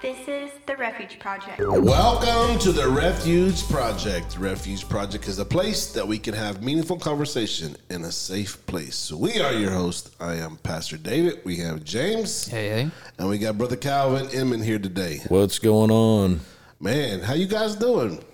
[0.00, 1.58] This is the Refuge Project.
[1.58, 4.30] Welcome to the Refuge Project.
[4.32, 8.64] The Refuge Project is a place that we can have meaningful conversation in a safe
[8.64, 9.12] place.
[9.12, 10.16] We are your host.
[10.18, 11.40] I am Pastor David.
[11.44, 12.48] We have James.
[12.48, 12.90] Hey, hey.
[13.18, 15.20] And we got Brother Calvin Inman here today.
[15.28, 16.40] What's going on?
[16.80, 18.24] Man, how you guys doing?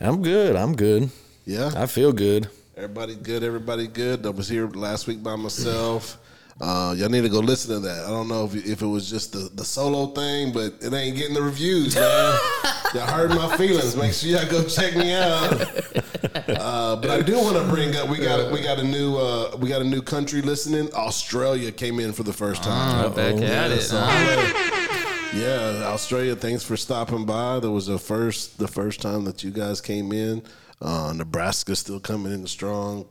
[0.00, 0.54] I'm good.
[0.54, 1.10] I'm good.
[1.44, 1.72] Yeah.
[1.74, 2.48] I feel good.
[2.80, 3.44] Everybody good.
[3.44, 4.24] Everybody good.
[4.24, 6.16] I was here last week by myself.
[6.58, 8.06] Uh, y'all need to go listen to that.
[8.06, 11.14] I don't know if, if it was just the, the solo thing, but it ain't
[11.14, 12.04] getting the reviews, man.
[12.94, 13.96] y'all heard my feelings.
[13.96, 16.56] Make sure y'all go check me out.
[16.58, 19.58] Uh, but I do want to bring up we got we got a new uh,
[19.60, 20.88] we got a new country listening.
[20.94, 23.12] Australia came in for the first ah, time.
[23.12, 23.86] Oh, back at it.
[23.92, 25.30] Ah.
[25.36, 26.34] yeah, Australia.
[26.34, 27.60] Thanks for stopping by.
[27.60, 30.40] That was the first the first time that you guys came in.
[30.82, 33.06] Uh, Nebraska's still coming in strong.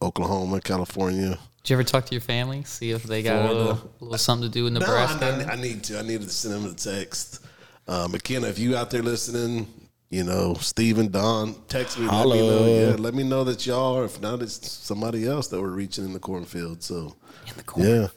[0.00, 1.38] Oklahoma, California.
[1.62, 2.64] Did you ever talk to your family?
[2.64, 5.18] See if they got a little, little something to do with Nebraska?
[5.20, 5.98] No, I, I, need to.
[5.98, 7.38] I needed to send them a text.
[7.86, 9.68] Uh, McKenna, if you out there listening,
[10.10, 12.06] you know, Steve and Don, text me.
[12.06, 12.24] Hello.
[12.24, 12.90] Let me know.
[12.90, 16.12] Yeah, let me know that y'all If not, it's somebody else that we're reaching in
[16.12, 16.82] the cornfield.
[16.82, 17.14] So,
[17.46, 18.08] in the Yeah.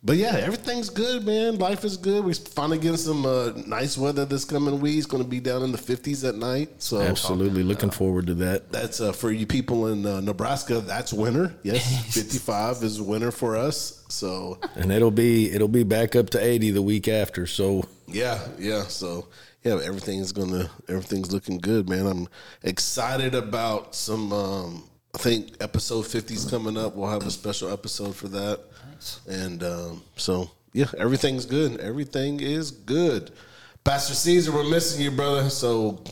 [0.00, 1.58] But yeah, everything's good, man.
[1.58, 2.24] Life is good.
[2.24, 4.96] We're finally getting some uh, nice weather this coming week.
[4.96, 6.80] It's going to be down in the 50s at night.
[6.80, 8.70] So absolutely looking forward to that.
[8.70, 10.80] That's uh, for you people in uh, Nebraska.
[10.80, 11.52] That's winter.
[11.64, 14.04] Yes, 55 is winter for us.
[14.08, 17.46] So and it'll be it'll be back up to 80 the week after.
[17.48, 18.82] So yeah, yeah.
[18.84, 19.26] So
[19.64, 22.06] yeah, everything's gonna everything's looking good, man.
[22.06, 22.28] I'm
[22.62, 24.32] excited about some.
[24.32, 26.94] Um, I think episode 50 is coming up.
[26.94, 28.60] We'll have a special episode for that.
[28.98, 29.20] Nice.
[29.28, 31.80] And um, so, yeah, everything's good.
[31.80, 33.30] Everything is good.
[33.84, 35.48] Pastor Caesar, we're missing you, brother.
[35.50, 36.02] So,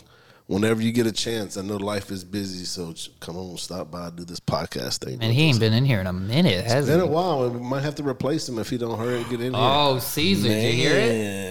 [0.46, 2.64] whenever you get a chance, I know life is busy.
[2.64, 5.18] So, come on, stop by, do this podcast thing.
[5.20, 7.04] And he ain't been in here in a minute, it has been he?
[7.06, 9.52] a while, we might have to replace him if he don't hurry and get in
[9.52, 9.62] here.
[9.62, 10.62] Oh, Caesar, Man.
[10.62, 10.96] did you hear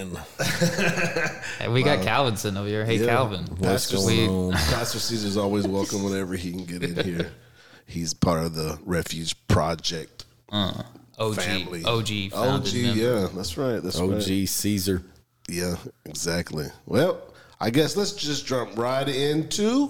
[0.08, 1.60] it?
[1.60, 2.86] And we got Calvinson over here.
[2.86, 3.08] Hey, yeah.
[3.08, 4.54] Calvin, what's Pastor, going on?
[4.54, 7.32] Pastor Caesar's always welcome whenever he can get in here.
[7.88, 10.26] He's part of the Refuge Project.
[10.52, 10.82] Uh.
[11.18, 11.80] OG family.
[11.86, 13.82] OG OG, yeah, that's right.
[13.82, 14.50] That's OG right.
[14.50, 15.02] Caesar.
[15.48, 16.68] Yeah, exactly.
[16.86, 17.22] Well,
[17.60, 19.90] I guess let's just jump right into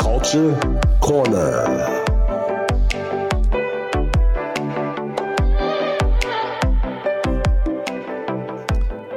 [0.00, 0.58] Culture
[1.00, 2.04] Corner.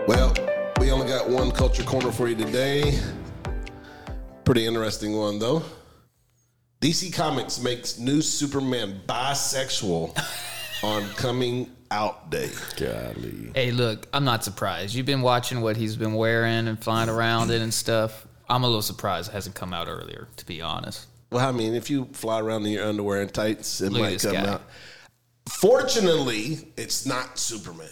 [0.08, 0.34] Well,
[0.79, 2.97] we only got one culture corner for you today.
[4.44, 5.62] Pretty interesting one though.
[6.81, 10.18] DC Comics makes new Superman bisexual
[10.84, 12.50] on coming out day.
[12.75, 13.52] Golly.
[13.53, 14.96] Hey, look, I'm not surprised.
[14.96, 18.25] You've been watching what he's been wearing and flying around it and stuff.
[18.50, 21.06] I'm a little surprised it hasn't come out earlier, to be honest.
[21.31, 24.20] Well, I mean, if you fly around in your underwear and tights, it look might
[24.22, 24.46] come guy.
[24.53, 24.64] out.
[25.50, 27.88] Fortunately, it's not Superman.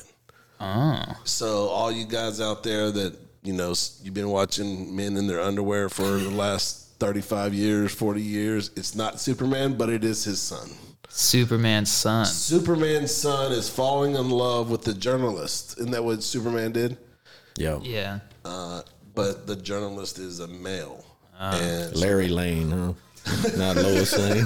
[0.60, 1.04] Oh.
[1.26, 5.40] So, all you guys out there that, you know, you've been watching men in their
[5.42, 8.72] underwear for the last 35 years, 40 years.
[8.76, 10.70] It's not Superman, but it is his son.
[11.10, 12.26] Superman's son.
[12.26, 15.78] Superman's son is falling in love with the journalist.
[15.80, 16.98] Isn't that what Superman did?
[17.58, 17.80] Yeah.
[17.82, 18.20] Yeah.
[18.46, 18.82] Uh,
[19.16, 21.04] but the journalist is a male.
[21.40, 22.94] Uh, and Larry Lane, huh?
[23.58, 24.46] not Lois Lane.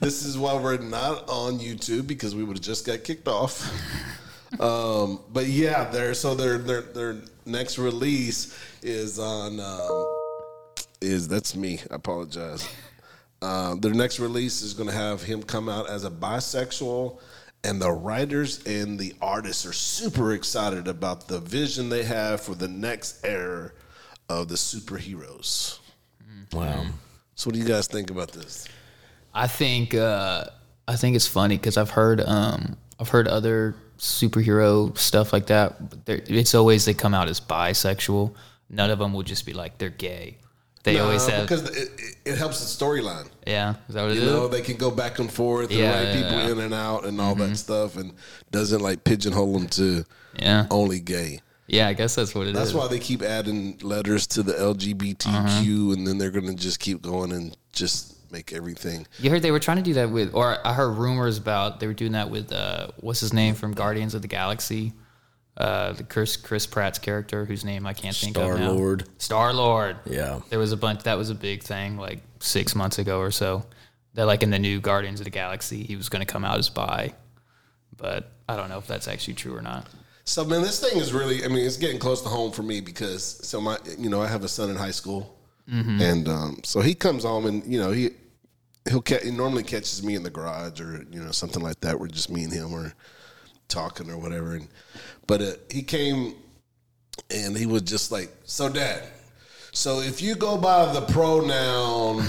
[0.00, 3.60] this is why we're not on YouTube because we would have just got kicked off
[4.60, 7.16] um, but yeah, their so their their their
[7.46, 10.06] next release is on um,
[11.00, 11.80] is that's me.
[11.90, 12.68] I apologize.
[13.42, 17.20] Uh, their next release is going to have him come out as a bisexual,
[17.62, 22.54] and the writers and the artists are super excited about the vision they have for
[22.54, 23.72] the next era
[24.28, 25.78] of the superheroes.
[26.22, 26.56] Mm-hmm.
[26.56, 26.86] Wow.
[27.34, 28.66] So, what do you guys think about this?
[29.34, 30.44] I think uh,
[30.86, 35.76] I think it's funny because I've heard um, I've heard other superhero stuff like that.
[36.06, 38.34] It's always they come out as bisexual.
[38.70, 40.38] None of them will just be like they're gay.
[40.82, 41.90] They nah, always have because it,
[42.26, 43.30] it helps the storyline.
[43.46, 44.50] Yeah, is that what you it know, is?
[44.50, 46.50] They can go back and forth yeah, yeah, people yeah.
[46.50, 47.50] in and out and all mm-hmm.
[47.50, 48.12] that stuff, and
[48.50, 50.04] doesn't like pigeonhole them to
[50.38, 51.40] yeah only gay.
[51.68, 52.74] Yeah, I guess that's what it that's is.
[52.74, 55.92] why they keep adding letters to the LGBTQ, uh-huh.
[55.94, 59.06] and then they're going to just keep going and just make everything.
[59.20, 61.86] You heard they were trying to do that with, or I heard rumors about they
[61.86, 64.92] were doing that with uh, what's his name from Guardians of the Galaxy,
[65.56, 68.70] uh, the Chris Chris Pratt's character whose name I can't think Star of now.
[68.72, 69.08] Lord.
[69.18, 69.96] Star Lord.
[70.04, 71.04] Yeah, there was a bunch.
[71.04, 73.64] That was a big thing like six months ago or so.
[74.14, 76.58] That like in the new Guardians of the Galaxy, he was going to come out
[76.58, 77.14] as bi,
[77.96, 79.88] but I don't know if that's actually true or not.
[80.24, 81.44] So man, this thing is really.
[81.44, 84.26] I mean, it's getting close to home for me because so my you know I
[84.26, 85.38] have a son in high school,
[85.72, 86.00] mm-hmm.
[86.00, 88.10] and um, so he comes home and you know he
[88.88, 92.08] he'll He normally catches me in the garage or you know something like that, where
[92.08, 92.92] just me and him are
[93.68, 94.54] talking or whatever.
[94.54, 94.68] And
[95.26, 96.34] but uh, he came
[97.30, 99.02] and he was just like, "So, Dad."
[99.72, 102.24] So if you go by the pronoun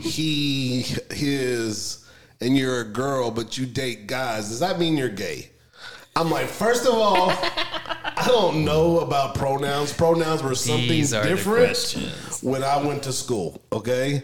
[0.00, 2.06] he, his,
[2.40, 5.50] and you're a girl, but you date guys, does that mean you're gay?
[6.14, 9.92] I'm like, first of all, I don't know about pronouns.
[9.92, 11.96] Pronouns were something different
[12.40, 14.22] when I went to school, okay?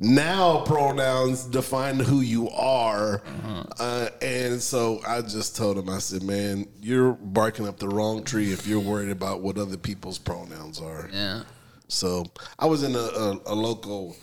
[0.00, 3.16] now pronouns define who you are.
[3.44, 3.64] Uh-huh.
[3.78, 8.22] Uh, and so I just told him, I said, man, you're barking up the wrong
[8.24, 11.08] tree if you're worried about what other people's pronouns are.
[11.12, 11.42] Yeah.
[11.88, 12.26] So
[12.58, 14.16] I was in a, a, a local.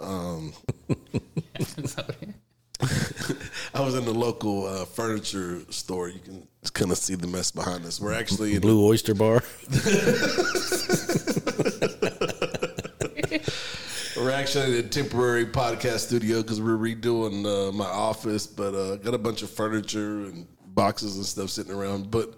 [0.00, 0.52] Um,
[3.74, 6.08] I was in the local uh, furniture store.
[6.08, 8.00] You can kind of see the mess behind us.
[8.00, 9.42] We're actually in Blue Oyster Bar.
[14.18, 18.96] We're actually in a temporary podcast studio because we're redoing uh, my office, but uh,
[18.96, 20.44] got a bunch of furniture and
[20.74, 22.10] boxes and stuff sitting around.
[22.10, 22.34] But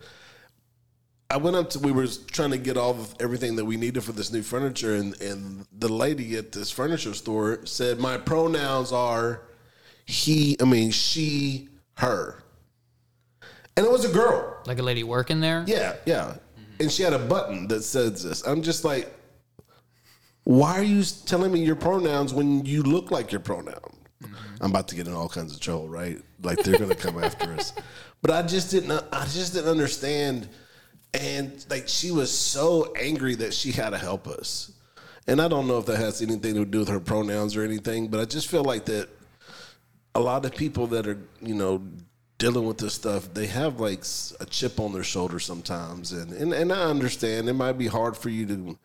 [1.31, 4.05] I went up to we were trying to get all of everything that we needed
[4.05, 8.93] for this new furniture, and and the lady at this furniture store said my pronouns
[8.93, 9.41] are
[10.05, 12.43] he, I mean she, her,
[13.75, 15.65] and it was a girl, like a lady working there.
[15.67, 16.35] Yeah, yeah,
[16.79, 18.47] and she had a button that says this.
[18.47, 19.15] I'm just like
[20.45, 23.75] why are you telling me your pronouns when you look like your pronoun?
[24.25, 24.35] Mm-hmm.
[24.61, 26.19] I'm about to get in all kinds of trouble, right?
[26.43, 27.73] Like they're gonna come after us.
[28.23, 28.91] But I just didn't.
[29.15, 30.47] I just didn't understand.
[31.15, 34.73] And like she was so angry that she had to help us.
[35.27, 38.09] And I don't know if that has anything to do with her pronouns or anything,
[38.09, 39.09] but I just feel like that
[40.15, 41.83] a lot of people that are you know
[42.37, 44.05] dealing with this stuff, they have like
[44.39, 48.19] a chip on their shoulder sometimes, and and, and I understand it might be hard
[48.19, 48.79] for you to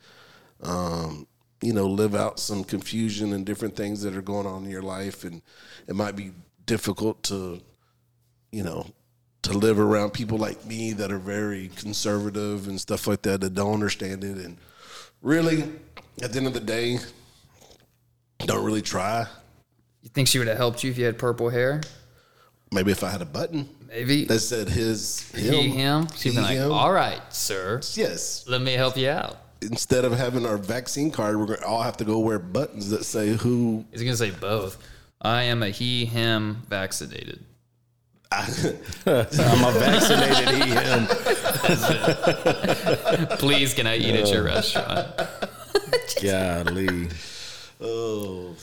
[0.70, 1.28] um,
[1.66, 4.84] you know, live out some confusion and different things that are going on in your
[4.84, 5.24] life.
[5.24, 5.42] And
[5.88, 6.32] it might be
[6.68, 7.60] difficult to,
[8.52, 8.86] you know,
[9.42, 13.56] to live around people like me that are very conservative and stuff like that that
[13.56, 14.38] don't understand it.
[14.38, 14.58] And
[15.24, 15.64] really,
[16.22, 17.00] at the end of the day,
[18.46, 19.26] don't really try.
[20.04, 21.82] You think she would have helped you if you had purple hair?
[22.72, 23.68] Maybe if I had a button.
[23.88, 25.54] Maybe that said his him.
[25.54, 26.08] He, him.
[26.16, 26.72] She'd he, like, him.
[26.72, 27.80] "All right, sir.
[27.94, 31.66] Yes, let me help you out." instead of having our vaccine card, we're going to
[31.66, 33.86] all have to go wear buttons that say who.
[33.92, 34.78] He's going to say both.
[35.22, 37.44] I am a he, him vaccinated.
[38.32, 38.44] I'm
[39.06, 41.08] a vaccinated he, him.
[43.38, 45.12] Please, can I eat at your restaurant?
[46.22, 47.08] Golly.
[47.82, 48.56] Oh.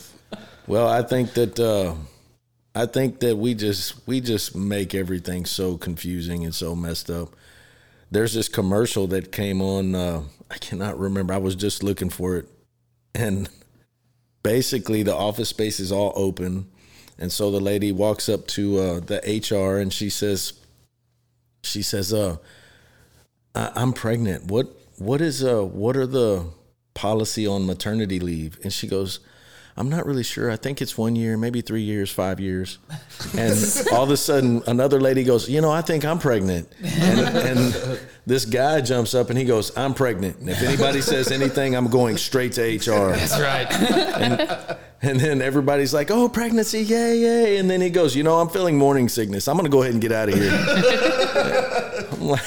[0.67, 1.59] Well, I think that.
[1.59, 1.95] Uh,
[2.75, 7.35] I think that we just we just make everything so confusing and so messed up
[8.13, 9.95] there's this commercial that came on.
[9.95, 11.33] Uh, I cannot remember.
[11.35, 12.47] I was just looking for it,
[13.15, 13.49] and
[14.43, 16.67] basically the office space is all open,
[17.19, 20.53] and so the lady walks up to uh, the HR and she says,
[21.63, 22.37] she says, "Uh,
[23.55, 24.45] I- I'm pregnant.
[24.51, 24.69] What
[24.99, 26.45] what is uh what are the
[26.95, 29.21] policy on maternity leave?" And she goes,
[29.77, 30.51] I'm not really sure.
[30.51, 32.77] I think it's one year, maybe three years, five years.
[33.37, 33.57] And
[33.93, 36.69] all of a sudden, another lady goes, You know, I think I'm pregnant.
[36.83, 40.39] And, and this guy jumps up and he goes, I'm pregnant.
[40.41, 43.17] And if anybody says anything, I'm going straight to HR.
[43.17, 43.73] That's right.
[44.21, 47.57] And, and then everybody's like, oh, pregnancy, yay, yay.
[47.57, 49.49] And then he goes, you know, I'm feeling morning sickness.
[49.49, 50.53] I'm going to go ahead and get out of here.
[52.13, 52.43] I'm like,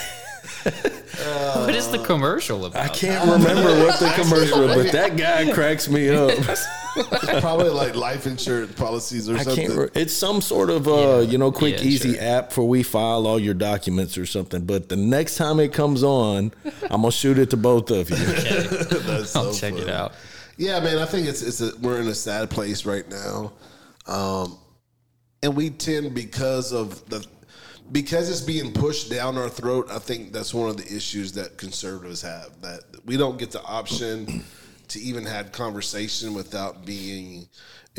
[1.66, 2.86] what is the commercial about?
[2.86, 6.38] I can't remember what the commercial, but that guy cracks me up.
[6.96, 9.76] it's probably like life insurance policies or I something.
[9.76, 11.20] Re- it's some sort of uh, yeah.
[11.22, 12.24] you know quick yeah, easy sure.
[12.24, 14.66] app for we file all your documents or something.
[14.66, 16.52] But the next time it comes on,
[16.90, 18.16] I'm gonna shoot it to both of you.
[18.16, 19.24] Okay.
[19.26, 20.14] so I'll check it out.
[20.58, 21.00] Yeah, man.
[21.00, 23.52] I think it's it's a, we're in a sad place right now,
[24.08, 24.58] um,
[25.44, 27.26] and we tend because of the
[27.92, 29.88] because it's being pushed down our throat.
[29.92, 33.62] I think that's one of the issues that conservatives have that we don't get the
[33.62, 34.44] option
[34.90, 37.48] to even have conversation without being,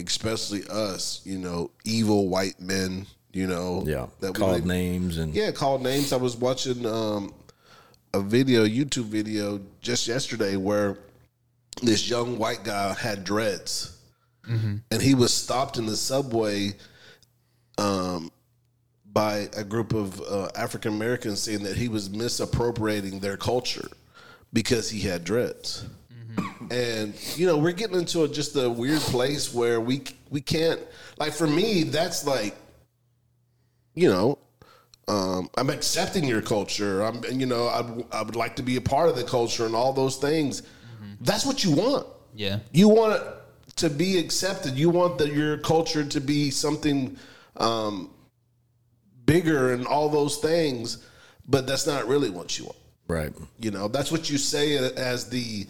[0.04, 5.50] especially us, you know, evil white men, you know, yeah, that called names and yeah,
[5.50, 6.12] called names.
[6.12, 7.34] I was watching um,
[8.14, 10.98] a video, YouTube video, just yesterday where
[11.82, 13.98] this young white guy had dreads,
[14.48, 14.76] mm-hmm.
[14.90, 16.72] and he was stopped in the subway.
[17.78, 18.30] Um,
[19.12, 23.88] by a group of uh, African Americans saying that he was misappropriating their culture
[24.52, 25.86] because he had dreads
[26.70, 30.80] and you know we're getting into a, just a weird place where we we can't
[31.18, 32.56] like for me that's like
[33.94, 34.38] you know
[35.08, 38.80] um, I'm accepting your culture I'm you know I, I would like to be a
[38.80, 41.14] part of the culture and all those things mm-hmm.
[41.20, 43.22] that's what you want yeah you want
[43.76, 47.16] to be accepted you want that your culture to be something
[47.58, 48.10] um,
[49.24, 51.04] bigger and all those things
[51.46, 52.76] but that's not really what you want
[53.06, 55.66] right you know that's what you say as the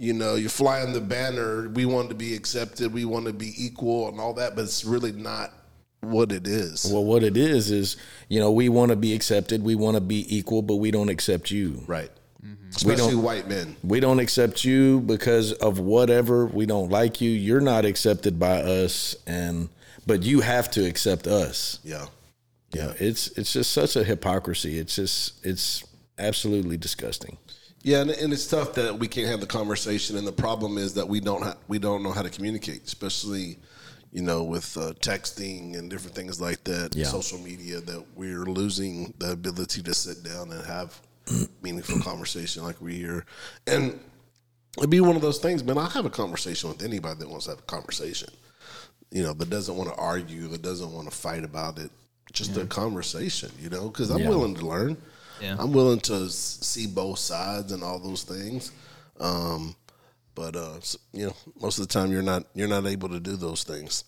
[0.00, 1.68] you know, you're flying the banner.
[1.68, 2.90] We want to be accepted.
[2.90, 5.52] We want to be equal and all that, but it's really not
[6.00, 6.90] what it is.
[6.90, 7.98] Well, what it is is,
[8.30, 9.62] you know, we want to be accepted.
[9.62, 11.84] We want to be equal, but we don't accept you.
[11.86, 12.10] Right.
[12.42, 12.70] Mm-hmm.
[12.70, 13.76] Especially white men.
[13.84, 16.46] We don't accept you because of whatever.
[16.46, 17.28] We don't like you.
[17.30, 19.68] You're not accepted by us, and
[20.06, 21.78] but you have to accept us.
[21.84, 22.06] Yeah.
[22.72, 22.86] Yeah.
[22.86, 22.92] yeah.
[23.00, 24.78] It's it's just such a hypocrisy.
[24.78, 25.84] It's just it's
[26.18, 27.36] absolutely disgusting.
[27.82, 30.94] Yeah, and, and, it's tough that we can't have the conversation, and the problem is
[30.94, 33.56] that we don't ha- we don't know how to communicate, especially
[34.12, 37.06] you know with uh, texting and different things like that, yeah.
[37.06, 37.80] social media.
[37.80, 41.00] That we're losing the ability to sit down and have
[41.62, 43.24] meaningful conversation like we hear.
[43.66, 43.98] and
[44.78, 45.78] it'd be one of those things, man.
[45.78, 48.28] I'll have a conversation with anybody that wants to have a conversation,
[49.10, 51.90] you know, that doesn't want to argue, that doesn't want to fight about it.
[52.32, 52.62] Just yeah.
[52.62, 54.28] a conversation, you know, because I'm yeah.
[54.28, 54.96] willing to learn.
[55.40, 55.56] Yeah.
[55.58, 58.72] I'm willing to see both sides and all those things.
[59.18, 59.74] Um,
[60.34, 60.78] but uh,
[61.12, 64.04] you know, most of the time you're not you're not able to do those things.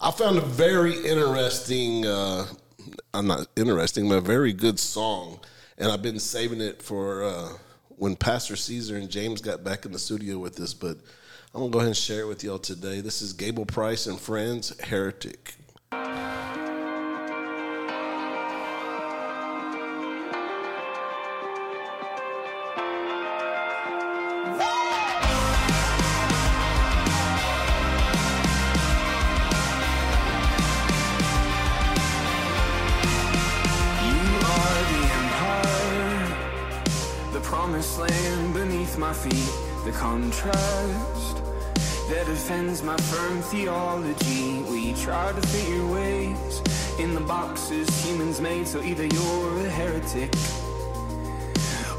[0.00, 2.46] I found a very interesting, uh,
[3.14, 5.38] I'm not interesting, but a very good song,
[5.78, 7.50] and I've been saving it for uh,
[7.88, 10.74] when Pastor Caesar and James got back in the studio with this.
[10.74, 10.98] But
[11.54, 13.00] I'm gonna go ahead and share it with y'all today.
[13.00, 15.54] This is Gable Price and Friends, Heretic.
[38.08, 39.50] land beneath my feet
[39.84, 41.36] The contrast
[42.10, 46.62] that offends my firm theology We try to fit your ways
[46.98, 50.32] in the boxes humans made So either you're a heretic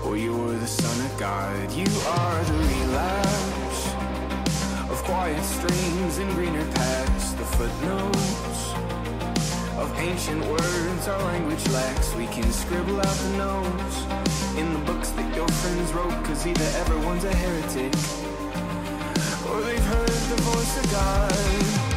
[0.05, 1.87] or you're the son of God You
[2.19, 3.81] are the relapse
[4.91, 8.92] of quiet streams and greener paths The footnotes
[9.83, 12.15] of ancient words our language lacks.
[12.15, 16.63] We can scribble out the notes in the books that your friends wrote, cause either
[16.81, 17.93] everyone's a heretic
[19.51, 21.89] or they've heard the voice of God.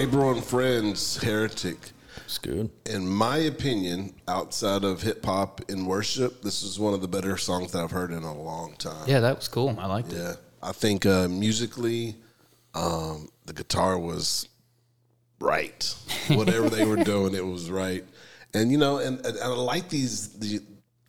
[0.00, 1.76] Gabriel and Friends Heretic.
[2.24, 2.70] It's good.
[2.86, 7.36] In my opinion, outside of hip hop and worship, this is one of the better
[7.36, 9.06] songs that I've heard in a long time.
[9.06, 9.76] Yeah, that was cool.
[9.78, 10.30] I liked yeah.
[10.32, 10.36] it.
[10.62, 12.16] I think uh, musically,
[12.74, 14.48] um, the guitar was
[15.38, 15.94] right.
[16.30, 18.02] Whatever they were doing, it was right.
[18.54, 20.60] And you know, and, and I like these the,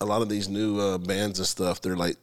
[0.02, 1.80] a lot of these new uh, bands and stuff.
[1.82, 2.18] They're like,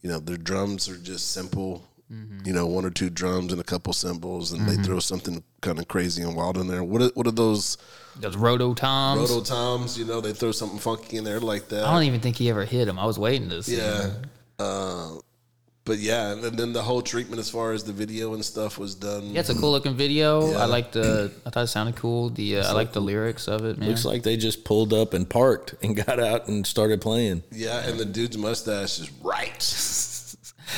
[0.00, 2.46] you know, their drums are just simple Mm-hmm.
[2.46, 4.76] You know, one or two drums and a couple cymbals, and mm-hmm.
[4.76, 6.84] they throw something kind of crazy and wild in there.
[6.84, 7.76] What are, what are those?
[8.20, 9.30] Those roto toms.
[9.30, 9.98] Roto toms.
[9.98, 11.84] You know, they throw something funky in there like that.
[11.84, 12.98] I don't even think he ever hit him.
[12.98, 13.78] I was waiting to see.
[13.78, 14.10] Yeah.
[14.58, 15.14] Uh,
[15.84, 18.94] but yeah, and then the whole treatment as far as the video and stuff was
[18.94, 19.30] done.
[19.32, 20.52] Yeah, it's a cool looking video.
[20.52, 20.58] Yeah.
[20.58, 21.32] I like the.
[21.46, 22.30] I thought it sounded cool.
[22.30, 23.76] The uh, I like, the lyrics of it.
[23.78, 23.88] Man.
[23.88, 27.42] Looks like they just pulled up and parked and got out and started playing.
[27.50, 29.60] Yeah, and the dude's mustache is right.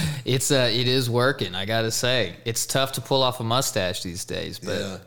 [0.24, 1.54] it's uh, it is working.
[1.54, 4.98] I gotta say, it's tough to pull off a mustache these days, but yeah.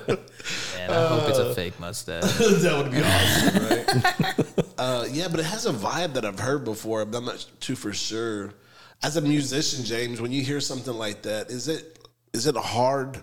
[0.78, 2.22] Man, I uh, hope it's a fake mustache.
[2.22, 4.72] that would be awesome, right?
[4.78, 7.92] Uh, yeah, but it has a vibe that I've heard before, I'm not too for
[7.92, 8.54] sure.
[9.02, 11.98] As a musician, James, when you hear something like that, is it
[12.32, 13.20] is it hard?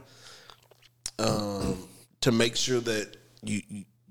[1.22, 1.78] um,
[2.22, 3.62] to make sure that you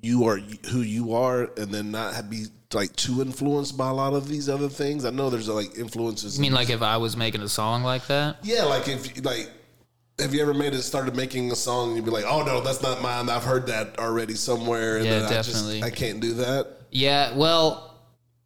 [0.03, 0.37] you are
[0.71, 4.49] who you are, and then not be like too influenced by a lot of these
[4.49, 5.05] other things.
[5.05, 6.39] I know there's like influences.
[6.39, 8.37] You mean like if I was making a song like that?
[8.43, 9.51] Yeah, like if like
[10.19, 12.61] have you ever made it started making a song and you'd be like, oh no,
[12.61, 13.29] that's not mine.
[13.31, 14.99] I've heard that already somewhere.
[14.99, 15.79] And yeah, definitely.
[15.83, 16.67] I, just, I can't do that.
[16.91, 17.99] Yeah, well,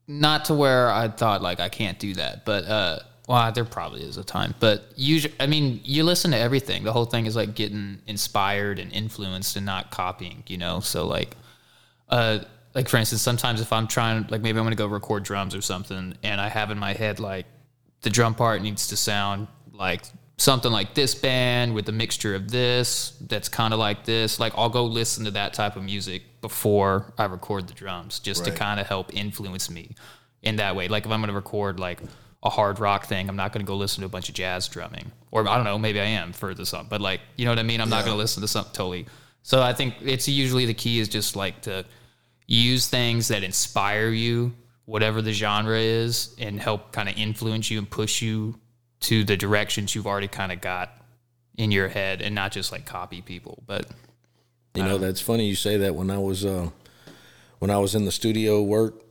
[0.07, 3.65] not to where I thought like I can't do that, but uh well, uh, there
[3.65, 6.85] probably is a time, but usually, I mean, you listen to everything.
[6.85, 10.81] The whole thing is like getting inspired and influenced and not copying, you know?
[10.81, 11.35] So, like,
[12.11, 12.41] uh,
[12.75, 15.63] like for instance, sometimes if I'm trying, like maybe I'm gonna go record drums or
[15.63, 17.47] something, and I have in my head like
[18.03, 20.03] the drum part needs to sound like
[20.37, 24.39] something like this band with a mixture of this that's kind of like this.
[24.39, 28.43] Like I'll go listen to that type of music before I record the drums, just
[28.43, 28.53] right.
[28.53, 29.95] to kind of help influence me
[30.43, 30.89] in that way.
[30.89, 32.01] Like if I'm gonna record like
[32.45, 33.29] a hard rock thing.
[33.29, 35.65] I'm not going to go listen to a bunch of jazz drumming, or I don't
[35.65, 37.81] know, maybe I am for the song, but like you know what I mean.
[37.81, 37.97] I'm yeah.
[37.97, 39.07] not going to listen to something totally.
[39.43, 41.85] So I think it's usually the key is just like to
[42.47, 47.79] use things that inspire you, whatever the genre is, and help kind of influence you
[47.79, 48.59] and push you
[49.01, 50.91] to the directions you've already kind of got
[51.57, 53.87] in your head, and not just like copy people, but.
[54.77, 55.95] You know, that's funny you say that.
[55.95, 56.69] When I was uh,
[57.61, 59.05] when I was in the studio work,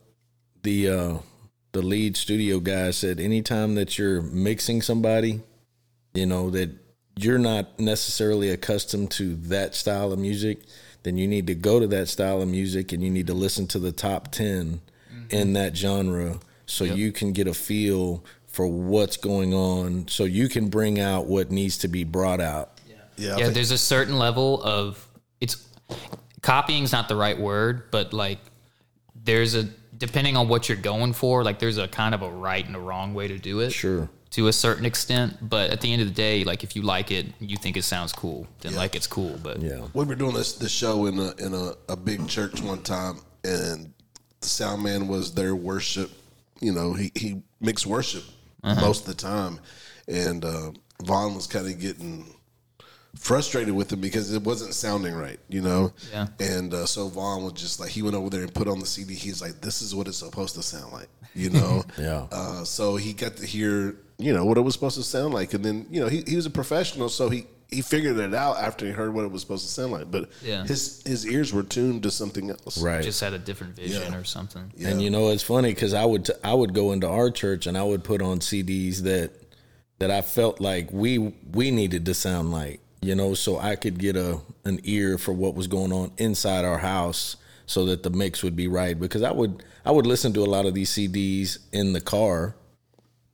[0.62, 1.16] the uh,
[1.74, 5.40] the lead studio guy said anytime that you're mixing somebody,
[6.14, 6.70] you know, that
[7.16, 10.60] you're not necessarily accustomed to that style of music,
[11.02, 13.66] then you need to go to that style of music and you need to listen
[13.66, 14.80] to the top 10
[15.14, 15.34] mm-hmm.
[15.36, 16.96] in that genre so yep.
[16.96, 21.50] you can get a feel for what's going on so you can bring out what
[21.50, 22.78] needs to be brought out.
[22.88, 22.94] Yeah.
[23.16, 25.04] Yeah, yeah there's a certain level of
[25.40, 25.66] it's
[26.40, 28.38] copying's not the right word, but like
[29.24, 32.64] there's a depending on what you're going for, like there's a kind of a right
[32.66, 33.72] and a wrong way to do it.
[33.72, 34.08] Sure.
[34.32, 37.12] To a certain extent, but at the end of the day, like if you like
[37.12, 38.78] it, you think it sounds cool, then yeah.
[38.78, 39.38] like it's cool.
[39.40, 42.60] But yeah, we were doing this the show in a in a, a big church
[42.60, 43.92] one time, and
[44.40, 46.10] the sound man was their worship.
[46.58, 48.24] You know, he he mixed worship
[48.64, 48.80] uh-huh.
[48.80, 49.60] most of the time,
[50.08, 50.72] and uh,
[51.04, 52.26] Vaughn was kind of getting
[53.18, 55.92] frustrated with him because it wasn't sounding right, you know?
[56.12, 56.28] Yeah.
[56.40, 58.86] And uh, so Vaughn was just like, he went over there and put on the
[58.86, 59.14] CD.
[59.14, 61.84] He's like, this is what it's supposed to sound like, you know?
[61.98, 62.26] yeah.
[62.32, 65.54] Uh, so he got to hear, you know, what it was supposed to sound like.
[65.54, 68.58] And then, you know, he, he was a professional, so he, he figured it out
[68.58, 70.64] after he heard what it was supposed to sound like, but yeah.
[70.64, 72.80] his his ears were tuned to something else.
[72.80, 74.18] Right, just had a different vision yeah.
[74.18, 74.70] or something.
[74.76, 74.88] Yeah.
[74.90, 77.66] And you know, it's funny because I would t- I would go into our church
[77.66, 79.32] and I would put on CDs that
[79.98, 83.98] that I felt like we we needed to sound like you know, so I could
[83.98, 87.36] get a an ear for what was going on inside our house
[87.66, 90.46] so that the mix would be right because I would I would listen to a
[90.48, 92.54] lot of these CDs in the car,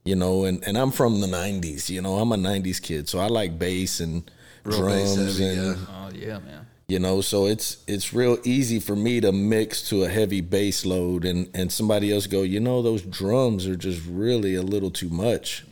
[0.03, 3.19] you know, and and I'm from the 90s, you know, I'm a 90s kid, so
[3.19, 4.29] I like bass and
[4.65, 5.83] real drums bass heavy, and yeah.
[5.89, 6.65] oh yeah, man.
[6.89, 10.85] You know, so it's it's real easy for me to mix to a heavy bass
[10.85, 14.91] load and and somebody else go, "You know, those drums are just really a little
[14.91, 15.63] too much."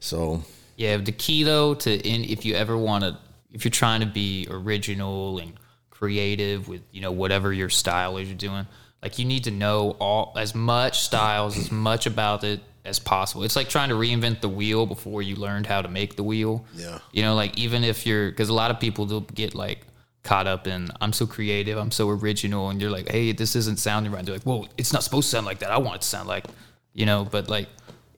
[0.00, 0.42] So
[0.76, 3.18] yeah, the key though to in if you ever want to,
[3.52, 5.54] if you're trying to be original and
[5.90, 8.66] creative with you know whatever your style is you're doing,
[9.02, 13.42] like you need to know all as much styles as much about it as possible.
[13.42, 16.64] It's like trying to reinvent the wheel before you learned how to make the wheel.
[16.74, 19.86] Yeah, you know, like even if you're because a lot of people will get like
[20.24, 23.78] caught up in I'm so creative, I'm so original, and you're like, hey, this isn't
[23.78, 24.26] sounding right.
[24.26, 25.70] They're like, well, it's not supposed to sound like that.
[25.70, 26.44] I want it to sound like,
[26.92, 27.68] you know, but like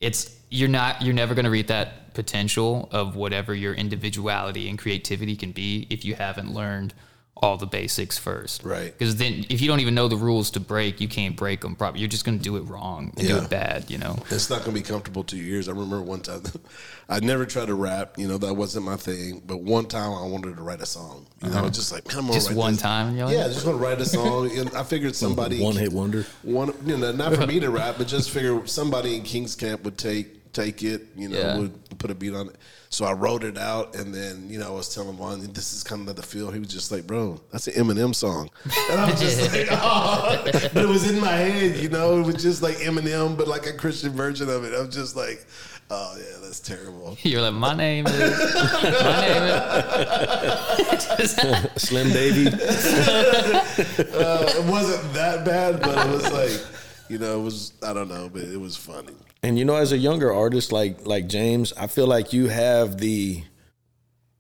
[0.00, 4.78] it's you're not you're never going to reach that potential of whatever your individuality and
[4.78, 6.94] creativity can be if you haven't learned
[7.40, 8.64] all the basics first.
[8.64, 8.86] Right.
[8.90, 11.76] Because then if you don't even know the rules to break, you can't break them
[11.76, 12.00] properly.
[12.00, 13.36] You're just going to do it wrong and yeah.
[13.38, 14.16] do it bad, you know?
[14.28, 15.68] It's not going to be comfortable two years.
[15.68, 16.42] I remember one time,
[17.08, 19.40] I never tried to rap, you know, that wasn't my thing.
[19.46, 21.28] But one time I wanted to write a song.
[21.40, 21.60] You uh-huh.
[21.60, 22.82] know, just like, man, Just one this.
[22.82, 23.16] time?
[23.16, 24.50] yeah, I just want to write a song.
[24.58, 25.62] and I figured somebody.
[25.62, 26.26] one hit wonder?
[26.42, 29.84] One, you know, not for me to rap, but just figure somebody in King's Camp
[29.84, 31.58] would take take it, you know, yeah.
[31.58, 32.56] we'll put a beat on it.
[32.90, 35.82] So I wrote it out, and then you know I was telling one, this is
[35.84, 36.50] kind of the feel.
[36.50, 38.48] He was just like, bro, that's an Eminem song,
[38.90, 42.24] and I was just like, oh, but it was in my head, you know, it
[42.26, 44.74] was just like Eminem, but like a Christian version of it.
[44.74, 45.44] I'm just like.
[45.90, 47.16] Oh yeah, that's terrible.
[47.22, 51.32] You're like, my name is my name is
[51.78, 52.48] Slim Baby.
[52.48, 53.60] uh,
[53.96, 56.60] it wasn't that bad, but it was like
[57.08, 59.14] you know, it was I don't know, but it was funny.
[59.42, 62.98] And you know, as a younger artist like like James, I feel like you have
[62.98, 63.42] the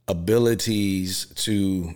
[0.06, 1.94] abilities to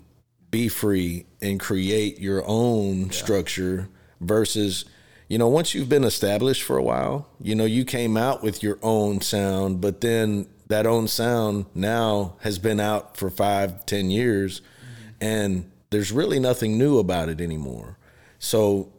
[0.51, 3.11] be free and create your own yeah.
[3.11, 3.89] structure
[4.21, 4.85] versus
[5.29, 8.63] you know once you've been established for a while you know you came out with
[8.63, 14.11] your own sound but then that own sound now has been out for five ten
[14.11, 15.11] years mm-hmm.
[15.23, 17.97] and there's really nothing new about it anymore
[18.39, 18.92] so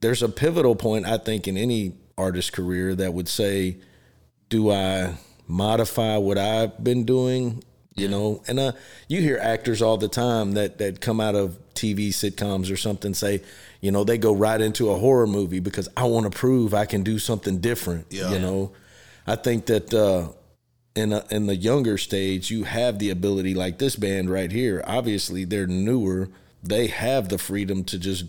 [0.00, 3.76] there's a pivotal point I think in any artist's career that would say,
[4.48, 5.14] do I
[5.46, 7.62] modify what I've been doing?
[7.96, 8.10] You yeah.
[8.10, 8.72] know, and uh,
[9.08, 13.14] you hear actors all the time that that come out of TV sitcoms or something
[13.14, 13.42] say,
[13.80, 16.84] you know, they go right into a horror movie because I want to prove I
[16.86, 18.06] can do something different.
[18.10, 18.30] Yeah.
[18.32, 18.72] You know,
[19.26, 20.28] I think that uh,
[20.94, 24.82] in a, in the younger stage, you have the ability, like this band right here.
[24.86, 26.28] Obviously, they're newer.
[26.62, 28.24] They have the freedom to just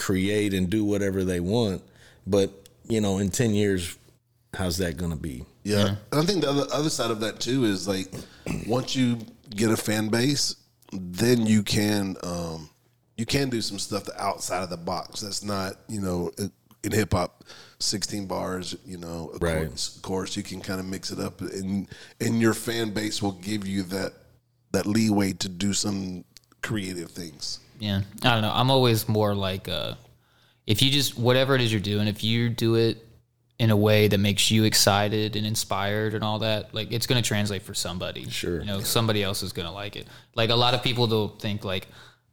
[0.00, 1.82] create and do whatever they want.
[2.26, 2.50] But
[2.88, 3.96] you know, in ten years,
[4.54, 5.44] how's that going to be?
[5.62, 5.76] Yeah.
[5.78, 5.94] yeah.
[6.10, 8.10] and I think the other, other side of that too is like
[8.66, 9.18] once you
[9.50, 10.56] get a fan base,
[10.92, 12.70] then you can um,
[13.18, 15.20] you can do some stuff outside of the box.
[15.20, 16.32] That's not you know
[16.82, 17.44] in hip hop.
[17.82, 19.56] 16 bars, you know, of right.
[19.66, 21.88] course, of course you can kind of mix it up and
[22.20, 24.12] and your fan base will give you that
[24.72, 26.22] that leeway to do some
[26.62, 27.60] creative things.
[27.78, 28.52] Yeah, I don't know.
[28.54, 29.94] I'm always more like, uh,
[30.66, 33.06] if you just whatever it is you're doing, if you do it
[33.58, 37.22] in a way that makes you excited and inspired and all that, like it's going
[37.22, 38.28] to translate for somebody.
[38.30, 38.84] Sure, you know, yeah.
[38.84, 40.06] somebody else is going to like it.
[40.34, 41.88] Like a lot of people, will think like.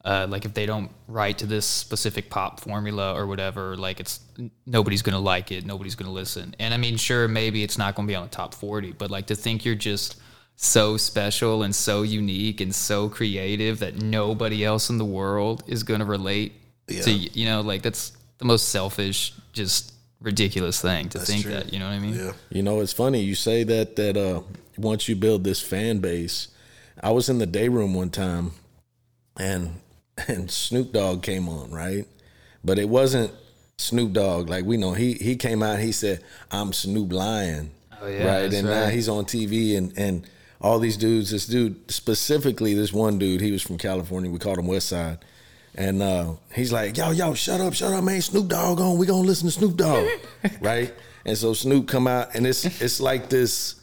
[0.06, 4.22] Uh, like if they don't write to this specific pop formula or whatever, like it's
[4.66, 6.56] nobody's gonna like it, nobody's gonna listen.
[6.60, 9.26] And I mean, sure, maybe it's not gonna be on the top forty, but like
[9.28, 10.16] to think you're just
[10.58, 15.84] so special and so unique and so creative that nobody else in the world is
[15.84, 16.52] going to relate
[16.88, 17.02] yeah.
[17.02, 21.52] to you know like that's the most selfish just ridiculous thing to that's think true.
[21.52, 24.18] that you know what i mean yeah you know it's funny you say that that
[24.18, 24.42] uh
[24.78, 26.48] once you build this fan base
[27.04, 28.50] i was in the day room one time
[29.40, 29.80] and
[30.28, 32.06] and snoop dogg came on right
[32.66, 33.32] but it wasn't
[33.78, 37.70] snoop dogg like we know he he came out he said i'm snoop lion
[38.02, 38.74] oh, yeah, right and right.
[38.74, 40.28] now he's on tv and and
[40.62, 41.32] all these dudes.
[41.32, 44.30] This dude specifically, this one dude, he was from California.
[44.32, 45.20] We called him West Side,
[45.76, 48.22] and uh, he's like, "Yo, yo, shut up, shut up, man.
[48.22, 48.98] Snoop Dogg on.
[48.98, 50.08] We gonna listen to Snoop Dogg,
[50.62, 50.94] right?"
[51.26, 53.76] And so Snoop come out, and it's it's like this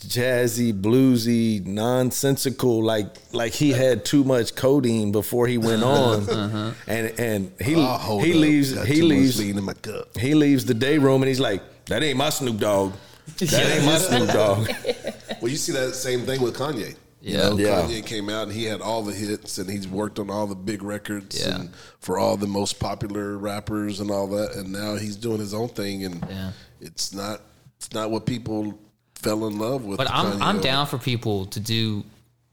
[0.00, 2.82] jazzy, bluesy, nonsensical.
[2.82, 6.70] Like like he had too much codeine before he went on, uh-huh.
[6.86, 8.38] and and he oh, he up.
[8.38, 12.58] leaves he leaves he leaves the day room, and he's like, "That ain't my Snoop
[12.58, 12.92] Dogg.
[13.38, 14.68] That ain't my Snoop Dogg."
[15.44, 16.96] Well, you see that same thing with Kanye.
[17.20, 17.20] Yeah.
[17.20, 17.82] You know, yeah.
[17.82, 20.54] Kanye came out and he had all the hits and he's worked on all the
[20.54, 21.56] big records yeah.
[21.56, 24.54] and for all the most popular rappers and all that.
[24.54, 26.52] And now he's doing his own thing and yeah.
[26.80, 27.42] it's not
[27.76, 28.78] it's not what people
[29.16, 29.98] fell in love with.
[29.98, 32.04] But I'm Kanye I'm down for people to do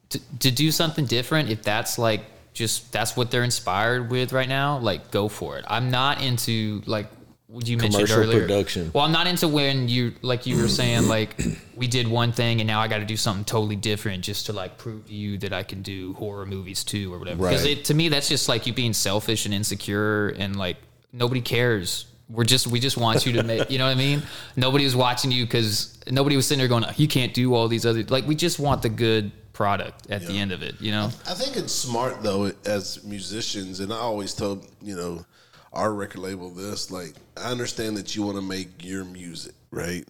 [0.10, 4.50] to, to do something different if that's like just that's what they're inspired with right
[4.50, 5.64] now, like go for it.
[5.70, 7.08] I'm not into like
[7.66, 8.42] you mentioned earlier.
[8.42, 8.92] Production.
[8.94, 11.40] Well, I'm not into when you like you were saying like
[11.76, 14.54] we did one thing and now I got to do something totally different just to
[14.54, 17.48] like prove to you that I can do horror movies too or whatever.
[17.50, 17.84] Because right.
[17.86, 20.78] to me that's just like you being selfish and insecure and like
[21.12, 22.06] nobody cares.
[22.30, 24.24] We're just we just want you to make you know what I mean.
[24.56, 27.86] Nobody was watching you because nobody was sitting there going you can't do all these
[27.86, 30.28] other like we just want the good product at yeah.
[30.30, 30.76] the end of it.
[30.80, 31.10] You know.
[31.28, 35.26] I think it's smart though as musicians, and I always tell you know
[35.74, 36.92] our record label this.
[36.92, 40.08] Like, I understand that you want to make your music, right?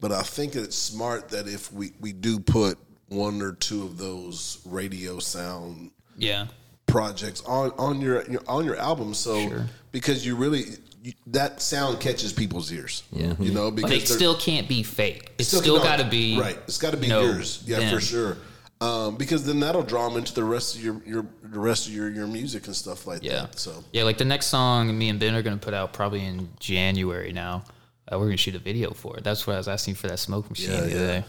[0.00, 3.98] But I think it's smart that if we, we do put one or two of
[3.98, 6.46] those radio sound yeah
[6.88, 9.14] projects on on your on your album.
[9.14, 9.66] So sure.
[9.92, 10.64] because you really
[11.02, 13.04] you, that sound catches people's ears.
[13.12, 15.32] Yeah, you know because but it still can't be fake.
[15.38, 16.58] It's still, still got to be right.
[16.64, 17.62] It's got to be no, yours.
[17.66, 17.94] Yeah, them.
[17.94, 18.36] for sure
[18.80, 21.94] um, because then that'll draw them into the rest of your, your the rest of
[21.94, 23.42] your, your music and stuff like yeah.
[23.42, 23.58] that.
[23.58, 26.48] So yeah, like the next song me and Ben are gonna put out probably in
[26.60, 27.64] January now.
[28.10, 29.24] Uh, we're gonna shoot a video for it.
[29.24, 31.24] That's what I was asking for that smoke machine yeah, the other day,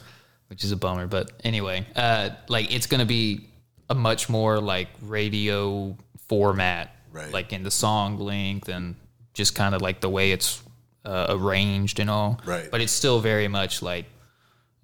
[0.47, 1.07] which is a bummer.
[1.07, 3.47] But anyway, uh, like it's gonna be
[3.89, 5.95] a much more like radio
[6.27, 7.31] format, right.
[7.31, 8.95] like in the song length and
[9.33, 10.61] just kind of like the way it's
[11.05, 12.41] uh, arranged and all.
[12.45, 12.69] Right.
[12.69, 14.05] But it's still very much like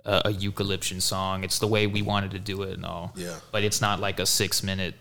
[0.05, 1.43] a, a eucalyptian song.
[1.43, 3.11] It's the way we wanted to do it and all.
[3.15, 3.35] Yeah.
[3.51, 4.95] But it's not like a six minute,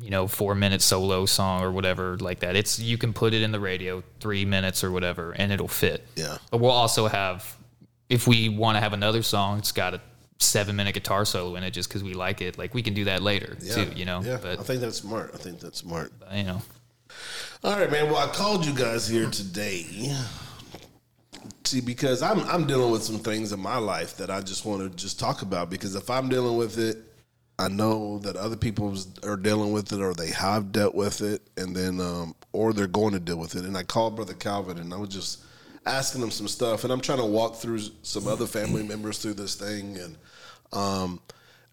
[0.00, 2.56] you know, four minute solo song or whatever like that.
[2.56, 6.06] It's you can put it in the radio three minutes or whatever and it'll fit.
[6.16, 6.38] Yeah.
[6.50, 7.56] But we'll also have
[8.08, 10.00] if we want to have another song, it's got a
[10.38, 12.58] seven minute guitar solo in it just because we like it.
[12.58, 13.74] Like we can do that later yeah.
[13.74, 14.20] too, you know.
[14.22, 14.38] Yeah.
[14.40, 15.32] But, I think that's smart.
[15.34, 16.12] I think that's smart.
[16.32, 16.60] You know.
[17.64, 18.10] All right, man.
[18.12, 19.84] Well, I called you guys here today
[21.64, 24.80] See, because I'm I'm dealing with some things in my life that I just want
[24.90, 26.96] to just talk about because if I'm dealing with it,
[27.58, 31.42] I know that other people are dealing with it or they have dealt with it,
[31.56, 33.64] and then um, or they're going to deal with it.
[33.64, 35.42] And I called Brother Calvin and I was just
[35.84, 39.34] asking him some stuff, and I'm trying to walk through some other family members through
[39.34, 40.16] this thing, and
[40.72, 41.20] um,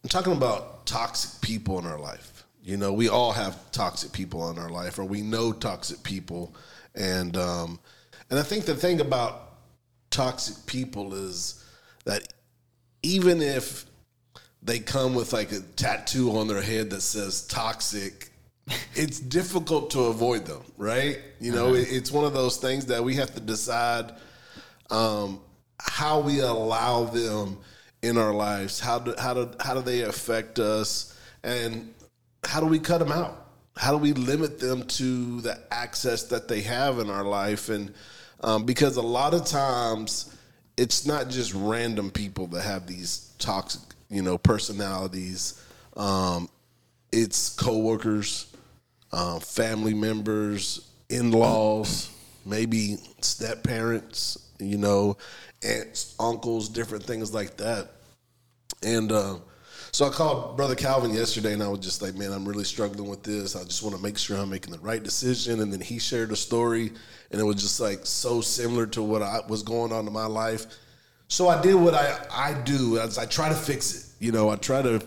[0.04, 2.44] I'm talking about toxic people in our life.
[2.62, 6.56] You know, we all have toxic people in our life, or we know toxic people,
[6.96, 7.80] and um,
[8.30, 9.54] and I think the thing about
[10.10, 11.64] toxic people is
[12.06, 12.34] that
[13.04, 13.86] even if
[14.64, 18.32] they come with like a tattoo on their head that says toxic,
[18.96, 21.20] it's difficult to avoid them, right?
[21.40, 21.86] You know, uh-huh.
[21.88, 24.14] it's one of those things that we have to decide
[24.90, 25.40] um,
[25.80, 27.60] how we allow them
[28.02, 28.80] in our lives.
[28.80, 31.94] How do how do how do they affect us, and
[32.44, 33.45] how do we cut them out?
[33.78, 37.94] how do we limit them to the access that they have in our life and
[38.42, 40.36] um, because a lot of times
[40.78, 45.62] it's not just random people that have these toxic you know personalities
[45.98, 46.48] um,
[47.12, 48.52] it's coworkers
[49.12, 52.10] uh, family members in-laws
[52.46, 55.18] maybe step parents you know
[55.64, 57.90] aunts uncles different things like that
[58.84, 59.36] and uh,
[59.96, 63.10] so I called Brother Calvin yesterday and I was just like, man, I'm really struggling
[63.10, 63.56] with this.
[63.56, 65.62] I just want to make sure I'm making the right decision.
[65.62, 66.92] And then he shared a story
[67.32, 70.26] and it was just like so similar to what I was going on in my
[70.26, 70.66] life.
[71.30, 73.00] So I did what I, I do.
[73.00, 74.12] I, I try to fix it.
[74.26, 75.02] You know, I try to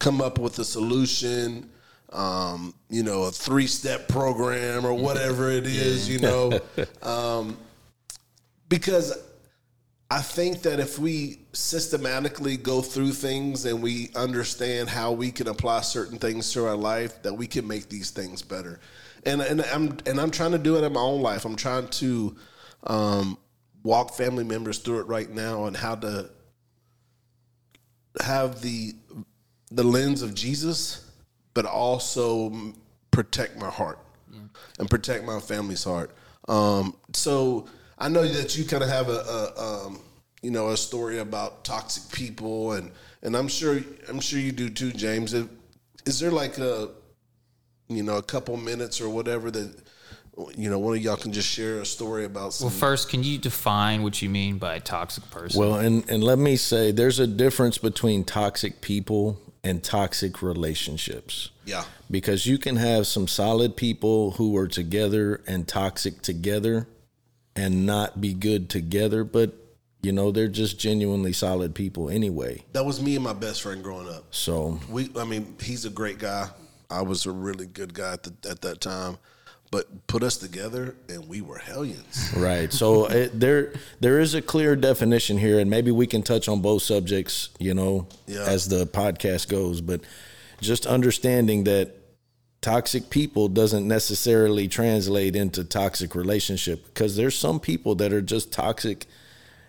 [0.00, 1.70] come up with a solution,
[2.12, 6.58] um, you know, a three step program or whatever it is, you know.
[7.04, 7.56] Um,
[8.68, 9.16] because
[10.12, 15.46] I think that if we systematically go through things and we understand how we can
[15.46, 18.80] apply certain things to our life, that we can make these things better.
[19.24, 21.44] And and I'm and I'm trying to do it in my own life.
[21.44, 22.34] I'm trying to
[22.84, 23.38] um,
[23.84, 26.28] walk family members through it right now on how to
[28.20, 28.94] have the
[29.70, 31.08] the lens of Jesus,
[31.54, 32.72] but also
[33.12, 33.98] protect my heart
[34.78, 36.10] and protect my family's heart.
[36.48, 37.66] Um, so
[38.00, 39.24] I know that you kind of have a,
[39.56, 40.00] a um,
[40.42, 42.90] you know a story about toxic people, and
[43.22, 45.34] and I'm sure I'm sure you do too, James.
[46.06, 46.88] Is there like a
[47.88, 49.74] you know a couple minutes or whatever that
[50.56, 52.54] you know one of y'all can just share a story about?
[52.54, 52.68] Some...
[52.68, 55.60] Well, first, can you define what you mean by toxic person?
[55.60, 61.50] Well, and and let me say, there's a difference between toxic people and toxic relationships.
[61.66, 61.84] Yeah.
[62.10, 66.88] Because you can have some solid people who are together and toxic together
[67.56, 69.54] and not be good together, but
[70.02, 72.64] you know they're just genuinely solid people anyway.
[72.72, 74.24] That was me and my best friend growing up.
[74.30, 76.48] So we, I mean, he's a great guy.
[76.90, 79.18] I was a really good guy at, the, at that time,
[79.70, 82.32] but put us together and we were hellions.
[82.36, 82.72] Right.
[82.72, 86.60] So it, there there is a clear definition here, and maybe we can touch on
[86.60, 87.50] both subjects.
[87.58, 88.44] You know, yeah.
[88.46, 90.00] as the podcast goes, but
[90.62, 91.96] just understanding that
[92.60, 98.52] toxic people doesn't necessarily translate into toxic relationship because there's some people that are just
[98.52, 99.06] toxic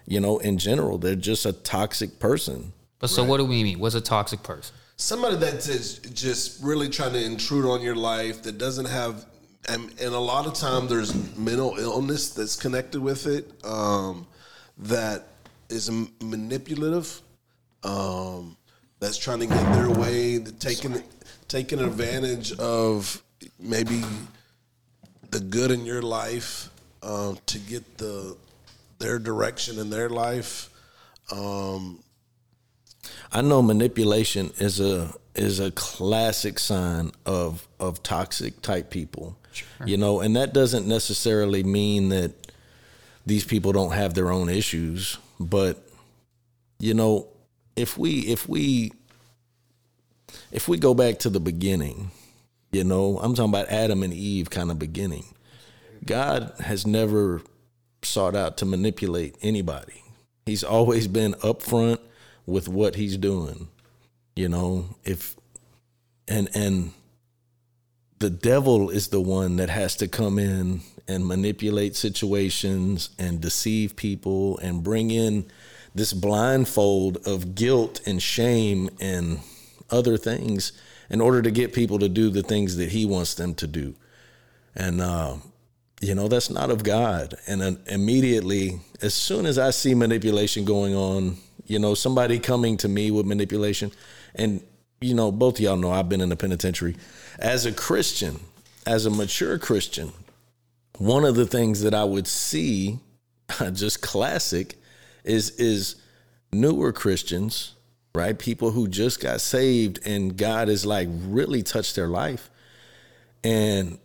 [0.05, 3.29] you know in general they're just a toxic person but so right.
[3.29, 5.67] what do we mean what's a toxic person somebody that's
[6.11, 9.25] just really trying to intrude on your life that doesn't have
[9.69, 14.27] and, and a lot of time there's mental illness that's connected with it um,
[14.77, 15.27] that
[15.69, 15.89] is
[16.21, 17.21] manipulative
[17.85, 18.57] um,
[18.99, 21.05] that's trying to get their way taking Sorry
[21.51, 23.21] taking advantage of
[23.59, 24.01] maybe
[25.31, 26.69] the good in your life
[27.03, 28.37] um, to get the
[28.99, 30.69] their direction in their life.
[31.31, 31.99] Um,
[33.33, 39.35] I know manipulation is a is a classic sign of of toxic type people.
[39.51, 39.67] Sure.
[39.87, 42.31] You know, and that doesn't necessarily mean that
[43.25, 45.77] these people don't have their own issues, but
[46.79, 47.27] you know,
[47.75, 48.93] if we if we
[50.51, 52.11] if we go back to the beginning,
[52.71, 55.23] you know, I'm talking about Adam and Eve kind of beginning.
[56.05, 57.41] God has never
[58.03, 60.01] sought out to manipulate anybody.
[60.45, 61.99] He's always been upfront
[62.45, 63.67] with what he's doing.
[64.35, 65.35] You know, if
[66.27, 66.93] and and
[68.19, 73.95] the devil is the one that has to come in and manipulate situations and deceive
[73.95, 75.45] people and bring in
[75.93, 79.39] this blindfold of guilt and shame and
[79.91, 80.71] other things
[81.09, 83.93] in order to get people to do the things that he wants them to do.
[84.73, 85.35] And, uh,
[85.99, 87.35] you know, that's not of God.
[87.47, 92.77] And uh, immediately, as soon as I see manipulation going on, you know, somebody coming
[92.77, 93.91] to me with manipulation,
[94.33, 94.61] and,
[95.01, 96.95] you know, both y'all know I've been in the penitentiary.
[97.37, 98.39] As a Christian,
[98.85, 100.13] as a mature Christian,
[100.97, 102.99] one of the things that I would see,
[103.73, 104.75] just classic,
[105.23, 105.97] is is
[106.53, 107.73] newer Christians
[108.13, 108.37] right?
[108.37, 112.49] People who just got saved and God has like really touched their life.
[113.43, 113.97] And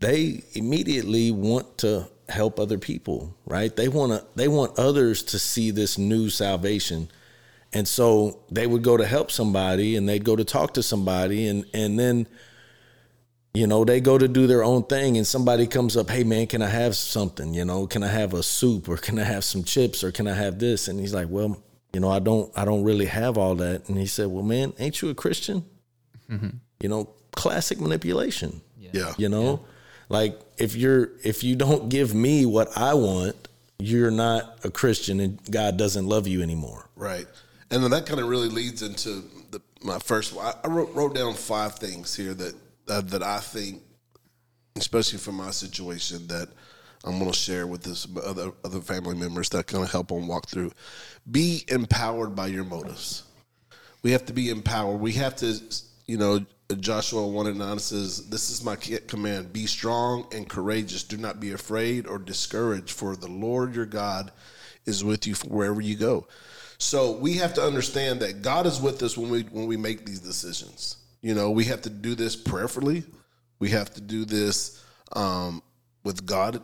[0.00, 3.74] they immediately want to help other people, right?
[3.74, 7.08] They want to they want others to see this new salvation.
[7.72, 11.48] And so they would go to help somebody and they'd go to talk to somebody
[11.48, 12.26] and and then
[13.52, 16.44] you know they go to do their own thing and somebody comes up hey man
[16.48, 19.44] can i have something you know can i have a soup or can i have
[19.44, 21.62] some chips or can i have this and he's like well
[21.94, 23.88] you know, I don't I don't really have all that.
[23.88, 25.64] And he said, Well, man, ain't you a Christian?
[26.28, 26.50] Mm-hmm.
[26.80, 28.60] You know, classic manipulation.
[28.76, 28.90] Yeah.
[28.92, 29.14] yeah.
[29.16, 29.52] You know?
[29.62, 29.68] Yeah.
[30.08, 35.20] Like if you're if you don't give me what I want, you're not a Christian
[35.20, 36.88] and God doesn't love you anymore.
[36.96, 37.26] Right.
[37.70, 41.14] And then that kind of really leads into the, my first I, I wrote, wrote,
[41.14, 42.54] down five things here that
[42.88, 43.82] uh, that I think
[44.76, 46.48] especially for my situation that
[47.04, 50.26] I'm going to share with this other other family members that kind of help them
[50.26, 50.72] walk through.
[51.30, 53.24] Be empowered by your motives.
[54.02, 55.00] We have to be empowered.
[55.00, 55.60] We have to,
[56.06, 56.44] you know,
[56.80, 61.04] Joshua 1 and 9 says, This is my command be strong and courageous.
[61.04, 64.32] Do not be afraid or discouraged, for the Lord your God
[64.86, 66.26] is with you wherever you go.
[66.78, 70.06] So we have to understand that God is with us when we when we make
[70.06, 70.96] these decisions.
[71.20, 73.04] You know, we have to do this prayerfully.
[73.58, 74.82] We have to do this
[75.14, 75.62] um,
[76.02, 76.60] with God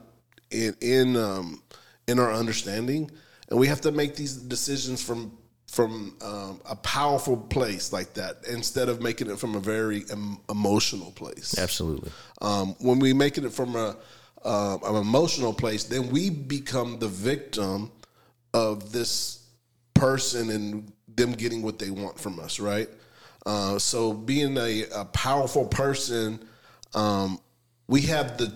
[0.51, 1.63] in in um,
[2.09, 3.11] in our understanding,
[3.49, 5.33] and we have to make these decisions from
[5.67, 10.39] from um, a powerful place like that instead of making it from a very em-
[10.49, 11.57] emotional place.
[11.59, 12.11] Absolutely.
[12.43, 13.97] Um, when we make it from a
[14.45, 17.93] uh, an emotional place, then we become the victim
[18.53, 19.47] of this
[19.95, 22.89] person and them getting what they want from us, right?
[23.45, 26.43] Uh, so being a, a powerful person,
[26.95, 27.39] um,
[27.87, 28.53] we have the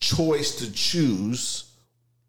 [0.00, 1.72] choice to choose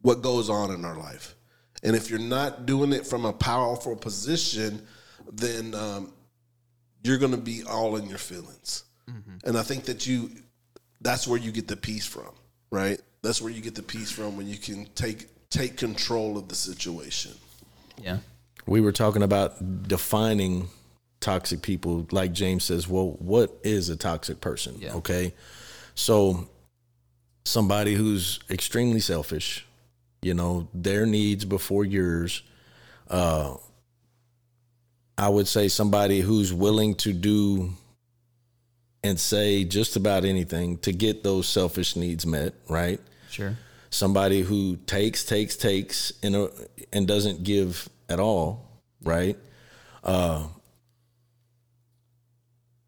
[0.01, 1.35] what goes on in our life.
[1.83, 4.85] And if you're not doing it from a powerful position,
[5.31, 6.11] then um,
[7.03, 8.83] you're going to be all in your feelings.
[9.09, 9.47] Mm-hmm.
[9.47, 10.31] And I think that you,
[11.01, 12.29] that's where you get the peace from,
[12.71, 12.99] right?
[13.21, 16.55] That's where you get the peace from when you can take take control of the
[16.55, 17.31] situation.
[18.01, 18.17] Yeah.
[18.65, 20.67] We were talking about defining
[21.21, 22.05] toxic people.
[22.11, 24.75] Like James says, well, what is a toxic person?
[24.77, 24.95] Yeah.
[24.95, 25.33] Okay.
[25.95, 26.49] So
[27.47, 29.65] somebody who's extremely selfish,
[30.21, 32.43] you know, their needs before yours.
[33.09, 33.55] Uh,
[35.17, 37.71] I would say somebody who's willing to do
[39.03, 42.99] and say just about anything to get those selfish needs met, right?
[43.31, 43.57] Sure.
[43.89, 46.49] Somebody who takes, takes, takes, and
[46.91, 48.67] and doesn't give at all,
[49.03, 49.37] right?
[50.03, 50.43] Uh,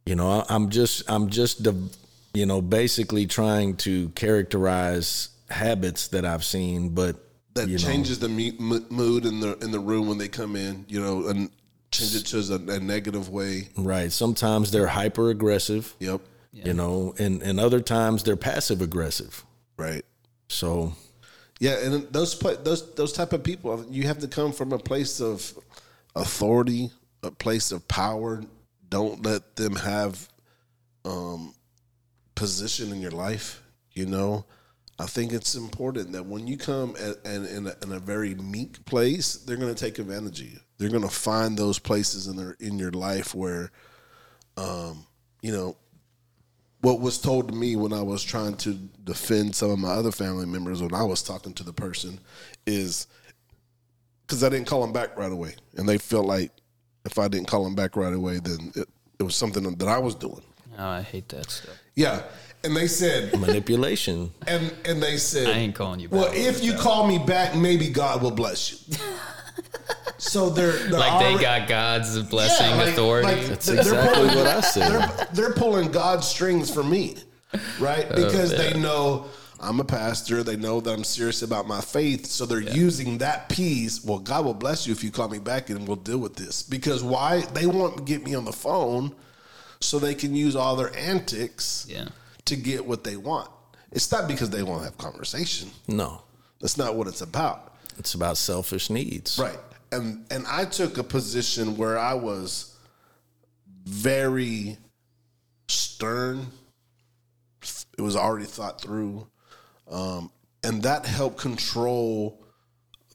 [0.05, 1.87] you know, I, am just I'm just de-
[2.33, 7.15] you know, basically trying to characterize habits that I've seen, but
[7.55, 8.27] that changes know.
[8.27, 10.85] the m- mood in the in the room when they come in.
[10.87, 11.49] You know, and
[11.91, 13.69] change it to a, a negative way.
[13.75, 14.11] Right.
[14.11, 15.95] Sometimes they're hyper aggressive.
[15.99, 16.21] Yep.
[16.51, 19.43] You know, and and other times they're passive aggressive.
[19.77, 20.05] Right.
[20.49, 20.93] So.
[21.59, 25.19] Yeah, and those those those type of people, you have to come from a place
[25.19, 25.51] of
[26.15, 26.89] authority,
[27.21, 28.41] a place of power.
[28.87, 30.29] Don't let them have
[31.03, 31.53] um,
[32.39, 34.45] position in your life, you know,
[34.97, 39.36] I think it's important that when you come and in, in a very meek place,
[39.36, 40.60] they're going to take advantage of you.
[40.78, 43.71] They're going to find those places in their in your life where,
[44.58, 45.06] um,
[45.41, 45.75] you know,
[46.82, 48.73] what was told to me when I was trying to
[49.04, 52.19] defend some of my other family members when I was talking to the person
[52.65, 53.08] is
[54.21, 56.52] because I didn't call them back right away, and they felt like
[57.06, 58.88] if I didn't call them back right away, then it,
[59.19, 60.41] it was something that I was doing.
[60.78, 61.78] Oh, I hate that stuff.
[61.99, 62.23] Yeah.
[62.63, 64.31] And they said manipulation.
[64.47, 66.19] And and they said I ain't calling you back.
[66.19, 68.95] Well, if you call me back, maybe God will bless you.
[70.17, 73.27] So they're, they're like already, they got God's blessing yeah, like, authority.
[73.27, 74.91] Like That's they're, exactly pulling, what I said.
[74.91, 77.15] They're, they're, pulling God's strings for me,
[77.79, 78.06] right?
[78.12, 78.73] Oh, because oh, yeah.
[78.73, 79.27] they know
[79.62, 80.43] I'm a pastor.
[80.43, 82.25] They know that I'm serious about my faith.
[82.25, 82.73] So they're yeah.
[82.73, 84.04] using that piece.
[84.04, 86.63] Well, God will bless you if you call me back and we'll deal with this.
[86.63, 87.39] Because why?
[87.54, 89.15] They won't get me on the phone
[89.82, 92.10] so they can use all their antics yeah.
[92.46, 93.50] to get what they want.
[93.92, 95.69] It's not because they want to have conversation.
[95.88, 96.21] No.
[96.62, 97.73] That's not what it's about.
[97.98, 99.40] It's about selfish needs.
[99.40, 99.58] Right.
[99.92, 102.75] And and I took a position where I was
[103.86, 104.77] very
[105.67, 106.48] stern.
[107.98, 109.27] It was already thought through.
[109.90, 110.30] Um,
[110.63, 112.44] and that helped control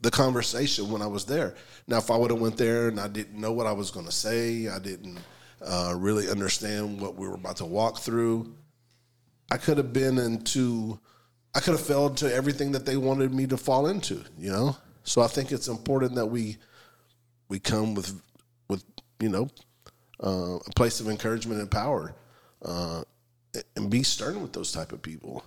[0.00, 1.54] the conversation when I was there.
[1.86, 4.06] Now, if I would have went there and I didn't know what I was going
[4.06, 5.18] to say, I didn't
[5.66, 8.54] uh, really understand what we were about to walk through.
[9.50, 10.98] I could have been into,
[11.54, 14.76] I could have fell into everything that they wanted me to fall into, you know.
[15.04, 16.56] So I think it's important that we
[17.48, 18.20] we come with
[18.68, 18.84] with
[19.20, 19.48] you know
[20.22, 22.14] uh, a place of encouragement and power,
[22.64, 23.02] uh,
[23.76, 25.44] and be stern with those type of people.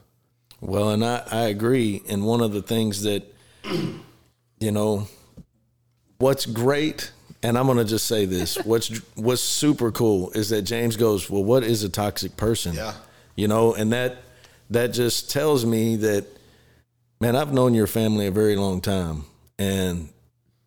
[0.62, 2.04] Well, and I I agree.
[2.08, 3.24] And one of the things that
[4.60, 5.08] you know,
[6.20, 7.12] what's great
[7.48, 11.46] and I'm gonna just say this: what's what's super cool is that James goes, "Well,
[11.46, 12.94] what is a toxic person?" Yeah,
[13.38, 14.18] you know, and that
[14.70, 16.26] that just tells me that,
[17.22, 19.24] man, I've known your family a very long time,
[19.58, 20.10] and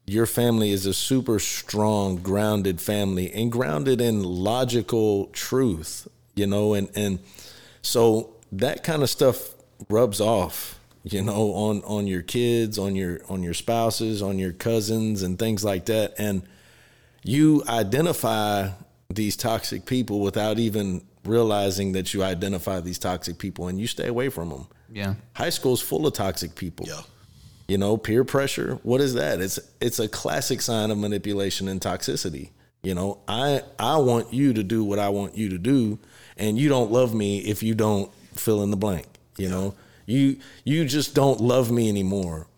[0.07, 6.73] your family is a super strong, grounded family, and grounded in logical truth, you know,
[6.73, 7.19] and and
[7.83, 9.53] so that kind of stuff
[9.91, 14.53] rubs off you know on on your kids on your on your spouses on your
[14.53, 16.43] cousins and things like that and
[17.25, 18.69] you identify
[19.13, 24.07] these toxic people without even realizing that you identify these toxic people and you stay
[24.09, 24.67] away from them.
[24.93, 25.15] Yeah.
[25.35, 26.87] High school's full of toxic people.
[26.89, 27.03] Yeah.
[27.69, 29.41] You know, peer pressure, what is that?
[29.41, 32.51] It's it's a classic sign of manipulation and toxicity.
[32.83, 35.99] You know, I I want you to do what I want you to do
[36.37, 39.07] and you don't love me if you don't fill in the blank,
[39.37, 39.51] you yeah.
[39.55, 39.75] know?
[40.07, 42.49] You you just don't love me anymore.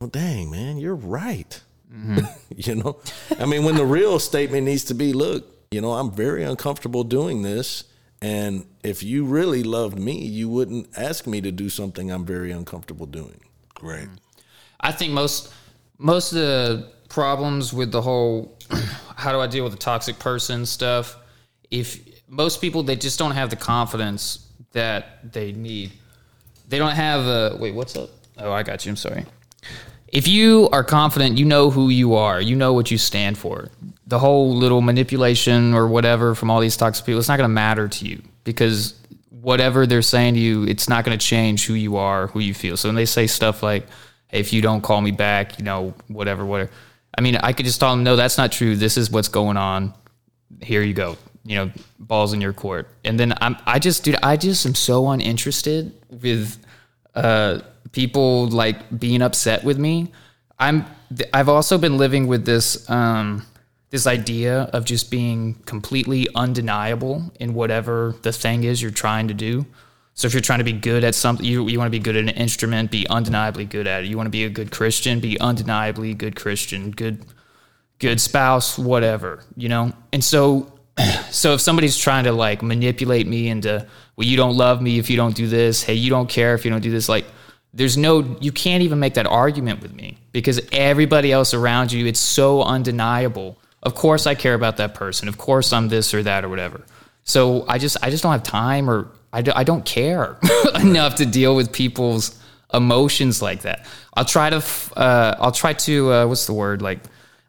[0.00, 1.60] Well, dang, man, you're right.
[1.96, 2.26] Mm-hmm.
[2.56, 2.98] you know,
[3.40, 7.04] I mean, when the real statement needs to be, look, you know, I'm very uncomfortable
[7.04, 7.84] doing this.
[8.22, 12.50] And if you really loved me, you wouldn't ask me to do something I'm very
[12.52, 13.40] uncomfortable doing.
[13.80, 14.04] Right.
[14.04, 14.16] Mm-hmm.
[14.80, 15.52] I think most
[15.98, 18.58] most of the problems with the whole
[19.16, 21.16] how do I deal with a toxic person stuff,
[21.70, 25.92] if most people they just don't have the confidence that they need.
[26.68, 28.10] They don't have a wait, what's up?
[28.38, 28.90] Oh, I got you.
[28.92, 29.24] I'm sorry
[30.08, 33.68] if you are confident, you know who you are, you know what you stand for.
[34.06, 37.52] The whole little manipulation or whatever from all these toxic people, it's not going to
[37.54, 38.94] matter to you because
[39.30, 42.54] whatever they're saying to you, it's not going to change who you are, who you
[42.54, 42.76] feel.
[42.76, 43.86] So when they say stuff like,
[44.28, 46.70] hey, if you don't call me back, you know, whatever, whatever.
[47.18, 48.76] I mean, I could just tell them, no, that's not true.
[48.76, 49.92] This is what's going on.
[50.62, 51.16] Here you go.
[51.44, 52.88] You know, balls in your court.
[53.04, 56.58] And then I'm, I just, dude, I just am so uninterested with,
[57.14, 57.60] uh,
[57.96, 60.12] people like being upset with me.
[60.58, 60.84] I'm
[61.32, 63.44] I've also been living with this um,
[63.90, 69.34] this idea of just being completely undeniable in whatever the thing is you're trying to
[69.34, 69.66] do.
[70.14, 72.16] So if you're trying to be good at something, you, you want to be good
[72.16, 74.08] at an instrument, be undeniably good at it.
[74.08, 77.24] You want to be a good Christian, be undeniably good Christian, good
[77.98, 79.92] good spouse, whatever, you know?
[80.12, 80.70] And so
[81.30, 83.86] so if somebody's trying to like manipulate me into
[84.16, 86.64] well, you don't love me if you don't do this, hey, you don't care if
[86.66, 87.24] you don't do this, like
[87.76, 92.06] there's no you can't even make that argument with me because everybody else around you
[92.06, 96.22] it's so undeniable of course i care about that person of course i'm this or
[96.22, 96.82] that or whatever
[97.24, 100.38] so i just i just don't have time or i, do, I don't care
[100.80, 102.42] enough to deal with people's
[102.74, 104.56] emotions like that i'll try to
[104.98, 107.00] uh, i'll try to uh, what's the word like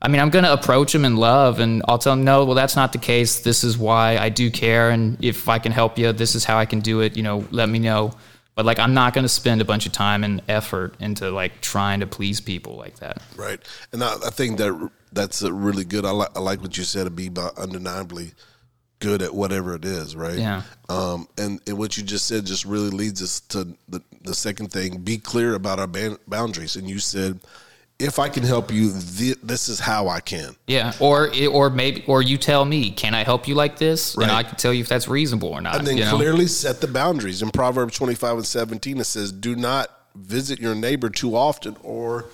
[0.01, 2.75] i mean i'm gonna approach them in love and i'll tell them no well that's
[2.75, 6.11] not the case this is why i do care and if i can help you
[6.11, 8.13] this is how i can do it you know let me know
[8.57, 11.61] but like i'm not going to spend a bunch of time and effort into like
[11.61, 13.61] trying to please people like that right
[13.93, 17.05] and i, I think that that's really good I, li- I like what you said
[17.05, 18.33] to be undeniably
[18.99, 22.65] good at whatever it is right yeah um and, and what you just said just
[22.65, 26.89] really leads us to the, the second thing be clear about our ban- boundaries and
[26.89, 27.39] you said
[27.99, 30.55] if I can help you, th- this is how I can.
[30.67, 34.15] Yeah, or or maybe or you tell me, can I help you like this?
[34.15, 34.25] Right.
[34.29, 35.77] And I can tell you if that's reasonable or not.
[35.77, 36.45] And then clearly know?
[36.45, 37.41] set the boundaries.
[37.41, 41.75] In Proverbs twenty five and seventeen, it says, "Do not visit your neighbor too often,
[41.81, 42.25] or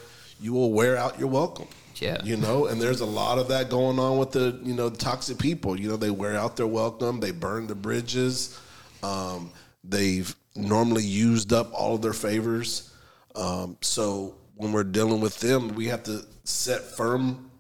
[0.41, 3.70] you will wear out your welcome." Yeah, you know, and there's a lot of that
[3.70, 5.80] going on with the you know toxic people.
[5.80, 8.59] You know, they wear out their welcome, they burn the bridges,
[9.01, 9.49] um,
[9.86, 12.89] they've normally used up all of their favors.
[13.36, 17.51] Um, so when we're dealing with them, we have to set firm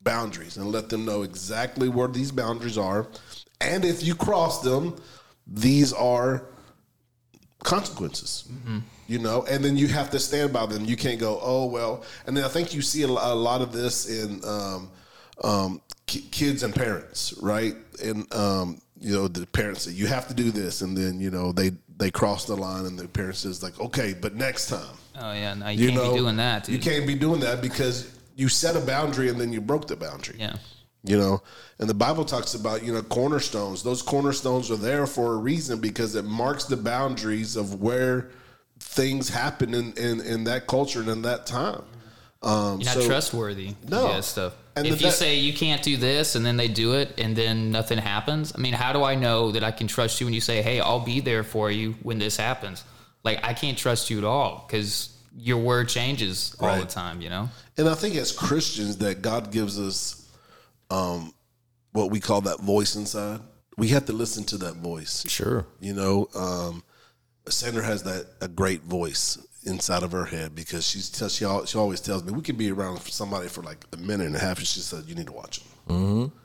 [0.00, 3.06] boundaries and let them know exactly where these boundaries are.
[3.60, 4.96] And if you cross them,
[5.46, 6.46] these are
[7.62, 8.78] consequences, mm-hmm.
[9.06, 10.84] you know, and then you have to stand by them.
[10.84, 12.02] You can't go, oh, well.
[12.26, 14.90] And then I think you see a, lot of this in um,
[15.44, 17.76] um, kids and parents, right?
[18.02, 20.80] And, um, you know, the parents say, you have to do this.
[20.82, 24.14] And then, you know, they, they cross the line and the parents is like, okay,
[24.18, 26.64] but next time Oh yeah, no, you, you can't know, be doing that.
[26.64, 26.74] Dude.
[26.74, 29.96] You can't be doing that because you set a boundary and then you broke the
[29.96, 30.36] boundary.
[30.38, 30.56] Yeah.
[31.04, 31.42] You know,
[31.78, 33.82] and the Bible talks about, you know, cornerstones.
[33.82, 38.30] Those cornerstones are there for a reason because it marks the boundaries of where
[38.80, 41.82] things happen in, in, in that culture and in that time.
[42.42, 43.74] Um, You're not so, trustworthy.
[43.88, 44.20] No.
[44.20, 44.54] stuff.
[44.74, 47.36] And if the, you say you can't do this and then they do it and
[47.36, 50.34] then nothing happens, I mean, how do I know that I can trust you when
[50.34, 52.82] you say, hey, I'll be there for you when this happens?
[53.26, 56.80] like I can't trust you at all because your word changes all right.
[56.80, 57.50] the time, you know?
[57.76, 60.30] And I think as Christians that God gives us
[60.90, 61.34] um
[61.92, 63.40] what we call that voice inside.
[63.78, 65.24] We have to listen to that voice.
[65.28, 65.66] Sure.
[65.80, 66.84] You know, um
[67.48, 71.78] Sandra has that a great voice inside of her head because she's t- she she
[71.78, 74.58] always tells me we can be around somebody for like a minute and a half
[74.58, 75.70] and she said you need to watch them.
[75.88, 76.36] Mm-hmm.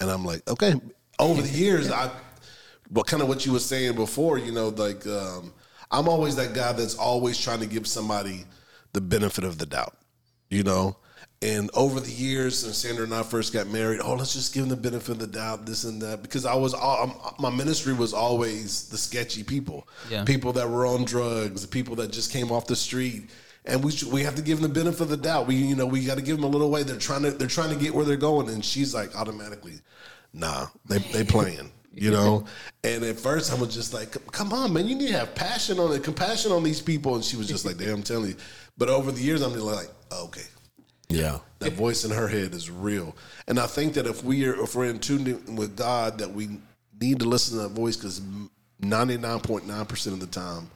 [0.00, 0.74] And I'm like, okay.
[1.20, 2.10] Over the years, I
[2.90, 5.52] what kind of what you were saying before, you know, like um,
[5.90, 8.44] I'm always that guy that's always trying to give somebody
[8.92, 9.96] the benefit of the doubt,
[10.50, 10.96] you know?
[11.42, 14.62] And over the years, since Sandra and I first got married, oh, let's just give
[14.66, 17.04] them the benefit of the doubt, this and that, because I was all
[17.38, 20.24] I'm, my ministry was always the sketchy people, yeah.
[20.24, 23.28] people that were on drugs, people that just came off the street,
[23.66, 25.46] and we we have to give them the benefit of the doubt.
[25.46, 26.82] We you know we got to give them a little way.
[26.82, 29.80] They're trying to they're trying to get where they're going, and she's like automatically,
[30.32, 32.44] nah, they they playing you know.
[32.82, 35.78] and at first, I was just like, "Come on, man, you need to have passion
[35.78, 38.36] on it, compassion on these people." And she was just like, "Damn, I'm telling you."
[38.76, 40.44] But over the years, I'm like, oh, "Okay,
[41.08, 43.16] yeah, that voice in her head is real."
[43.46, 46.58] And I think that if we are if we're in tune with God, that we
[47.00, 48.20] need to listen to that voice because
[48.82, 50.70] 99.9 percent of the time,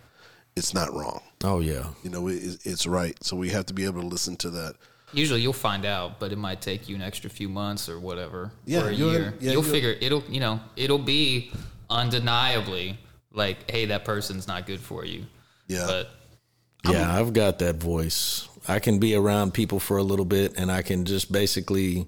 [0.56, 1.20] it's not wrong.
[1.44, 3.16] Oh yeah, you know, it, it's right.
[3.24, 4.74] So we have to be able to listen to that.
[5.12, 8.52] Usually you'll find out, but it might take you an extra few months or whatever.
[8.66, 9.34] Yeah, or a year.
[9.40, 11.50] Yeah, you'll figure it'll you know it'll be
[11.88, 12.98] undeniably
[13.32, 15.24] like, hey, that person's not good for you.
[15.66, 15.84] Yeah.
[15.86, 16.10] But
[16.84, 18.48] I'm, yeah, I've got that voice.
[18.66, 22.06] I can be around people for a little bit, and I can just basically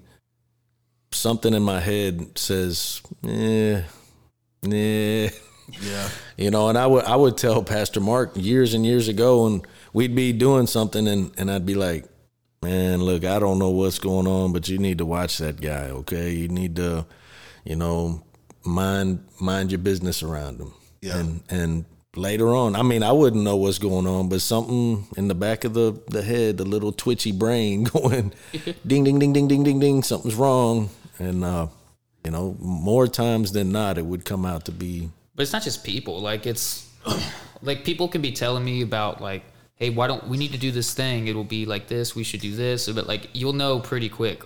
[1.11, 3.81] something in my head says, eh,
[4.71, 5.29] eh.
[5.29, 5.29] Yeah.
[6.37, 9.65] You know, and I would I would tell Pastor Mark years and years ago and
[9.93, 12.05] we'd be doing something and, and I'd be like,
[12.63, 15.89] man, look, I don't know what's going on, but you need to watch that guy,
[15.89, 16.31] okay?
[16.31, 17.05] You need to,
[17.63, 18.23] you know,
[18.63, 20.73] mind mind your business around him.
[21.01, 21.17] Yeah.
[21.17, 21.85] And and
[22.15, 25.63] later on, I mean, I wouldn't know what's going on, but something in the back
[25.63, 28.31] of the the head, the little twitchy brain going
[28.85, 30.89] ding ding ding ding ding ding ding, something's wrong.
[31.17, 31.67] And uh,
[32.23, 35.63] you know, more times than not it would come out to be But it's not
[35.63, 36.87] just people, like it's
[37.63, 39.41] like people can be telling me about like
[39.81, 41.27] hey, why don't we need to do this thing?
[41.27, 42.15] It'll be like this.
[42.15, 42.87] We should do this.
[42.87, 44.43] But like, you'll know pretty quick.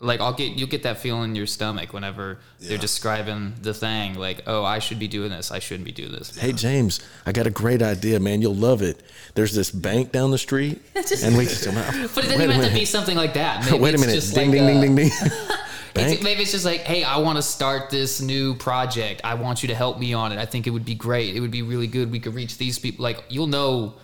[0.00, 2.70] Like I'll get you'll get that feeling in your stomach whenever yeah.
[2.70, 4.14] they're describing the thing.
[4.14, 5.50] Like, oh, I should be doing this.
[5.52, 6.36] I shouldn't be doing this.
[6.36, 8.42] Hey James, I got a great idea, man.
[8.42, 9.02] You'll love it.
[9.34, 10.82] There's this bank down the street,
[11.22, 11.44] and we.
[11.44, 13.64] Just, but it doesn't have to be something like that.
[13.70, 14.20] Maybe wait a minute.
[14.34, 17.36] Ding, like ding, a, ding, ding, ding, ding, maybe it's just like, hey, I want
[17.36, 19.20] to start this new project.
[19.22, 20.38] I want you to help me on it.
[20.38, 21.36] I think it would be great.
[21.36, 22.10] It would be really good.
[22.10, 23.04] We could reach these people.
[23.04, 23.94] Like, you'll know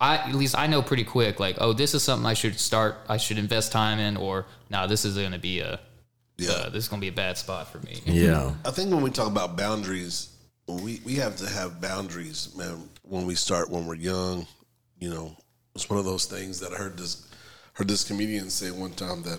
[0.00, 2.98] I at least I know pretty quick like oh this is something I should start
[3.08, 5.76] I should invest time in or no nah, this is going to be a uh,
[6.38, 8.00] yeah uh, this is going to be a bad spot for me.
[8.06, 8.54] Yeah.
[8.64, 10.28] I think when we talk about boundaries
[10.68, 14.46] we we have to have boundaries man when we start when we're young,
[14.98, 15.36] you know.
[15.76, 17.26] It's one of those things that I heard this
[17.74, 19.38] heard this comedian say one time that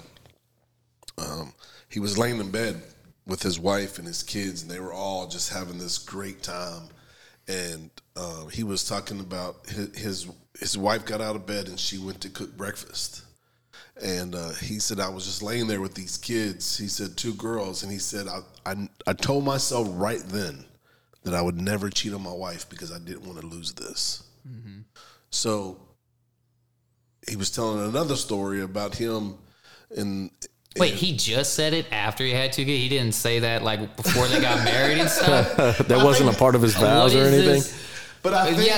[1.18, 1.54] um,
[1.90, 2.82] he was laying in bed
[3.28, 6.84] with his wife and his kids and they were all just having this great time
[7.52, 10.28] and um, he was talking about his,
[10.62, 13.24] his, wife got out of bed and she went to cook breakfast.
[14.02, 16.78] And uh, he said, I was just laying there with these kids.
[16.78, 17.84] He said, two girls.
[17.84, 20.64] And he said, I, I, I told myself right then
[21.24, 24.24] that I would never cheat on my wife because I didn't want to lose this.
[24.48, 24.80] Mm-hmm.
[25.30, 25.78] So
[27.28, 29.38] he was telling another story about him
[29.96, 30.32] in
[30.78, 32.82] Wait, he just said it after he had two kids.
[32.82, 35.58] He didn't say that like before they got married and stuff.
[35.88, 37.46] that I wasn't think, a part of his vows or anything.
[37.60, 37.88] This?
[38.24, 38.76] But I think yeah.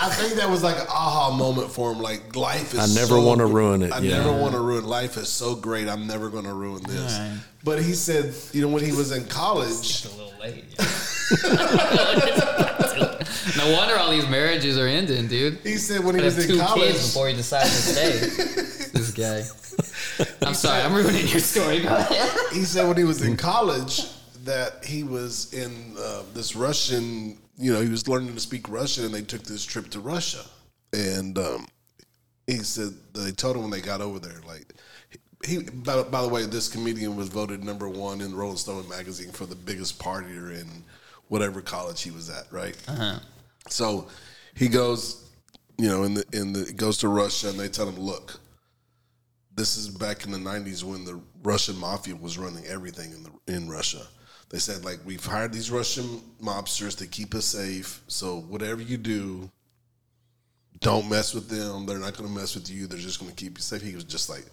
[0.00, 1.98] I think that was like an aha moment for him.
[2.00, 2.78] Like life is.
[2.80, 3.92] I never so, want to ruin it.
[3.92, 4.16] I yeah.
[4.16, 4.86] never want to ruin.
[4.86, 5.86] Life is so great.
[5.86, 7.12] I'm never going to ruin this.
[7.12, 7.36] Right.
[7.62, 10.64] But he said, you know, when he was in college, a little late.
[10.78, 12.74] Yeah.
[13.56, 15.58] no wonder all these marriages are ending, dude.
[15.64, 18.92] He said when he was in two college kids before he decided to stay.
[18.96, 20.26] this guy.
[20.46, 21.80] I'm sorry, I'm ruining your story.
[22.52, 24.02] He said when he was in college
[24.44, 27.38] that he was in uh, this Russian.
[27.60, 30.42] You know, he was learning to speak Russian, and they took this trip to Russia.
[30.92, 31.66] And um,
[32.46, 34.74] he said they told him when they got over there, like
[35.44, 39.30] he by, by, the way this comedian was voted number one in rolling stone magazine
[39.32, 40.68] for the biggest partier in
[41.28, 42.76] whatever college he was at, right?
[42.88, 43.18] Uh-huh.
[43.68, 44.08] So
[44.54, 45.28] he goes,
[45.78, 48.40] you know, in the in the goes to Russia, and they tell him, look,
[49.54, 53.54] this is back in the '90s when the Russian mafia was running everything in the
[53.54, 54.04] in Russia.
[54.50, 58.96] They said like we've hired these Russian mobsters to keep us safe, so whatever you
[58.96, 59.50] do,
[60.80, 61.84] don't mess with them.
[61.84, 62.86] They're not going to mess with you.
[62.86, 63.82] They're just going to keep you safe.
[63.82, 64.44] He was just like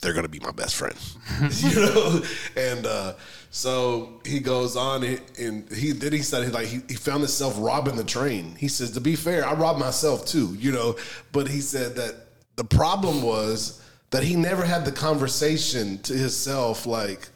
[0.00, 0.96] they're gonna be my best friend,
[1.54, 2.22] you know.
[2.56, 3.14] And uh,
[3.50, 7.56] so he goes on, and, he then he said "He like he, he found himself
[7.58, 8.54] robbing the train.
[8.56, 10.96] He says, to be fair, I robbed myself too, you know.
[11.32, 12.14] But he said that
[12.56, 13.80] the problem was
[14.10, 17.28] that he never had the conversation to himself like.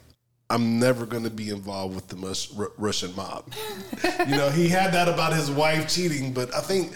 [0.51, 3.53] I'm never going to be involved with the Russian mob.
[4.27, 6.91] you know, he had that about his wife cheating, but I think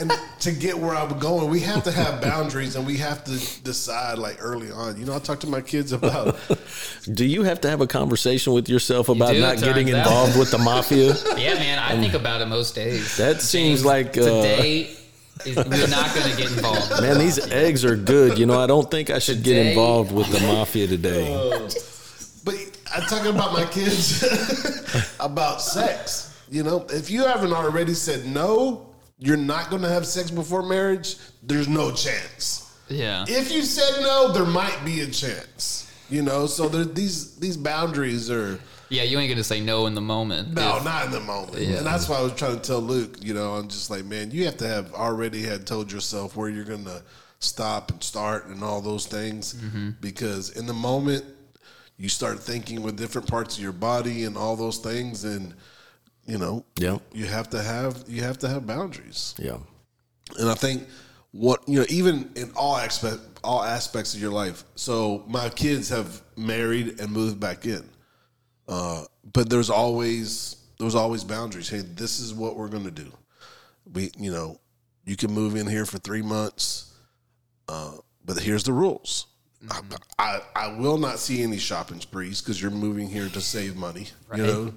[0.00, 3.32] and to get where I'm going, we have to have boundaries and we have to
[3.62, 4.98] decide like early on.
[4.98, 6.36] You know, I talk to my kids about.
[7.12, 10.38] Do you have to have a conversation with yourself about you not getting involved out.
[10.38, 11.14] with the mafia?
[11.36, 13.16] Yeah, man, I think about it most days.
[13.16, 14.86] That seems like today.
[14.86, 14.90] Uh,
[15.44, 16.90] is, we're not going to get involved.
[17.00, 18.38] Man, these eggs are good.
[18.38, 21.30] You know, I don't think I should today, get involved with the mafia today.
[22.44, 22.54] but
[22.94, 24.24] I'm talking about my kids
[25.20, 26.34] about sex.
[26.50, 28.88] You know, if you haven't already said no,
[29.18, 32.62] you're not going to have sex before marriage, there's no chance.
[32.88, 33.24] Yeah.
[33.26, 35.82] If you said no, there might be a chance.
[36.08, 38.60] You know, so there, these these boundaries are.
[38.90, 40.50] Yeah, you ain't gonna say no in the moment.
[40.54, 41.56] No, if, not in the moment.
[41.58, 41.78] Yeah.
[41.78, 43.16] And that's why I was trying to tell Luke.
[43.20, 46.48] You know, I'm just like, man, you have to have already had told yourself where
[46.48, 47.02] you're gonna
[47.40, 49.90] stop and start and all those things, mm-hmm.
[50.00, 51.24] because in the moment
[51.96, 55.54] you start thinking with different parts of your body and all those things, and
[56.26, 59.56] you know yeah you have to have you have to have boundaries yeah
[60.38, 60.86] and i think
[61.30, 65.88] what you know even in all aspect all aspects of your life so my kids
[65.88, 67.88] have married and moved back in
[68.68, 73.10] uh, but there's always there's always boundaries hey this is what we're going to do
[73.92, 74.58] we you know
[75.04, 76.92] you can move in here for three months
[77.68, 77.92] uh,
[78.24, 79.26] but here's the rules
[79.64, 79.92] mm-hmm.
[80.18, 83.76] I, I, I will not see any shopping sprees because you're moving here to save
[83.76, 84.40] money right.
[84.40, 84.72] you know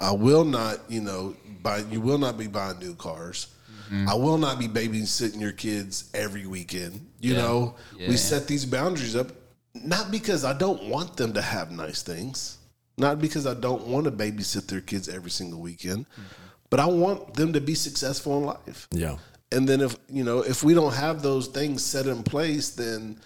[0.00, 1.78] I will not, you know, buy.
[1.90, 3.48] You will not be buying new cars.
[3.86, 4.08] Mm-hmm.
[4.08, 7.06] I will not be babysitting your kids every weekend.
[7.20, 7.40] You yeah.
[7.40, 8.08] know, yeah.
[8.08, 9.30] we set these boundaries up
[9.74, 12.58] not because I don't want them to have nice things,
[12.96, 16.22] not because I don't want to babysit their kids every single weekend, mm-hmm.
[16.70, 18.88] but I want them to be successful in life.
[18.90, 19.16] Yeah.
[19.52, 23.20] And then if, you know, if we don't have those things set in place, then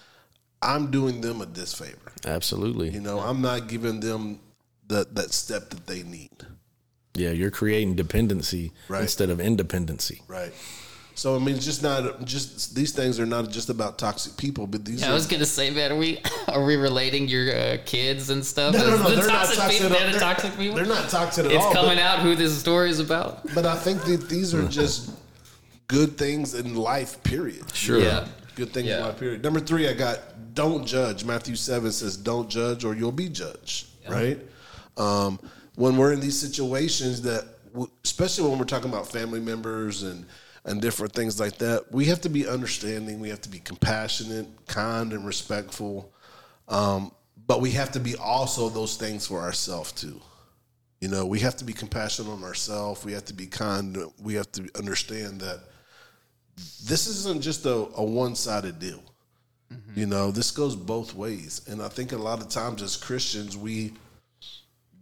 [0.61, 2.13] I'm doing them a disfavor.
[2.25, 2.89] Absolutely.
[2.89, 4.39] You know, I'm not giving them
[4.87, 6.29] the, that step that they need.
[7.15, 9.03] Yeah, you're creating dependency right.
[9.03, 10.21] instead of independency.
[10.27, 10.51] Right.
[11.15, 14.65] So I mean, it's just not just these things are not just about toxic people,
[14.65, 15.01] but these.
[15.01, 18.31] Yeah, are, I was gonna say, man, are we are we relating your uh, kids
[18.31, 18.73] and stuff?
[18.73, 19.79] No, no, no, the they're toxic not toxic.
[19.81, 20.75] People, they're, they're, toxic people.
[20.75, 21.71] They're not toxic at it's all.
[21.71, 23.45] It's coming but, out who this story is about.
[23.53, 25.11] But I think that these are just
[25.87, 27.21] good things in life.
[27.21, 27.75] Period.
[27.75, 27.99] Sure.
[27.99, 28.25] Yeah.
[28.55, 28.97] Good things yeah.
[28.97, 29.19] in life.
[29.19, 29.43] Period.
[29.43, 30.19] Number three, I got
[30.55, 31.25] don't judge.
[31.25, 34.11] Matthew seven says, "Don't judge, or you'll be judged." Yeah.
[34.13, 34.39] Right.
[34.97, 35.37] Um,
[35.75, 37.45] when we're in these situations that,
[38.05, 40.25] especially when we're talking about family members and
[40.65, 43.19] and different things like that, we have to be understanding.
[43.19, 46.13] We have to be compassionate, kind, and respectful.
[46.69, 47.11] Um,
[47.45, 50.21] but we have to be also those things for ourselves too.
[51.01, 53.03] You know, we have to be compassionate on ourselves.
[53.03, 53.97] We have to be kind.
[54.21, 55.59] We have to understand that
[56.85, 59.03] this isn't just a, a one sided deal.
[59.73, 59.99] Mm-hmm.
[59.99, 61.61] You know, this goes both ways.
[61.67, 63.91] And I think a lot of times as Christians, we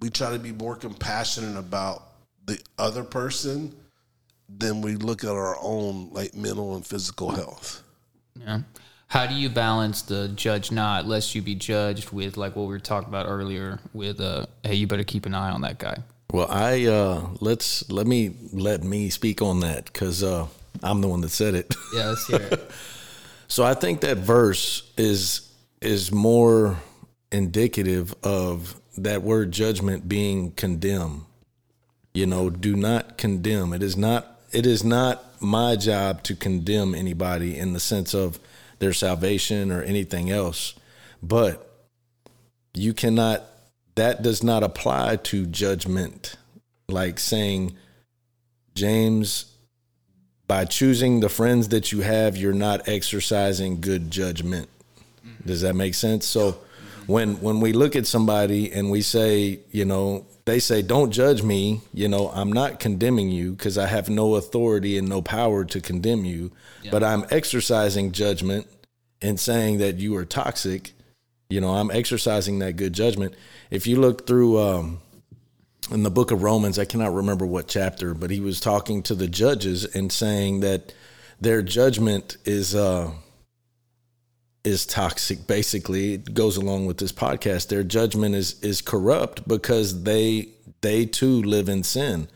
[0.01, 2.03] we try to be more compassionate about
[2.45, 3.73] the other person
[4.49, 7.81] than we look at our own like mental and physical health.
[8.39, 8.61] Yeah.
[9.07, 12.69] How do you balance the judge not lest you be judged with like what we
[12.69, 15.97] were talking about earlier with uh hey you better keep an eye on that guy.
[16.31, 20.47] Well, I uh let's let me let me speak on that cuz uh
[20.81, 21.75] I'm the one that said it.
[21.93, 22.71] Yeah, let's hear it.
[23.49, 25.41] so I think that verse is
[25.81, 26.77] is more
[27.31, 31.25] indicative of that word judgment being condemn.
[32.13, 33.73] You know, do not condemn.
[33.73, 38.37] It is not it is not my job to condemn anybody in the sense of
[38.79, 40.73] their salvation or anything else.
[41.23, 41.67] But
[42.73, 43.43] you cannot
[43.95, 46.35] that does not apply to judgment
[46.89, 47.75] like saying
[48.75, 49.45] James
[50.47, 54.67] by choosing the friends that you have, you're not exercising good judgment.
[55.45, 56.27] Does that make sense?
[56.27, 56.57] So
[57.11, 61.43] when when we look at somebody and we say, you know, they say, "Don't judge
[61.43, 65.65] me." You know, I'm not condemning you because I have no authority and no power
[65.65, 66.51] to condemn you,
[66.83, 66.89] yeah.
[66.91, 68.67] but I'm exercising judgment
[69.21, 70.91] and saying that you are toxic.
[71.49, 73.35] You know, I'm exercising that good judgment.
[73.69, 75.01] If you look through um,
[75.91, 79.15] in the book of Romans, I cannot remember what chapter, but he was talking to
[79.15, 80.93] the judges and saying that
[81.41, 82.73] their judgment is.
[82.73, 83.11] Uh,
[84.63, 90.03] is toxic basically it goes along with this podcast their judgment is is corrupt because
[90.03, 90.47] they
[90.81, 92.27] they too live in sin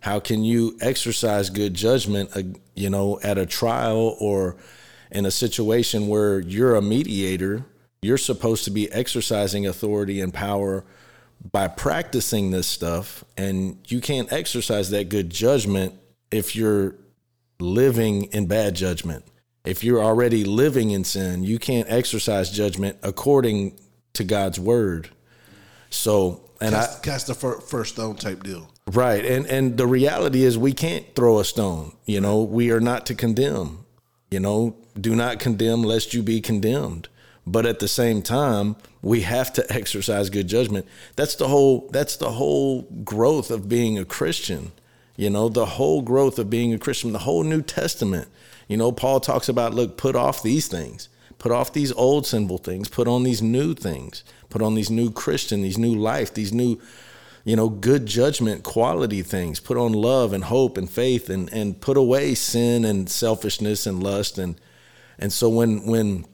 [0.00, 2.42] how can you exercise good judgment uh,
[2.74, 4.56] you know at a trial or
[5.12, 7.64] in a situation where you're a mediator
[8.02, 10.84] you're supposed to be exercising authority and power
[11.52, 15.94] by practicing this stuff and you can't exercise that good judgment
[16.32, 16.96] if you're
[17.60, 19.24] living in bad judgment
[19.68, 23.78] if you're already living in sin, you can't exercise judgment according
[24.14, 25.10] to God's word.
[25.90, 28.70] So, and cast, I cast the first stone type deal.
[28.90, 29.22] Right.
[29.26, 31.94] And and the reality is we can't throw a stone.
[32.06, 33.84] You know, we are not to condemn.
[34.30, 37.10] You know, do not condemn lest you be condemned.
[37.46, 40.86] But at the same time, we have to exercise good judgment.
[41.14, 44.72] That's the whole that's the whole growth of being a Christian.
[45.18, 48.28] You know, the whole growth of being a Christian, the whole New Testament
[48.68, 51.08] you know, Paul talks about look, put off these things,
[51.38, 55.10] put off these old sinful things, put on these new things, put on these new
[55.10, 56.78] Christian, these new life, these new
[57.44, 59.58] you know, good judgment, quality things.
[59.58, 64.02] Put on love and hope and faith and and put away sin and selfishness and
[64.02, 64.60] lust and
[65.18, 66.26] and so when when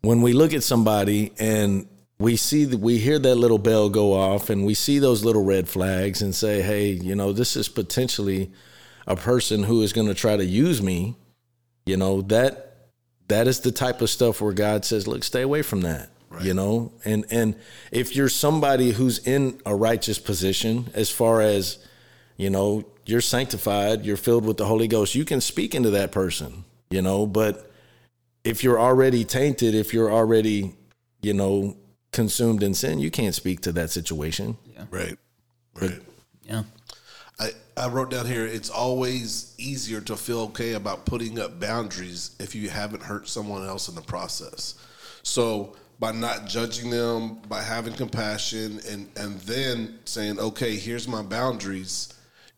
[0.00, 1.88] when we look at somebody and
[2.18, 5.44] we see that we hear that little bell go off and we see those little
[5.44, 8.50] red flags and say, "Hey, you know, this is potentially
[9.06, 11.16] a person who is going to try to use me
[11.86, 12.76] you know, that
[13.28, 16.10] that is the type of stuff where God says, look, stay away from that.
[16.30, 16.44] Right.
[16.44, 16.92] You know?
[17.04, 17.54] And and
[17.90, 21.78] if you're somebody who's in a righteous position as far as,
[22.36, 26.10] you know, you're sanctified, you're filled with the Holy Ghost, you can speak into that
[26.10, 27.70] person, you know, but
[28.44, 30.74] if you're already tainted, if you're already,
[31.20, 31.76] you know,
[32.12, 34.56] consumed in sin, you can't speak to that situation.
[34.74, 34.84] Yeah.
[34.90, 35.18] Right.
[35.80, 35.94] Right.
[36.00, 36.02] But,
[36.46, 36.62] yeah.
[37.38, 42.36] I, I wrote down here it's always easier to feel okay about putting up boundaries
[42.38, 44.76] if you haven't hurt someone else in the process.
[45.22, 51.22] So by not judging them, by having compassion and and then saying, "Okay, here's my
[51.22, 52.10] boundaries."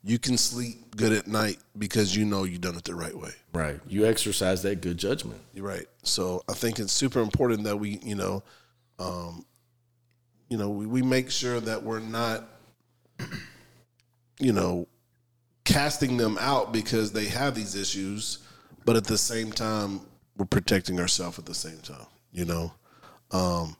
[0.02, 3.32] You can sleep good at night because you know you done it the right way.
[3.52, 3.80] Right.
[3.88, 5.40] You exercise that good judgment.
[5.52, 5.86] You're right.
[6.04, 8.44] So I think it's super important that we, you know,
[9.00, 9.44] um,
[10.48, 12.44] you know, we, we make sure that we're not
[14.38, 14.86] you know,
[15.66, 18.38] casting them out because they have these issues,
[18.86, 20.00] but at the same time,
[20.38, 22.72] we're protecting ourselves at the same time, you know?
[23.32, 23.76] Um,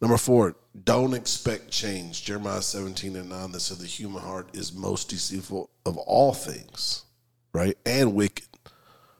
[0.00, 2.24] number four, don't expect change.
[2.24, 7.04] Jeremiah 17 and 9 that said the human heart is most deceitful of all things,
[7.52, 7.76] right?
[7.86, 8.46] And wicked.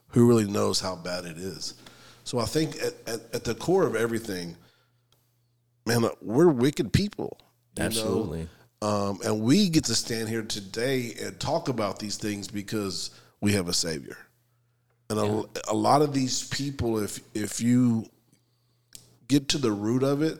[0.08, 1.74] Who really knows how bad it is?
[2.24, 4.56] So I think at, at, at the core of everything,
[5.86, 7.38] man, we're wicked people.
[7.78, 8.40] Absolutely.
[8.42, 8.48] Know?
[8.86, 13.10] Um, and we get to stand here today and talk about these things because
[13.40, 14.16] we have a savior.
[15.10, 15.42] And yeah.
[15.68, 18.06] a, a lot of these people, if if you
[19.26, 20.38] get to the root of it,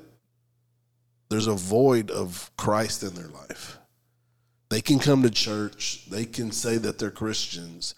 [1.28, 3.78] there's a void of Christ in their life.
[4.68, 7.96] They can come to church, they can say that they're Christians,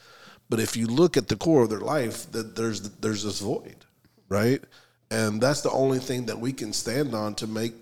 [0.49, 3.85] but if you look at the core of their life, that there's there's this void,
[4.31, 4.63] right?
[5.11, 7.75] And that's the only thing that we can stand on to make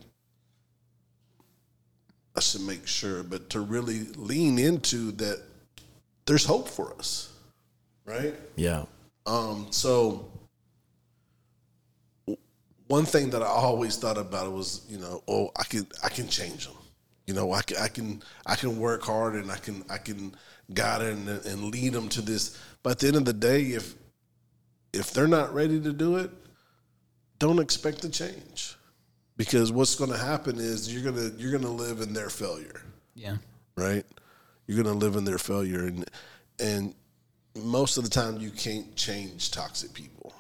[2.36, 5.42] I should make sure, but to really lean into that
[6.26, 7.32] there's hope for us.
[8.04, 8.34] Right?
[8.56, 8.84] Yeah.
[9.26, 10.26] Um, so
[12.88, 16.28] one thing that I always thought about was, you know, oh, I can I can
[16.28, 16.76] change them.
[17.26, 20.34] You know, I can I can I can work hard and I can I can
[20.74, 22.56] guide them and, and lead them to this.
[22.82, 23.94] But at the end of the day, if
[24.92, 26.30] if they're not ready to do it,
[27.38, 28.75] don't expect to change
[29.36, 32.28] because what's going to happen is you're going to you're going to live in their
[32.30, 32.80] failure.
[33.14, 33.36] Yeah.
[33.76, 34.04] Right?
[34.66, 36.08] You're going to live in their failure and
[36.58, 36.94] and
[37.62, 40.32] most of the time you can't change toxic people.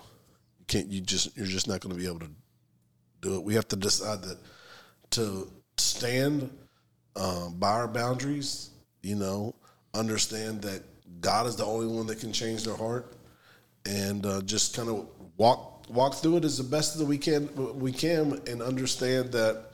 [0.58, 2.30] You can't you just you're just not going to be able to
[3.20, 3.42] do it.
[3.42, 4.38] We have to decide that
[5.10, 6.50] to stand
[7.16, 8.70] um, by our boundaries,
[9.02, 9.54] you know,
[9.94, 10.82] understand that
[11.20, 13.14] God is the only one that can change their heart
[13.86, 17.78] and uh, just kind of walk walk through it as the best that we can
[17.78, 19.64] we can and understand that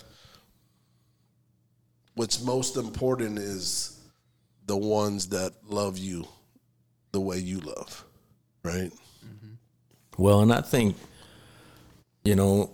[2.15, 3.99] what's most important is
[4.67, 6.27] the ones that love you
[7.13, 8.05] the way you love
[8.63, 8.93] right
[9.25, 9.55] mm-hmm.
[10.23, 10.97] well and i think
[12.25, 12.71] you know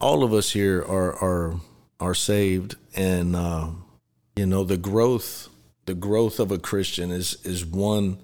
[0.00, 1.56] all of us here are are
[2.00, 3.68] are saved and uh,
[4.34, 5.48] you know the growth
[5.86, 8.18] the growth of a christian is is one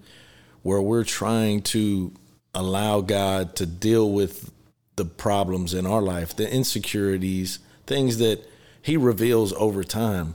[0.63, 2.13] where we're trying to
[2.59, 4.51] allow God to deal with
[4.97, 8.43] the problems in our life, the insecurities, things that
[8.83, 10.35] He reveals over time.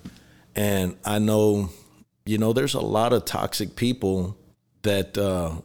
[0.56, 1.70] And I know,
[2.26, 4.38] you know, there's a lot of toxic people
[4.84, 5.56] that uh,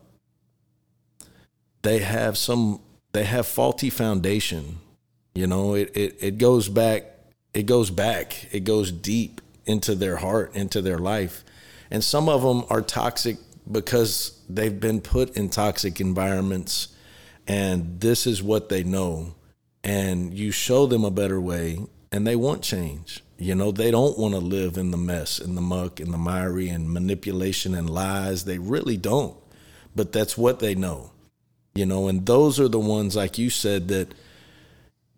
[1.82, 2.80] they have some,
[3.12, 4.78] they have faulty foundation.
[5.34, 7.04] You know, it, it, it goes back,
[7.54, 11.44] it goes back, it goes deep into their heart, into their life.
[11.90, 13.36] And some of them are toxic
[13.70, 16.88] because they've been put in toxic environments
[17.46, 19.34] and this is what they know
[19.84, 21.78] and you show them a better way
[22.10, 25.54] and they want change you know they don't want to live in the mess in
[25.54, 29.36] the muck in the miry and manipulation and lies they really don't
[29.94, 31.10] but that's what they know
[31.74, 34.12] you know and those are the ones like you said that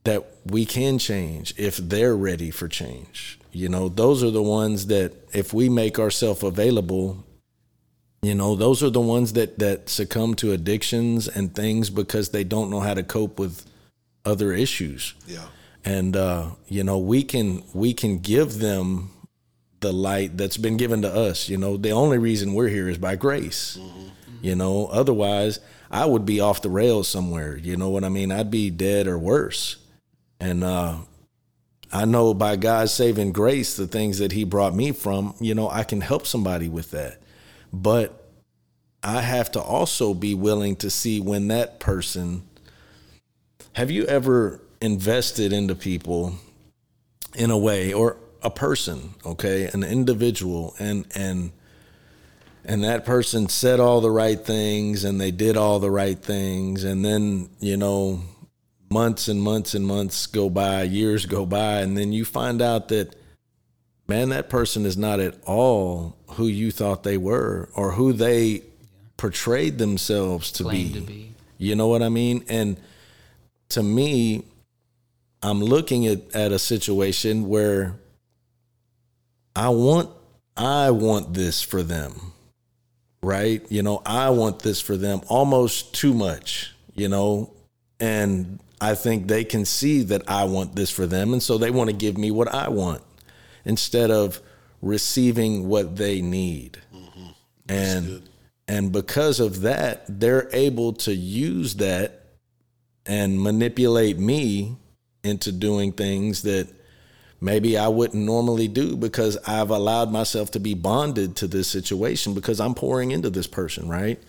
[0.04, 4.86] that we can change if they're ready for change you know those are the ones
[4.88, 7.24] that if we make ourselves available
[8.22, 12.44] you know, those are the ones that that succumb to addictions and things because they
[12.44, 13.64] don't know how to cope with
[14.26, 15.14] other issues.
[15.26, 15.46] Yeah.
[15.86, 19.08] And uh, you know, we can we can give them
[19.80, 21.48] the light that's been given to us.
[21.48, 23.78] You know, the only reason we're here is by grace.
[23.80, 24.08] Mm-hmm.
[24.42, 25.58] You know, otherwise
[25.90, 27.56] I would be off the rails somewhere.
[27.56, 28.30] You know what I mean?
[28.32, 29.76] I'd be dead or worse.
[30.38, 30.96] And uh,
[31.90, 35.70] I know by God's saving grace, the things that He brought me from, you know,
[35.70, 37.16] I can help somebody with that.
[37.72, 38.26] But
[39.02, 42.42] I have to also be willing to see when that person.
[43.74, 46.34] Have you ever invested into people
[47.36, 51.52] in a way or a person, okay, an individual and and
[52.64, 56.84] and that person said all the right things and they did all the right things
[56.84, 58.22] and then, you know,
[58.90, 62.88] months and months and months go by, years go by and then you find out
[62.88, 63.16] that
[64.10, 68.60] man, that person is not at all who you thought they were or who they
[69.16, 70.92] portrayed themselves to be.
[70.92, 71.32] to be.
[71.58, 72.44] You know what I mean?
[72.48, 72.76] And
[73.70, 74.44] to me,
[75.42, 77.94] I'm looking at, at a situation where
[79.56, 80.10] I want
[80.56, 82.32] I want this for them.
[83.22, 83.64] Right?
[83.70, 87.52] You know, I want this for them almost too much, you know,
[88.00, 91.70] and I think they can see that I want this for them and so they
[91.70, 93.02] want to give me what I want
[93.64, 94.40] instead of
[94.82, 96.78] receiving what they need.
[96.94, 97.26] Mm-hmm.
[97.68, 98.22] And
[98.68, 102.24] and because of that, they're able to use that
[103.04, 104.76] and manipulate me
[105.24, 106.68] into doing things that
[107.40, 112.32] maybe I wouldn't normally do because I've allowed myself to be bonded to this situation
[112.32, 114.22] because I'm pouring into this person, right?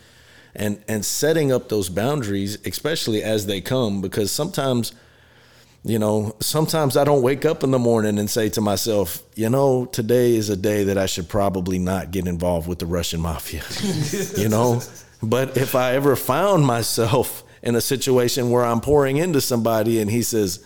[0.55, 4.91] And and setting up those boundaries, especially as they come, because sometimes
[5.83, 9.49] you know, sometimes I don't wake up in the morning and say to myself, you
[9.49, 13.19] know, today is a day that I should probably not get involved with the Russian
[13.19, 13.63] mafia,
[14.39, 14.81] you know?
[15.23, 20.09] But if I ever found myself in a situation where I'm pouring into somebody and
[20.09, 20.63] he says,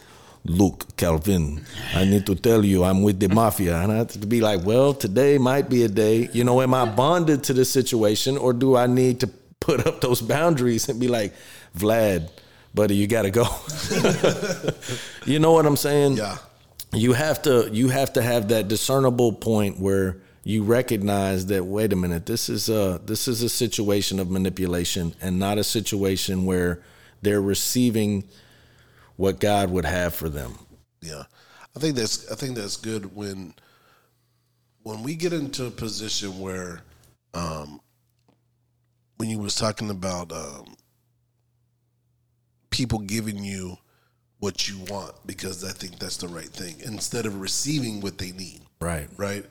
[0.48, 3.78] Look, Calvin, I need to tell you I'm with the mafia.
[3.80, 6.30] And I have to be like, well, today might be a day.
[6.34, 9.28] You know, am I bonded to this situation or do I need to
[9.60, 11.34] put up those boundaries and be like,
[11.76, 12.30] Vlad,
[12.76, 13.48] buddy, you got to go.
[15.26, 16.18] you know what I'm saying?
[16.18, 16.38] Yeah.
[16.94, 21.92] You have to you have to have that discernible point where you recognize that wait
[21.94, 26.46] a minute, this is a this is a situation of manipulation and not a situation
[26.46, 26.82] where
[27.22, 28.26] they're receiving
[29.18, 30.54] what God would have for them.
[31.02, 31.24] Yeah.
[31.76, 33.56] I think that's I think that's good when
[34.84, 36.82] when we get into a position where
[37.34, 37.82] um
[39.18, 40.76] when you was talking about um
[42.76, 43.78] people giving you
[44.40, 48.32] what you want because I think that's the right thing instead of receiving what they
[48.34, 48.62] need.
[48.82, 49.08] Right.
[49.16, 49.46] Right.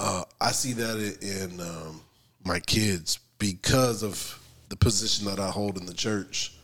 [0.00, 2.00] Uh, I see that in um,
[2.44, 4.38] my kids because of
[4.70, 6.54] the position that I hold in the church.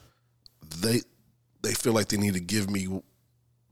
[0.80, 1.00] They
[1.62, 2.84] they feel like they need to give me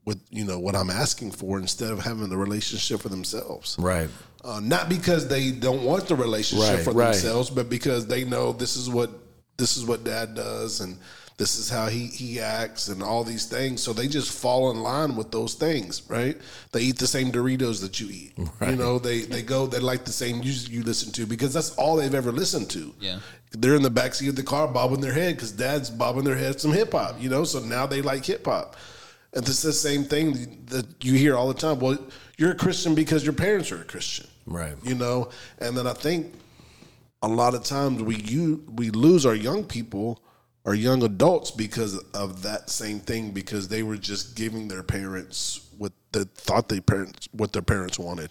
[0.05, 3.74] what you know what I'm asking for instead of having the relationship for themselves.
[3.79, 4.11] Right.
[4.45, 7.07] Uh, not because they don't want the relationship right, for right.
[7.12, 9.11] themselves, but because they know this is what
[9.57, 10.99] this is what dad does and
[11.39, 14.82] this is how he he acts and all these things so they just fall in
[14.82, 16.36] line with those things right
[16.72, 18.70] they eat the same doritos that you eat right.
[18.70, 21.70] you know they they go they like the same music you listen to because that's
[21.76, 23.20] all they've ever listened to yeah
[23.53, 26.61] they're in the backseat of the car bobbing their head because dad's bobbing their head
[26.61, 28.76] some hip-hop you know so now they like hip-hop
[29.32, 31.97] and it's the same thing that you hear all the time well
[32.36, 35.30] you're a christian because your parents are a christian right you know
[35.61, 36.34] and then i think
[37.22, 40.20] a lot of times we you we lose our young people
[40.69, 45.66] are young adults because of that same thing because they were just giving their parents
[45.79, 48.29] what the thought their parents what their parents wanted.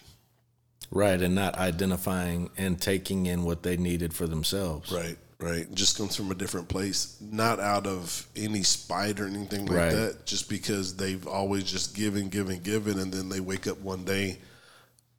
[0.91, 4.89] Right, and not identifying and taking in what they needed for themselves.
[4.91, 5.65] Right, right.
[5.73, 9.91] Just comes from a different place, not out of any spite or anything like right.
[9.91, 10.25] that.
[10.27, 14.37] Just because they've always just given, given, given, and then they wake up one day,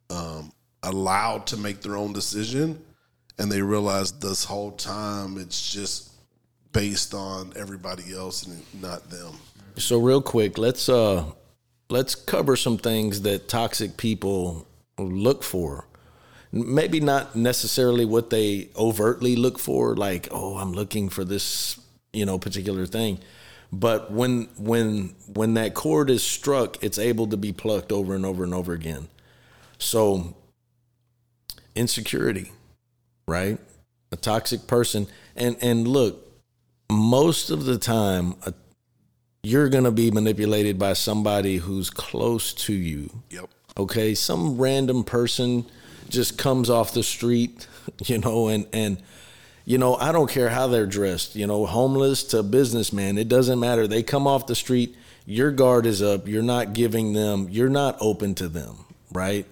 [0.09, 0.51] um,
[0.83, 2.81] allowed to make their own decision,
[3.37, 6.08] and they realize this whole time it's just
[6.71, 9.33] based on everybody else and not them.
[9.77, 11.25] So real quick, let's uh
[11.89, 14.67] let's cover some things that toxic people
[14.97, 15.85] look for.
[16.51, 21.79] Maybe not necessarily what they overtly look for like, oh, I'm looking for this,
[22.11, 23.19] you know, particular thing.
[23.71, 28.25] But when when when that chord is struck, it's able to be plucked over and
[28.25, 29.07] over and over again.
[29.77, 30.35] So
[31.75, 32.51] insecurity,
[33.27, 33.59] right?
[34.11, 36.28] A toxic person and and look,
[36.91, 38.51] most of the time, a, uh,
[39.41, 43.23] you're going to be manipulated by somebody who's close to you.
[43.29, 43.49] Yep.
[43.77, 44.13] Okay.
[44.13, 45.65] Some random person
[46.09, 47.65] just comes off the street,
[48.05, 49.01] you know, and, and,
[49.63, 53.59] you know, I don't care how they're dressed, you know, homeless to businessman, it doesn't
[53.61, 53.87] matter.
[53.87, 57.95] They come off the street, your guard is up, you're not giving them, you're not
[58.01, 58.83] open to them,
[59.13, 59.45] right?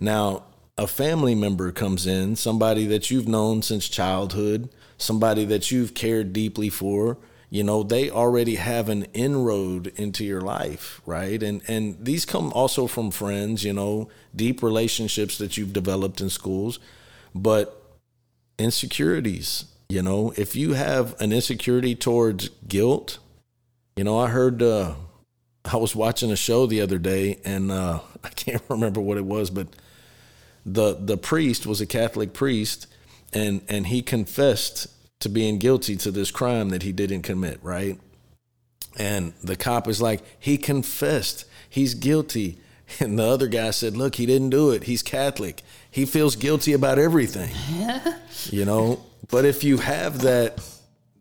[0.00, 0.42] Now,
[0.76, 4.68] a family member comes in, somebody that you've known since childhood,
[5.00, 7.16] somebody that you've cared deeply for,
[7.48, 11.42] you know, they already have an inroad into your life, right?
[11.42, 16.30] And and these come also from friends, you know, deep relationships that you've developed in
[16.30, 16.78] schools,
[17.34, 17.82] but
[18.58, 23.18] insecurities, you know, if you have an insecurity towards guilt,
[23.96, 24.94] you know, I heard uh
[25.64, 29.24] I was watching a show the other day and uh I can't remember what it
[29.26, 29.66] was, but
[30.64, 32.86] the the priest was a Catholic priest
[33.32, 34.86] and and he confessed
[35.20, 37.98] to being guilty to this crime that he didn't commit, right?
[38.98, 42.58] And the cop is like, he confessed, he's guilty.
[42.98, 44.82] And the other guy said, look, he didn't do it.
[44.82, 45.62] He's Catholic.
[45.88, 47.54] He feels guilty about everything.
[48.46, 49.04] you know?
[49.30, 50.58] But if you have that.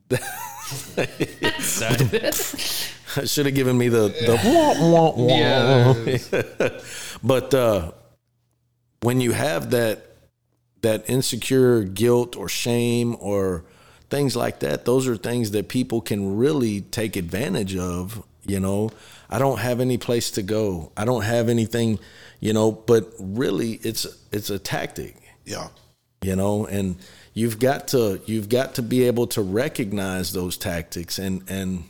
[3.28, 5.36] should have given me the the wah, wah, wah.
[5.36, 6.82] Yeah,
[7.24, 7.92] but uh,
[9.02, 10.09] when you have that
[10.82, 13.64] that insecure guilt or shame or
[14.10, 18.24] things like that, those are things that people can really take advantage of.
[18.46, 18.92] You know,
[19.30, 20.92] I don't have any place to go.
[20.98, 22.00] I don't have anything,
[22.40, 25.16] you know, but really it's it's a tactic.
[25.46, 25.68] Yeah.
[26.22, 26.96] You know, and
[27.34, 31.84] you've got to you've got to be able to recognize those tactics and and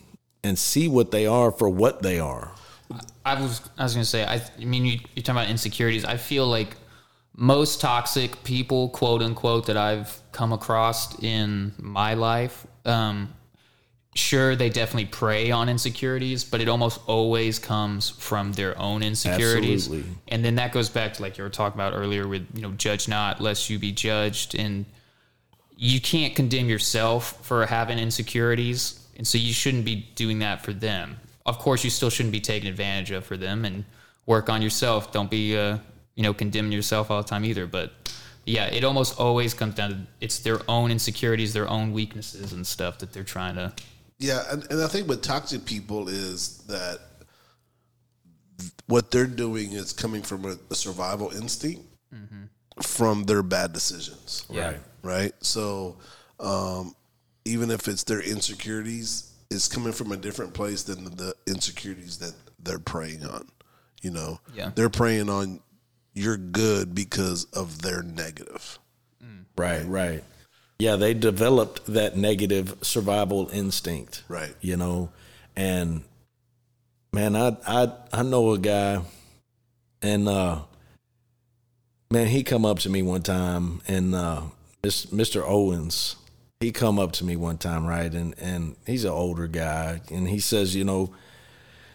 [0.44, 2.52] and see what they are for what they are.
[3.24, 6.04] I was I was gonna say I, I mean you, you're talking about insecurities.
[6.04, 6.76] I feel like
[7.40, 12.68] most toxic people, quote unquote, that I've come across in my life.
[12.86, 13.34] Um,
[14.14, 19.86] sure, they definitely prey on insecurities, but it almost always comes from their own insecurities.
[19.86, 20.12] Absolutely.
[20.28, 22.72] And then that goes back to like you were talking about earlier with, you know,
[22.72, 24.54] judge not lest you be judged.
[24.56, 24.86] And
[25.78, 29.00] you can't condemn yourself for having insecurities.
[29.16, 31.16] And so you shouldn't be doing that for them.
[31.46, 33.86] Of course, you still shouldn't be taken advantage of for them and
[34.26, 35.14] work on yourself.
[35.14, 35.78] Don't be, uh,
[36.20, 37.66] you know, condemn yourself all the time either.
[37.66, 38.12] But
[38.46, 42.68] yeah, it almost always comes down to it's their own insecurities, their own weaknesses and
[42.68, 43.72] stuff that they're trying to.
[44.18, 47.00] Yeah, and, and I think with toxic people is that
[48.88, 52.82] what they're doing is coming from a, a survival instinct mm-hmm.
[52.82, 54.46] from their bad decisions.
[54.50, 54.66] Yeah.
[54.72, 54.80] Right.
[55.02, 55.34] Right.
[55.40, 56.00] So
[56.42, 56.98] um,
[57.46, 62.18] even if it's their insecurities, it's coming from a different place than the, the insecurities
[62.18, 63.48] that they're preying on.
[64.02, 64.72] You know, yeah.
[64.76, 65.62] they're preying on
[66.14, 68.80] you're good because of their negative.
[69.58, 70.24] Right, right.
[70.80, 74.24] Yeah, they developed that negative survival instinct.
[74.30, 74.56] Right.
[74.62, 75.10] You know,
[75.56, 76.04] and
[77.12, 79.02] man, I I I know a guy
[80.02, 80.60] and uh
[82.10, 84.44] man, he come up to me one time and uh
[84.82, 85.44] this Mr.
[85.46, 86.16] Owens,
[86.62, 88.14] he come up to me one time, right?
[88.14, 91.14] And and he's an older guy and he says, you know,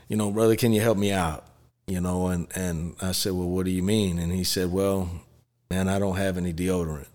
[0.08, 1.46] you know, brother, can you help me out?
[1.86, 4.18] you know, and, and I said, well, what do you mean?
[4.18, 5.10] And he said, well,
[5.70, 7.06] man, I don't have any deodorant.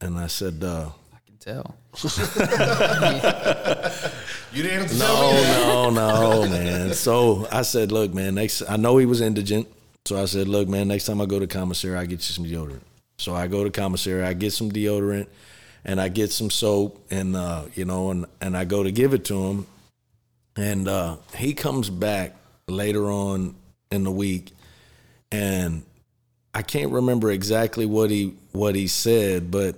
[0.00, 1.74] And I said, uh, I can tell.
[4.52, 5.90] you didn't have to tell me No, no,
[6.44, 6.92] no, man.
[6.94, 9.68] So I said, look, man, next, I know he was indigent.
[10.04, 12.44] So I said, look, man, next time I go to commissary, I get you some
[12.44, 12.82] deodorant.
[13.18, 15.28] So I go to commissary, I get some deodorant
[15.84, 19.14] and I get some soap and, uh, you know, and, and I go to give
[19.14, 19.66] it to him.
[20.56, 22.34] And uh, he comes back
[22.66, 23.54] later on
[23.90, 24.52] in the week,
[25.30, 25.82] and
[26.54, 29.76] I can't remember exactly what he what he said, but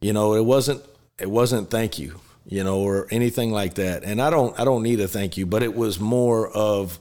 [0.00, 0.82] you know, it wasn't
[1.18, 4.04] it wasn't thank you, you know, or anything like that.
[4.04, 6.98] And I don't I don't need a thank you, but it was more of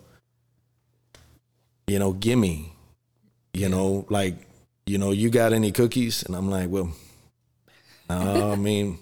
[1.88, 2.74] you know, gimme,
[3.54, 4.36] you know, like
[4.86, 6.22] you know, you got any cookies?
[6.24, 6.92] And I'm like, well,
[8.08, 9.00] no, I mean,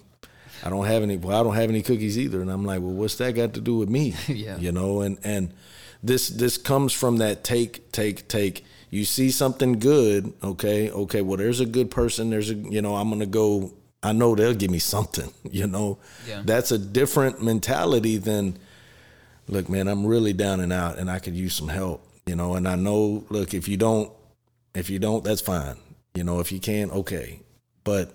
[0.64, 1.18] I don't have any.
[1.18, 2.40] Well, I don't have any cookies either.
[2.40, 4.14] And I'm like, well, what's that got to do with me?
[4.28, 4.56] yeah.
[4.56, 5.52] You know, and and
[6.04, 11.38] this this comes from that take take take you see something good okay okay well
[11.38, 14.70] there's a good person there's a you know i'm gonna go i know they'll give
[14.70, 15.98] me something you know
[16.28, 16.42] yeah.
[16.44, 18.56] that's a different mentality than
[19.48, 22.54] look man i'm really down and out and i could use some help you know
[22.54, 24.12] and i know look if you don't
[24.74, 25.76] if you don't that's fine
[26.14, 27.40] you know if you can okay
[27.82, 28.12] but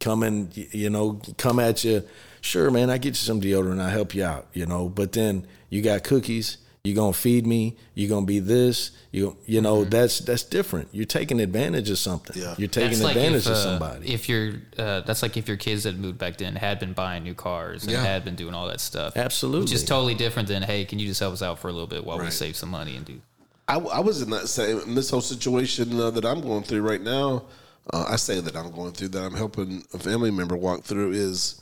[0.00, 2.04] come and you know come at you
[2.42, 5.46] sure man i get you some deodorant i help you out you know but then
[5.70, 9.90] you got cookies you're gonna feed me you're gonna be this you you know mm-hmm.
[9.90, 12.54] that's that's different you're taking advantage of something yeah.
[12.58, 15.36] you're taking that's advantage like if, of uh, somebody uh, if you're uh, that's like
[15.36, 18.02] if your kids had moved back then had been buying new cars and yeah.
[18.02, 21.06] had been doing all that stuff absolutely which is totally different than hey can you
[21.06, 22.24] just help us out for a little bit while right.
[22.26, 23.20] we save some money and do
[23.68, 26.82] I, I was in that same in this whole situation uh, that I'm going through
[26.82, 27.44] right now
[27.92, 31.12] uh, I say that I'm going through that I'm helping a family member walk through
[31.12, 31.60] is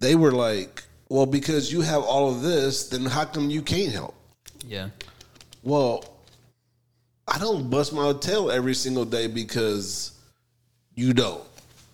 [0.00, 3.92] they were like well, because you have all of this, then how come you can't
[3.92, 4.14] help?
[4.66, 4.88] Yeah.
[5.62, 6.04] Well,
[7.28, 10.12] I don't bust my tail every single day because
[10.94, 11.42] you don't.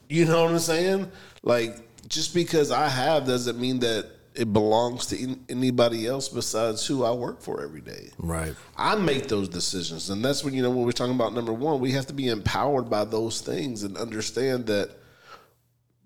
[0.08, 1.10] You know what I'm saying?
[1.42, 1.76] Like,
[2.08, 7.10] just because I have doesn't mean that it belongs to anybody else besides who I
[7.10, 8.10] work for every day.
[8.16, 8.54] Right.
[8.76, 10.08] I make those decisions.
[10.10, 12.28] And that's when, you know, when we're talking about number one, we have to be
[12.28, 14.90] empowered by those things and understand that–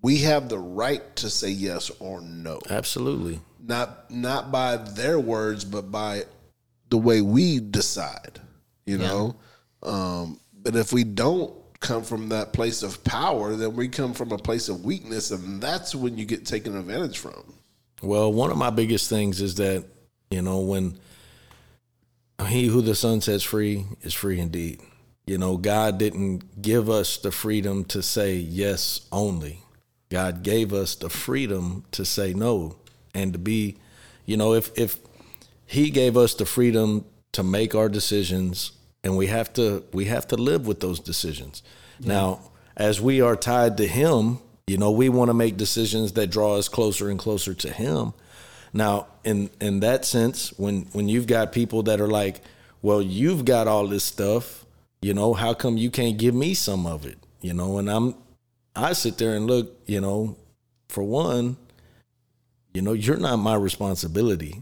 [0.05, 2.59] we have the right to say yes or no.
[2.69, 3.41] Absolutely.
[3.59, 6.25] Not not by their words, but by
[6.91, 8.39] the way we decide.
[8.85, 9.07] You yeah.
[9.07, 9.37] know,
[9.83, 14.31] um, but if we don't come from that place of power, then we come from
[14.31, 17.55] a place of weakness, and that's when you get taken advantage from.
[18.03, 19.85] Well, one of my biggest things is that
[20.31, 20.99] you know when
[22.47, 24.83] he who the son sets free is free indeed.
[25.27, 29.61] You know, God didn't give us the freedom to say yes only.
[30.15, 32.77] God gave us the freedom to say no
[33.17, 33.79] and to be,
[34.27, 34.97] you know, if if
[35.67, 38.71] he gave us the freedom to make our decisions
[39.03, 41.65] and we have to we have to live with those decisions.
[41.99, 42.13] Yeah.
[42.15, 42.41] Now,
[42.77, 44.39] as we are tied to him,
[44.69, 48.13] you know, we want to make decisions that draw us closer and closer to him.
[48.73, 52.37] Now, in in that sense, when when you've got people that are like,
[52.83, 54.65] "Well, you've got all this stuff,
[55.03, 58.15] you know, how come you can't give me some of it?" You know, and I'm
[58.77, 60.37] I sit there and look, you know,
[60.89, 61.57] for one,
[62.73, 64.61] you know, you're not my responsibility.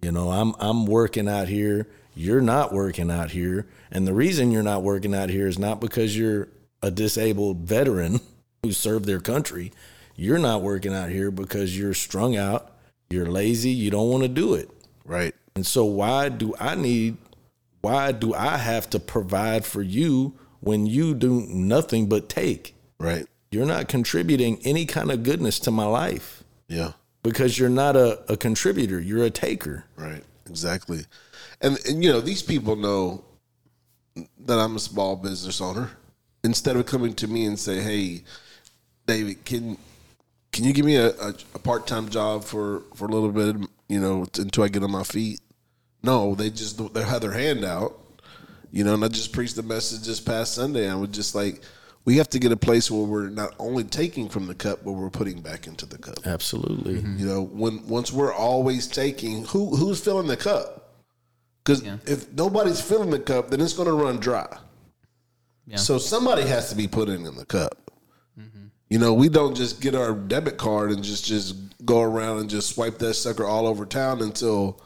[0.00, 4.50] You know, I'm I'm working out here, you're not working out here, and the reason
[4.50, 6.48] you're not working out here is not because you're
[6.82, 8.20] a disabled veteran
[8.62, 9.72] who served their country.
[10.16, 12.72] You're not working out here because you're strung out,
[13.10, 14.70] you're lazy, you don't want to do it.
[15.04, 15.34] Right.
[15.56, 17.18] And so why do I need
[17.82, 22.74] why do I have to provide for you when you do nothing but take?
[22.98, 26.42] Right you're not contributing any kind of goodness to my life.
[26.68, 26.92] Yeah.
[27.22, 29.84] Because you're not a, a contributor, you're a taker.
[29.94, 30.24] Right.
[30.48, 31.00] Exactly.
[31.60, 33.22] And, and, you know, these people know
[34.44, 35.90] that I'm a small business owner.
[36.44, 38.24] Instead of coming to me and say, hey,
[39.06, 39.78] David, can
[40.52, 43.68] can you give me a, a, a part time job for, for a little bit,
[43.88, 45.38] you know, until I get on my feet?
[46.02, 47.96] No, they just they had their hand out,
[48.72, 50.90] you know, and I just preached the message this past Sunday.
[50.90, 51.62] I was just like,
[52.04, 54.92] we have to get a place where we're not only taking from the cup, but
[54.92, 56.16] we're putting back into the cup.
[56.26, 56.94] Absolutely.
[56.94, 57.18] Mm-hmm.
[57.18, 60.94] You know, when once we're always taking, who who's filling the cup?
[61.64, 61.98] Because yeah.
[62.06, 64.48] if nobody's filling the cup, then it's going to run dry.
[65.66, 65.76] Yeah.
[65.76, 67.92] So somebody has to be putting in the cup.
[68.38, 68.66] Mm-hmm.
[68.90, 72.50] You know, we don't just get our debit card and just just go around and
[72.50, 74.80] just swipe that sucker all over town until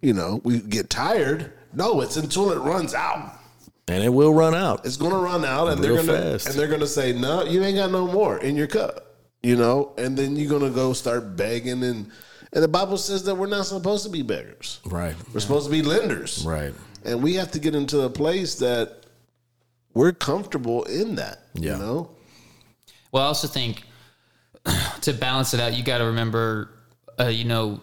[0.00, 1.52] you know we get tired.
[1.72, 3.35] No, it's until it runs out
[3.88, 4.84] and it will run out.
[4.84, 7.44] It's going to run out, and they're going to and they're going to say, "No,
[7.44, 9.92] you ain't got no more in your cup," you know.
[9.96, 12.10] And then you're going to go start begging, and
[12.52, 15.14] and the Bible says that we're not supposed to be beggars, right?
[15.32, 16.74] We're supposed to be lenders, right?
[17.04, 19.06] And we have to get into a place that
[19.94, 21.74] we're comfortable in that, yeah.
[21.74, 22.10] you know.
[23.12, 23.84] Well, I also think
[25.02, 26.70] to balance it out, you got to remember,
[27.20, 27.80] uh, you know,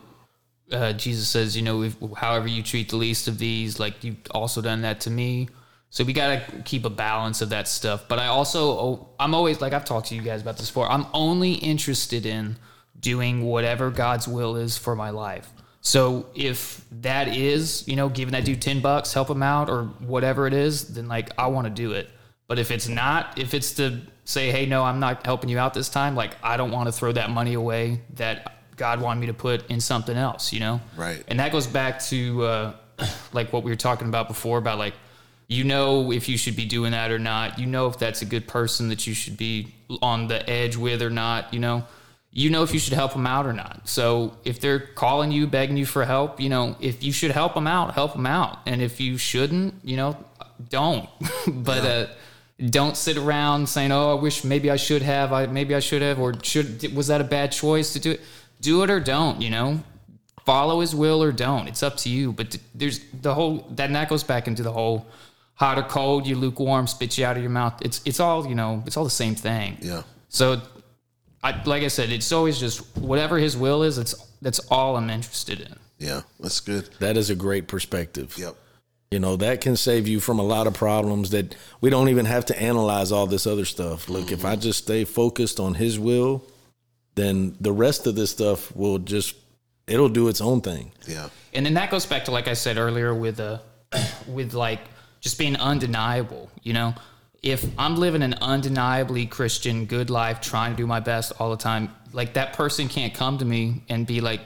[0.73, 4.17] uh, Jesus says, you know, if, however you treat the least of these, like you've
[4.31, 5.47] also done that to me.
[5.93, 8.05] So we got to keep a balance of that stuff.
[8.07, 10.91] But I also, oh, I'm always like, I've talked to you guys about this before.
[10.91, 12.55] I'm only interested in
[12.99, 15.47] doing whatever God's will is for my life.
[15.81, 19.83] So if that is, you know, giving that dude 10 bucks, help him out or
[19.99, 22.09] whatever it is, then like I want to do it.
[22.47, 25.75] But if it's not, if it's to say, hey, no, I'm not helping you out
[25.75, 29.27] this time, like I don't want to throw that money away that God wanted me
[29.27, 30.81] to put in something else, you know?
[30.97, 31.23] Right.
[31.27, 32.73] And that goes back to uh,
[33.31, 34.95] like what we were talking about before about like,
[35.47, 37.59] you know if you should be doing that or not.
[37.59, 41.01] You know if that's a good person that you should be on the edge with
[41.01, 41.53] or not.
[41.53, 41.85] You know,
[42.31, 43.87] you know if you should help them out or not.
[43.87, 47.53] So if they're calling you, begging you for help, you know if you should help
[47.53, 50.17] them out, help them out, and if you shouldn't, you know,
[50.69, 51.09] don't.
[51.47, 51.89] but yeah.
[51.89, 52.07] uh,
[52.69, 55.33] don't sit around saying, "Oh, I wish maybe I should have.
[55.33, 58.21] I maybe I should have, or should was that a bad choice to do it?
[58.61, 59.41] Do it or don't.
[59.41, 59.83] You know,
[60.45, 61.67] follow his will or don't.
[61.67, 62.31] It's up to you.
[62.31, 65.05] But there's the whole that and that goes back into the whole
[65.63, 67.73] hot or cold, you lukewarm, spits you out of your mouth.
[67.81, 68.83] It's it's all you know.
[68.85, 69.77] It's all the same thing.
[69.81, 70.01] Yeah.
[70.27, 70.61] So,
[71.41, 73.97] I like I said, it's always just whatever His will is.
[73.97, 75.75] It's that's all I'm interested in.
[75.97, 76.89] Yeah, that's good.
[76.99, 78.35] That is a great perspective.
[78.37, 78.55] Yep.
[79.11, 82.25] You know, that can save you from a lot of problems that we don't even
[82.25, 84.09] have to analyze all this other stuff.
[84.09, 84.33] Look, mm-hmm.
[84.33, 86.43] if I just stay focused on his will,
[87.15, 89.35] then the rest of this stuff will just
[89.87, 90.91] it'll do its own thing.
[91.07, 91.29] Yeah.
[91.53, 93.59] And then that goes back to like I said earlier with uh
[94.27, 94.79] with like
[95.23, 96.93] just being undeniable, you know?
[97.41, 101.57] If I'm living an undeniably Christian, good life, trying to do my best all the
[101.57, 104.41] time, like that person can't come to me and be like,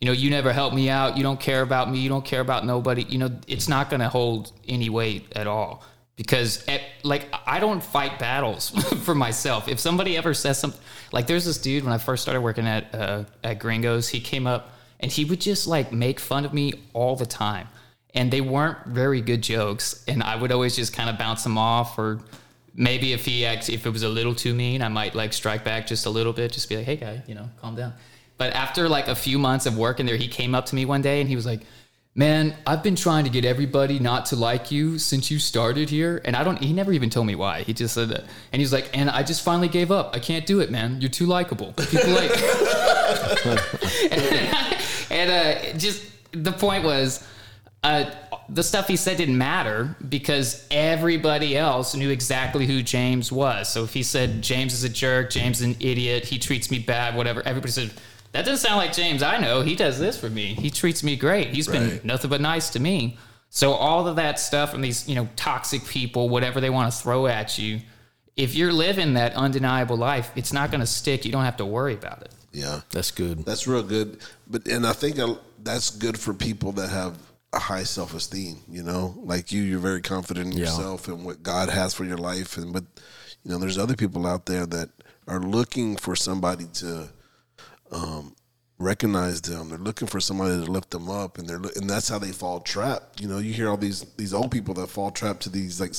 [0.00, 1.16] you know, you never help me out.
[1.16, 1.98] You don't care about me.
[1.98, 3.02] You don't care about nobody.
[3.02, 5.82] You know, it's not going to hold any weight at all
[6.16, 8.70] because, at, like, I don't fight battles
[9.04, 9.68] for myself.
[9.68, 10.80] If somebody ever says something,
[11.12, 14.46] like, there's this dude when I first started working at uh, at Gringos, he came
[14.46, 14.70] up
[15.00, 17.68] and he would just like make fun of me all the time
[18.14, 20.04] and they weren't very good jokes.
[20.08, 22.20] And I would always just kind of bounce them off, or
[22.74, 25.64] maybe if he acts, if it was a little too mean, I might like strike
[25.64, 27.94] back just a little bit, just be like, "Hey, guy, you know, calm down."
[28.36, 31.02] But after like a few months of working there, he came up to me one
[31.02, 31.60] day and he was like,
[32.14, 36.20] "Man, I've been trying to get everybody not to like you since you started here,
[36.24, 37.62] and I don't." He never even told me why.
[37.62, 40.14] He just said that, and he's like, "And I just finally gave up.
[40.14, 41.00] I can't do it, man.
[41.00, 41.72] You're too likable.
[41.74, 42.30] People like."
[44.10, 44.56] and,
[45.10, 47.26] and uh, just the point was
[47.82, 48.10] uh,
[48.48, 53.68] the stuff he said didn't matter because everybody else knew exactly who James was.
[53.70, 56.78] So if he said James is a jerk, James is an idiot, he treats me
[56.78, 57.90] bad, whatever, everybody said
[58.32, 59.22] that doesn't sound like James.
[59.24, 60.54] I know he does this for me.
[60.54, 61.48] He treats me great.
[61.48, 62.00] He's right.
[62.00, 63.18] been nothing but nice to me.
[63.48, 66.98] So all of that stuff from these you know toxic people, whatever they want to
[66.98, 67.80] throw at you,
[68.36, 71.24] if you're living that undeniable life, it's not going to stick.
[71.24, 72.30] You don't have to worry about it.
[72.52, 73.44] Yeah, that's good.
[73.46, 74.18] That's real good.
[74.46, 75.34] But and I think uh,
[75.64, 77.16] that's good for people that have
[77.52, 78.58] a high self esteem.
[78.68, 80.66] You know, like you, you're very confident in yeah.
[80.66, 82.56] yourself and what God has for your life.
[82.56, 82.84] And but
[83.44, 84.90] you know, there's other people out there that
[85.26, 87.08] are looking for somebody to
[87.90, 88.34] um,
[88.78, 89.68] recognize them.
[89.70, 92.60] They're looking for somebody to lift them up, and they're and that's how they fall
[92.60, 93.20] trapped.
[93.20, 95.92] You know, you hear all these these old people that fall trapped to these like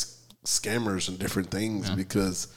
[0.45, 1.95] scammers and different things yeah.
[1.95, 2.47] because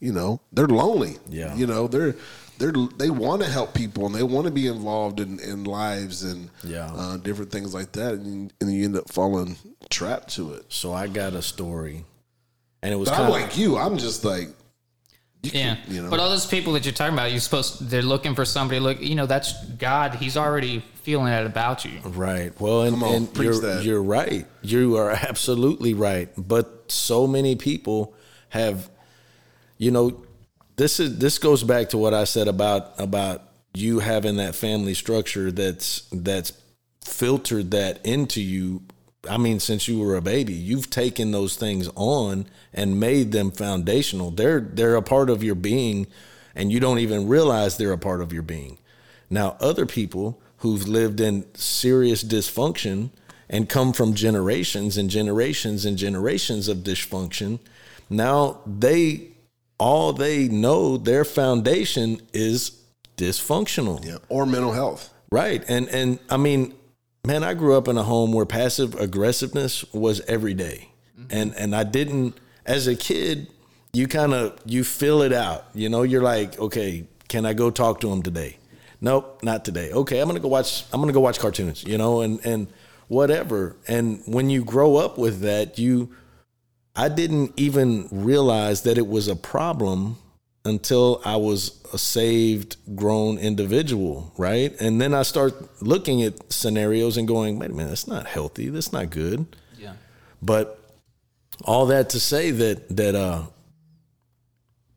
[0.00, 1.16] you know they're lonely.
[1.28, 2.14] Yeah, you know they're
[2.58, 6.24] they're they want to help people and they want to be involved in, in lives
[6.24, 6.90] and yeah.
[6.92, 9.56] uh, different things like that, and, and you end up falling
[9.90, 10.64] trapped to it.
[10.68, 12.04] So I got a story,
[12.82, 13.08] and it was.
[13.08, 13.76] I'm like you.
[13.76, 14.48] I'm just like.
[15.44, 16.10] You yeah, can, you know.
[16.10, 18.80] but all those people that you're talking about, you're supposed they're looking for somebody.
[18.80, 20.16] Look, you know, that's God.
[20.16, 21.92] He's already feeling that about you.
[22.00, 22.60] Right.
[22.60, 23.84] Well, and, on, and you're that.
[23.84, 24.46] you're right.
[24.62, 26.28] You are absolutely right.
[26.36, 28.14] But so many people
[28.48, 28.90] have,
[29.76, 30.26] you know,
[30.78, 33.42] this is this goes back to what I said about about
[33.74, 36.52] you having that family structure that's that's
[37.04, 38.82] filtered that into you.
[39.28, 43.50] I mean, since you were a baby, you've taken those things on and made them
[43.50, 44.30] foundational.
[44.30, 46.06] They're they're a part of your being,
[46.54, 48.78] and you don't even realize they're a part of your being.
[49.28, 53.10] Now, other people who've lived in serious dysfunction
[53.50, 57.58] and come from generations and generations and generations of dysfunction,
[58.08, 59.30] now they
[59.78, 62.82] all they know their foundation is
[63.16, 66.72] dysfunctional yeah, or mental health right and and i mean
[67.26, 70.88] man i grew up in a home where passive aggressiveness was every day.
[71.18, 71.26] Mm-hmm.
[71.36, 72.36] and and i didn't
[72.66, 73.48] as a kid
[73.92, 77.70] you kind of you fill it out you know you're like okay can i go
[77.70, 78.56] talk to him today
[79.00, 82.20] nope not today okay i'm gonna go watch i'm gonna go watch cartoons you know
[82.20, 82.68] and and
[83.08, 86.12] whatever and when you grow up with that you
[86.98, 90.18] I didn't even realize that it was a problem
[90.64, 94.74] until I was a saved, grown individual, right?
[94.80, 98.68] And then I start looking at scenarios and going, wait a minute, that's not healthy.
[98.68, 99.54] That's not good.
[99.78, 99.92] Yeah.
[100.42, 100.76] But
[101.64, 103.42] all that to say that that uh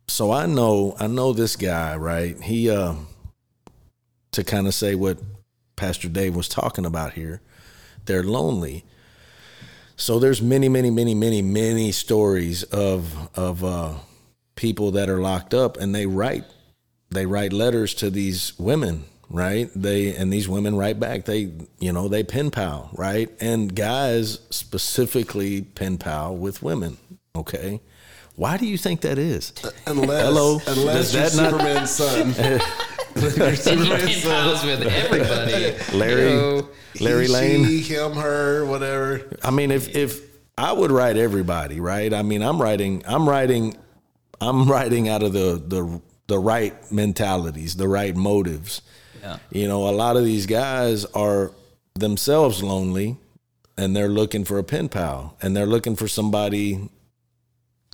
[0.08, 2.38] so I know I know this guy, right?
[2.42, 2.94] He uh
[4.32, 5.18] to kind of say what
[5.76, 7.42] Pastor Dave was talking about here,
[8.06, 8.84] they're lonely.
[10.02, 13.92] So there's many, many, many, many, many stories of of uh,
[14.56, 16.42] people that are locked up, and they write
[17.12, 19.70] they write letters to these women, right?
[19.76, 21.26] They and these women write back.
[21.26, 23.30] They you know they pen pal, right?
[23.38, 26.96] And guys specifically pen pal with women.
[27.36, 27.80] Okay,
[28.34, 29.52] why do you think that is?
[29.86, 32.58] Unless, Hello, unless does that Superman's not, son.
[33.20, 33.56] Superman
[34.22, 35.74] pals with everybody.
[35.96, 36.68] Larry, you know,
[37.00, 39.28] Larry he, Lane, she, him, her, whatever.
[39.42, 40.20] I mean, if if
[40.56, 42.12] I would write everybody, right?
[42.12, 43.76] I mean, I'm writing, I'm writing,
[44.40, 48.82] I'm writing out of the the the right mentalities, the right motives.
[49.20, 49.38] Yeah.
[49.50, 51.52] You know, a lot of these guys are
[51.94, 53.16] themselves lonely,
[53.76, 56.88] and they're looking for a pen pal, and they're looking for somebody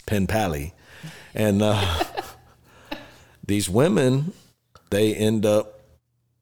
[0.07, 0.75] pen pally,
[1.35, 1.63] and.
[1.63, 2.03] Uh,
[3.49, 4.31] these women
[4.91, 5.81] they end up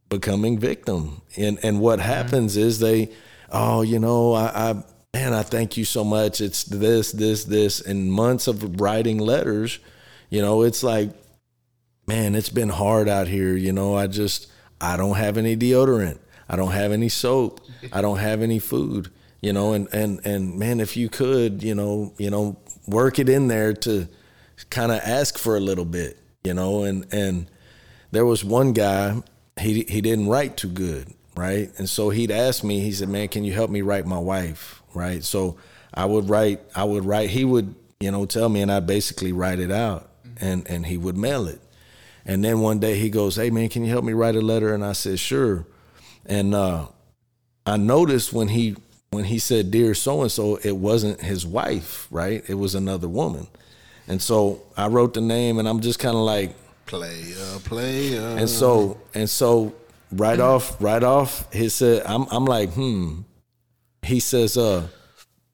[0.09, 1.23] becoming victim.
[1.37, 2.09] And and what mm-hmm.
[2.09, 3.11] happens is they,
[3.51, 4.75] oh, you know, I, I
[5.15, 6.41] man, I thank you so much.
[6.41, 9.79] It's this, this, this, and months of writing letters.
[10.29, 11.11] You know, it's like,
[12.07, 13.55] man, it's been hard out here.
[13.55, 14.49] You know, I just
[14.81, 16.19] I don't have any deodorant.
[16.49, 17.61] I don't have any soap.
[17.93, 19.11] I don't have any food.
[19.41, 22.57] You know, and and and man, if you could, you know, you know,
[22.87, 24.09] work it in there to
[24.71, 26.19] kind of ask for a little bit.
[26.43, 27.49] You know, and and
[28.17, 29.23] there was one guy
[29.61, 31.71] he he didn't write too good, right?
[31.79, 32.81] And so he'd ask me.
[32.81, 35.23] He said, "Man, can you help me write my wife?" Right?
[35.23, 35.59] So
[35.93, 36.61] I would write.
[36.75, 37.29] I would write.
[37.31, 40.09] He would you know tell me, and I basically write it out,
[40.41, 41.61] and and he would mail it.
[42.25, 44.73] And then one day he goes, "Hey man, can you help me write a letter?"
[44.75, 45.67] And I said, "Sure."
[46.25, 46.87] And uh,
[47.67, 48.77] I noticed when he
[49.11, 53.09] when he said dear so and so it wasn't his wife right it was another
[53.09, 53.47] woman
[54.09, 56.55] and so i wrote the name and i'm just kind of like
[56.87, 58.21] Player, player.
[58.39, 59.75] And so and so
[60.13, 63.23] right off, right off, he said, I'm I'm like, hmm.
[64.05, 64.87] He says, uh,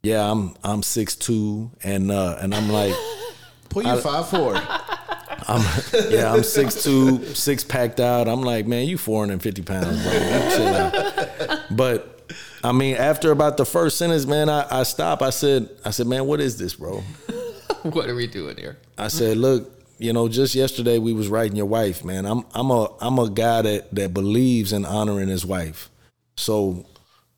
[0.02, 2.94] yeah, I'm I'm six two and uh and I'm like
[3.70, 4.54] Put your five four.
[4.56, 5.64] I'm
[6.10, 8.28] yeah, I'm six two, six packed out.
[8.28, 11.56] I'm like, man, you four hundred and fifty pounds, bro.
[11.70, 12.30] but
[12.62, 15.22] I mean, after about the first sentence, man, I, I stopped.
[15.22, 17.00] I said, I said, man, what is this, bro?
[17.82, 18.76] what are we doing here?
[18.96, 19.68] I said, look,
[20.02, 22.26] you know, just yesterday we was writing your wife, man.
[22.26, 25.90] I'm I'm a I'm a guy that that believes in honoring his wife.
[26.36, 26.86] So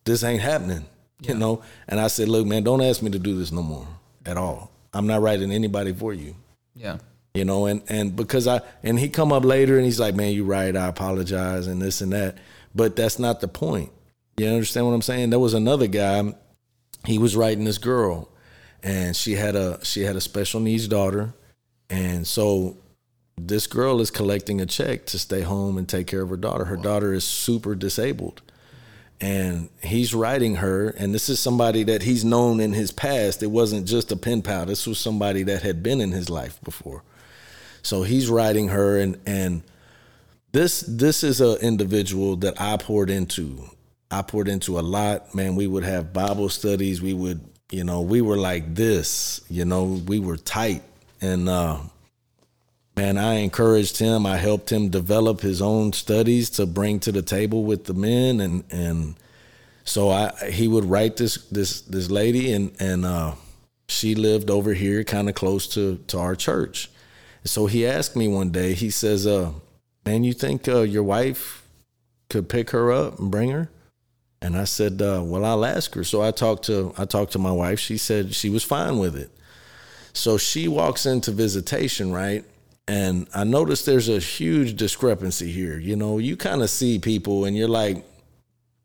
[0.05, 0.87] this ain't happening,
[1.21, 1.33] yeah.
[1.33, 1.63] you know.
[1.87, 3.87] And I said, look, man, don't ask me to do this no more
[4.25, 4.71] at all.
[4.95, 6.35] I'm not writing anybody for you.
[6.75, 6.99] Yeah.
[7.35, 10.33] You know, and and because I and he come up later and he's like, man,
[10.33, 10.75] you right.
[10.75, 12.39] I apologize and this and that,
[12.75, 13.91] but that's not the point.
[14.39, 15.29] You understand what I'm saying?
[15.31, 16.33] There was another guy.
[17.05, 18.31] He was writing this girl,
[18.83, 21.35] and she had a she had a special needs daughter
[21.95, 22.77] and so
[23.41, 26.65] this girl is collecting a check to stay home and take care of her daughter.
[26.65, 26.83] Her wow.
[26.83, 28.43] daughter is super disabled.
[29.21, 33.45] And he's writing her, and this is somebody that he's known in his past.
[33.45, 34.67] It wasn't just a pen pal.
[34.67, 37.05] This was somebody that had been in his life before.
[37.83, 39.63] So he's writing her, and and
[40.51, 43.63] this this is an individual that I poured into.
[44.11, 45.55] I poured into a lot, man.
[45.55, 47.01] We would have Bible studies.
[47.01, 47.41] We would,
[47.71, 49.43] you know, we were like this.
[49.49, 50.83] You know, we were tight
[51.25, 51.79] and uh,
[52.99, 54.27] man, I encouraged him.
[54.27, 58.41] I helped him develop his own studies to bring to the table with the men,
[58.41, 59.15] and and
[59.85, 63.33] so I he would write this this this lady, and and uh,
[63.89, 66.91] she lived over here, kind of close to to our church.
[67.47, 68.75] So he asked me one day.
[68.75, 69.53] He says, uh,
[70.05, 71.63] "Man, you think uh, your wife
[72.29, 73.71] could pick her up and bring her?"
[74.43, 77.39] And I said, uh, "Well, I'll ask her." So I talked to I talked to
[77.39, 77.81] my wife.
[77.81, 79.31] She said she was fine with it.
[80.15, 82.45] So she walks into visitation, right?
[82.87, 85.77] And I notice there's a huge discrepancy here.
[85.77, 88.05] You know, you kind of see people and you're like,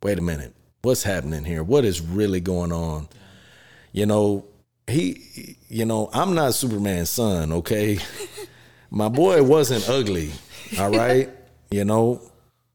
[0.02, 1.64] wait a minute, what's happening here?
[1.64, 3.08] What is really going on?
[3.92, 4.46] You know,
[4.88, 8.00] he, you know, I'm not Superman's son, okay?
[8.90, 10.32] My boy wasn't ugly,
[10.78, 11.30] all right?
[11.72, 12.20] You know,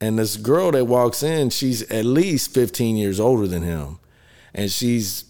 [0.00, 3.98] and this girl that walks in, she's at least 15 years older than him.
[4.54, 5.24] And she's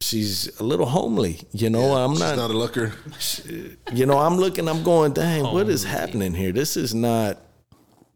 [0.00, 1.40] she's a little homely.
[1.52, 2.36] You know, yeah, I'm not.
[2.36, 2.92] not a looker.
[3.18, 4.68] She, you know, I'm looking.
[4.68, 5.12] I'm going.
[5.12, 6.52] Dang, what is happening here?
[6.52, 7.38] This is not.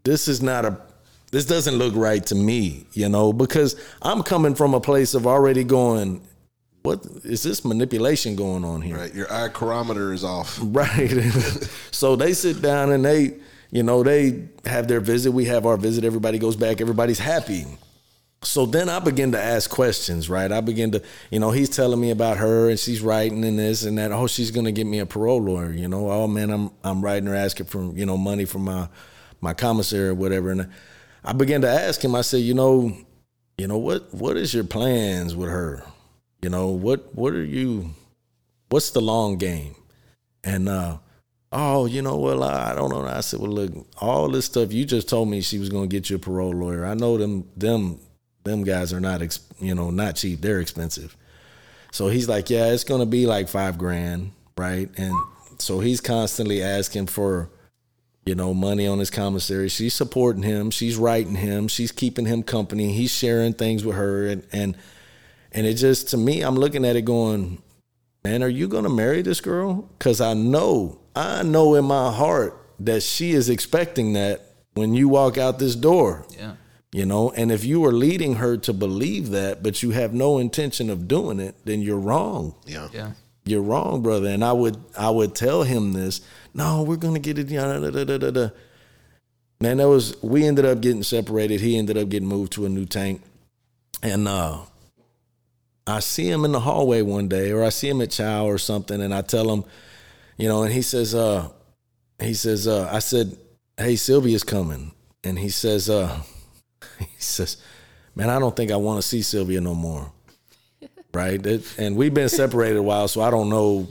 [0.04, 0.78] This is not a.
[1.30, 2.86] This doesn't look right to me.
[2.92, 6.22] You know, because I'm coming from a place of already going.
[6.82, 8.96] What is this manipulation going on here?
[8.96, 10.58] Right, your eye chronometer is off.
[10.62, 11.10] Right.
[11.90, 13.34] so they sit down and they,
[13.70, 15.32] you know, they have their visit.
[15.32, 16.04] We have our visit.
[16.04, 16.80] Everybody goes back.
[16.80, 17.66] Everybody's happy
[18.42, 20.50] so then I begin to ask questions, right?
[20.50, 23.82] I begin to, you know, he's telling me about her and she's writing and this
[23.84, 24.12] and that.
[24.12, 26.10] Oh, she's gonna get me a parole lawyer, you know.
[26.10, 28.88] Oh man, I'm I'm writing her asking for you know money from my
[29.40, 30.52] my commissary or whatever.
[30.52, 30.70] And
[31.24, 32.14] I began to ask him.
[32.14, 32.96] I said, you know,
[33.56, 35.82] you know what what is your plans with her?
[36.40, 37.90] You know what what are you?
[38.68, 39.74] What's the long game?
[40.44, 40.98] And uh,
[41.50, 43.04] oh, you know, well, I don't know.
[43.04, 46.08] I said, well, look, all this stuff you just told me she was gonna get
[46.08, 46.86] you a parole lawyer.
[46.86, 47.98] I know them them
[48.48, 49.20] them guys are not,
[49.60, 50.40] you know, not cheap.
[50.40, 51.16] They're expensive.
[51.92, 54.88] So he's like, yeah, it's going to be like five grand, right?
[54.96, 55.14] And
[55.58, 57.50] so he's constantly asking for,
[58.26, 59.68] you know, money on his commissary.
[59.68, 60.70] She's supporting him.
[60.70, 61.68] She's writing him.
[61.68, 62.92] She's keeping him company.
[62.92, 64.26] He's sharing things with her.
[64.26, 64.76] And, and,
[65.52, 67.62] and it just, to me, I'm looking at it going,
[68.24, 69.88] man, are you going to marry this girl?
[69.98, 74.42] Because I know, I know in my heart that she is expecting that
[74.74, 76.26] when you walk out this door.
[76.36, 76.54] Yeah
[76.92, 80.38] you know and if you are leading her to believe that but you have no
[80.38, 83.10] intention of doing it then you're wrong yeah yeah
[83.44, 86.20] you're wrong brother and i would i would tell him this
[86.54, 88.48] no we're gonna get it da, da, da, da, da.
[89.60, 92.68] man that was we ended up getting separated he ended up getting moved to a
[92.68, 93.20] new tank
[94.02, 94.58] and uh
[95.86, 98.58] i see him in the hallway one day or i see him at chow or
[98.58, 99.62] something and i tell him
[100.38, 101.48] you know and he says uh
[102.18, 103.36] he says uh i said
[103.76, 104.92] hey sylvia's coming
[105.24, 106.22] and he says uh
[106.98, 107.56] he says,
[108.14, 110.10] Man, I don't think I want to see Sylvia no more.
[111.14, 111.44] right?
[111.78, 113.88] and we've been separated a while, so I don't know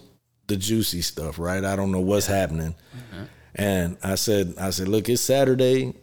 [0.48, 1.64] the juicy stuff, right?
[1.64, 2.74] I don't know what's happening.
[2.96, 3.24] Mm-hmm.
[3.56, 5.94] And I said, I said, look, it's Saturday.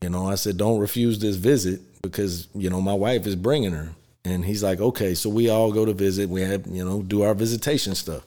[0.00, 3.72] You know, I said, don't refuse this visit because, you know, my wife is bringing
[3.72, 3.90] her.
[4.24, 5.14] And he's like, okay.
[5.14, 6.28] So we all go to visit.
[6.30, 8.24] We have, you know, do our visitation stuff.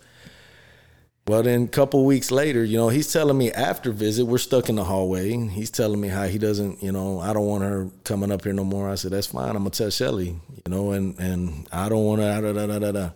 [1.32, 4.68] Well, then a couple weeks later, you know, he's telling me after visit, we're stuck
[4.68, 5.30] in the hallway.
[5.48, 8.52] He's telling me how he doesn't, you know, I don't want her coming up here
[8.52, 8.90] no more.
[8.90, 9.52] I said, that's fine.
[9.52, 12.26] I'm gonna tell Shelly, you know, and and I don't want to.
[12.42, 13.10] Da, da, da, da, da.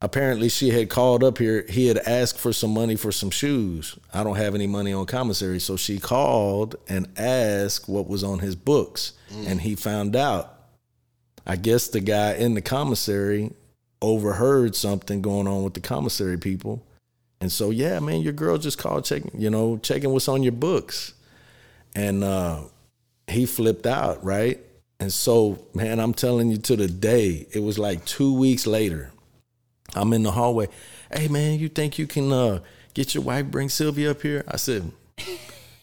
[0.00, 1.66] Apparently, she had called up here.
[1.68, 3.98] He had asked for some money for some shoes.
[4.14, 8.38] I don't have any money on commissary, so she called and asked what was on
[8.38, 9.46] his books, mm.
[9.46, 10.56] and he found out.
[11.46, 13.52] I guess the guy in the commissary
[14.00, 16.86] overheard something going on with the commissary people
[17.42, 20.52] and so, yeah, man, your girl just called checking, you know, checking what's on your
[20.52, 21.12] books.
[21.92, 22.60] And uh,
[23.26, 24.60] he flipped out, right?
[25.00, 29.10] And so, man, I'm telling you to the day, it was like two weeks later.
[29.96, 30.68] I'm in the hallway.
[31.12, 32.60] Hey, man, you think you can uh,
[32.94, 34.44] get your wife, bring Sylvia up here?
[34.46, 34.92] I said,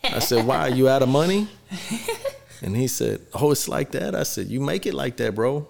[0.05, 0.59] I said, why?
[0.69, 1.47] Are you out of money?
[2.61, 4.13] And he said, oh, it's like that.
[4.15, 5.65] I said, you make it like that, bro.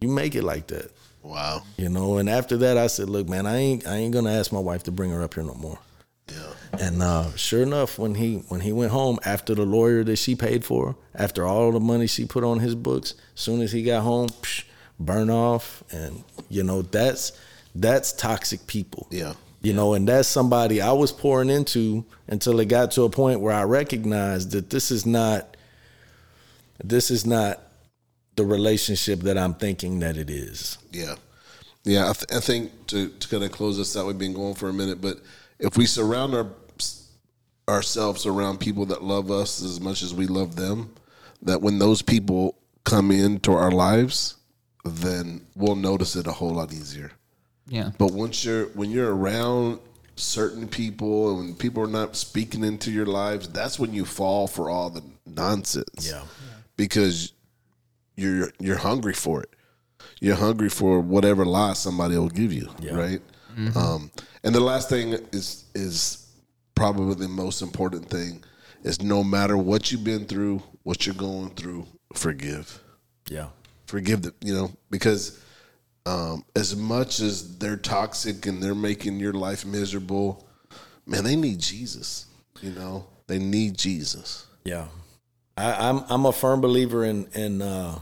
[0.00, 0.92] You make it like that.
[1.22, 1.62] Wow.
[1.76, 4.52] You know, and after that, I said, "Look, man, I ain't I ain't gonna ask
[4.52, 5.78] my wife to bring her up here no more."
[6.28, 6.52] Yeah.
[6.86, 10.34] And uh, sure enough, when he when he went home after the lawyer that she
[10.34, 14.02] paid for, after all the money she put on his books, soon as he got
[14.02, 14.64] home, psh,
[14.98, 17.32] burn off, and you know that's
[17.74, 19.06] that's toxic people.
[19.10, 19.34] Yeah.
[19.62, 19.76] You yeah.
[19.76, 23.52] know, and that's somebody I was pouring into until it got to a point where
[23.54, 25.56] I recognized that this is not
[26.82, 27.60] this is not
[28.40, 30.78] the relationship that I'm thinking that it is.
[30.92, 31.16] Yeah.
[31.84, 32.08] Yeah.
[32.08, 34.68] I, th- I think to, to kind of close us out, we've been going for
[34.70, 35.18] a minute, but
[35.58, 36.46] if we surround our,
[37.68, 40.92] ourselves around people that love us as much as we love them,
[41.42, 44.36] that when those people come into our lives,
[44.86, 47.12] then we'll notice it a whole lot easier.
[47.68, 47.90] Yeah.
[47.98, 49.78] But once you're when you're around
[50.16, 54.46] certain people and when people are not speaking into your lives, that's when you fall
[54.46, 56.08] for all the nonsense.
[56.10, 56.16] Yeah.
[56.20, 56.24] yeah.
[56.76, 57.32] Because
[58.16, 59.50] you're you're hungry for it.
[60.20, 62.94] You're hungry for whatever lie somebody will give you, yeah.
[62.94, 63.22] right?
[63.56, 63.76] Mm-hmm.
[63.76, 64.10] Um,
[64.44, 66.26] and the last thing is is
[66.74, 68.42] probably the most important thing
[68.82, 72.80] is no matter what you've been through, what you're going through, forgive.
[73.28, 73.48] Yeah,
[73.86, 75.40] forgive the You know because
[76.06, 80.46] um, as much as they're toxic and they're making your life miserable,
[81.06, 82.26] man, they need Jesus.
[82.62, 84.46] You know, they need Jesus.
[84.64, 84.86] Yeah.
[85.60, 87.98] I, am I'm, I'm a firm believer in in uh,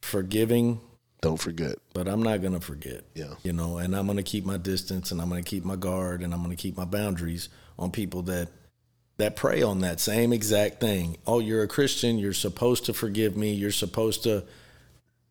[0.00, 0.80] forgiving.
[1.20, 1.76] Don't forget.
[1.92, 3.04] But I'm not gonna forget.
[3.14, 3.34] Yeah.
[3.42, 6.32] You know, and I'm gonna keep my distance, and I'm gonna keep my guard, and
[6.32, 7.48] I'm gonna keep my boundaries
[7.78, 8.48] on people that
[9.18, 11.16] that prey on that same exact thing.
[11.26, 12.18] Oh, you're a Christian.
[12.18, 13.52] You're supposed to forgive me.
[13.52, 14.42] You're supposed to,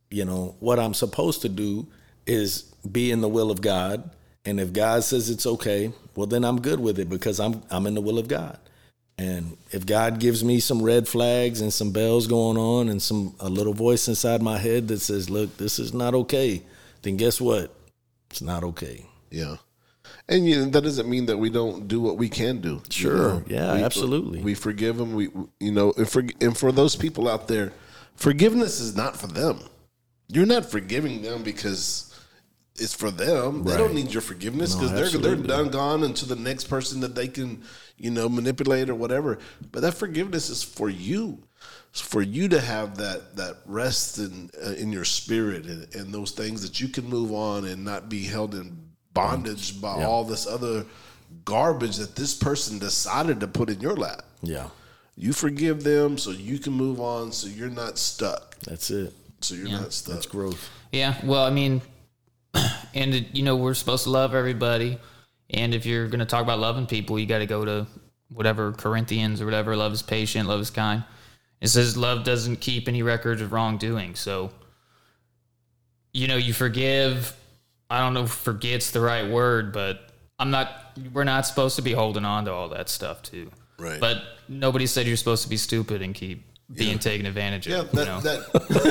[0.10, 1.88] you know, what I'm supposed to do
[2.28, 4.10] is be in the will of God.
[4.46, 7.86] And if God says it's okay, well then I'm good with it because I'm I'm
[7.88, 8.58] in the will of God.
[9.18, 13.36] And if God gives me some red flags and some bells going on and some
[13.40, 16.64] a little voice inside my head that says, "Look, this is not okay,"
[17.04, 17.72] then guess what?
[18.30, 19.06] It's not okay.
[19.30, 19.58] Yeah.
[20.28, 22.82] And you know, that doesn't mean that we don't do what we can do.
[22.90, 23.16] Sure.
[23.16, 24.42] You know, yeah, we, uh, absolutely.
[24.42, 25.14] We forgive them.
[25.14, 25.30] We,
[25.60, 27.74] you know, and for, and for those people out there,
[28.16, 29.60] forgiveness is not for them.
[30.28, 32.11] You're not forgiving them because
[32.78, 33.64] it's for them.
[33.64, 37.02] They don't need your forgiveness because no, they're they're done gone into the next person
[37.02, 37.64] that they can
[37.98, 39.40] you know manipulate or whatever.
[39.72, 41.40] But that forgiveness is for you.
[41.92, 46.14] It's for you to have that that rest in uh, in your spirit and, and,
[46.14, 48.78] those things that you can move on and not be held in
[49.14, 49.82] bondage mm.
[49.82, 50.08] by yeah.
[50.08, 50.86] all this other
[51.46, 54.22] garbage that this person decided to put in your lap.
[54.42, 54.68] Yeah.
[55.18, 58.56] You forgive them so you can move on so you're not stuck.
[58.62, 59.14] That's it.
[59.42, 59.82] So you're yeah.
[59.82, 60.16] not stuck.
[60.16, 60.70] That's growth.
[60.94, 61.16] Yeah.
[61.24, 61.82] Well, I mean,
[62.94, 65.00] and you know we're supposed to love everybody.
[65.50, 67.88] And if you're going to talk about loving people, you got to go to
[68.34, 69.76] whatever Corinthians or whatever.
[69.76, 70.48] Love is patient.
[70.48, 71.04] Love is kind.
[71.60, 74.16] It says love doesn't keep any records of wrongdoing.
[74.16, 74.52] So,
[76.14, 77.36] you know, you forgive.
[77.90, 80.10] I don't know if forgets the right word, but
[80.40, 80.70] I'm not.
[81.14, 83.52] We're not supposed to be holding on to all that stuff too.
[83.78, 84.00] Right.
[84.00, 86.44] But nobody said you're supposed to be stupid and keep
[86.76, 86.98] being yeah.
[87.00, 87.72] taken advantage of.
[87.72, 88.22] Yeah, that, you know?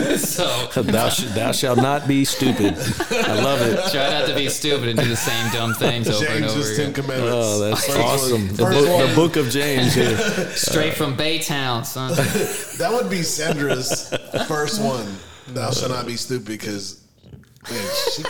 [0.09, 0.19] that.
[0.73, 2.75] so thou, sh- thou shalt not be stupid.
[2.75, 3.77] I love it.
[3.91, 6.93] Try not to be stupid and do the same dumb things over and over Ten
[6.93, 7.33] Commandments.
[7.33, 8.47] Oh, that's first awesome.
[8.49, 10.17] First the, book, the, book, of James here,
[10.55, 12.13] straight uh, from Baytown, son.
[12.15, 14.13] that would be Sandra's
[14.47, 15.17] first one.
[15.49, 17.03] Thou shalt not be stupid because
[18.15, 18.23] she,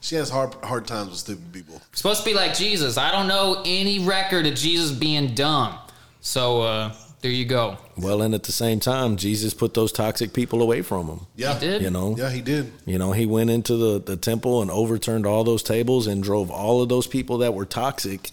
[0.00, 1.80] she has hard hard times with stupid people.
[1.92, 2.96] Supposed to be like Jesus.
[2.98, 5.78] I don't know any record of Jesus being dumb.
[6.20, 6.62] So.
[6.62, 6.94] uh
[7.24, 7.78] there you go.
[7.96, 11.20] Well, and at the same time, Jesus put those toxic people away from him.
[11.36, 11.80] Yeah, he did.
[11.80, 12.70] You know, yeah, he did.
[12.84, 16.50] You know, he went into the, the temple and overturned all those tables and drove
[16.50, 18.32] all of those people that were toxic,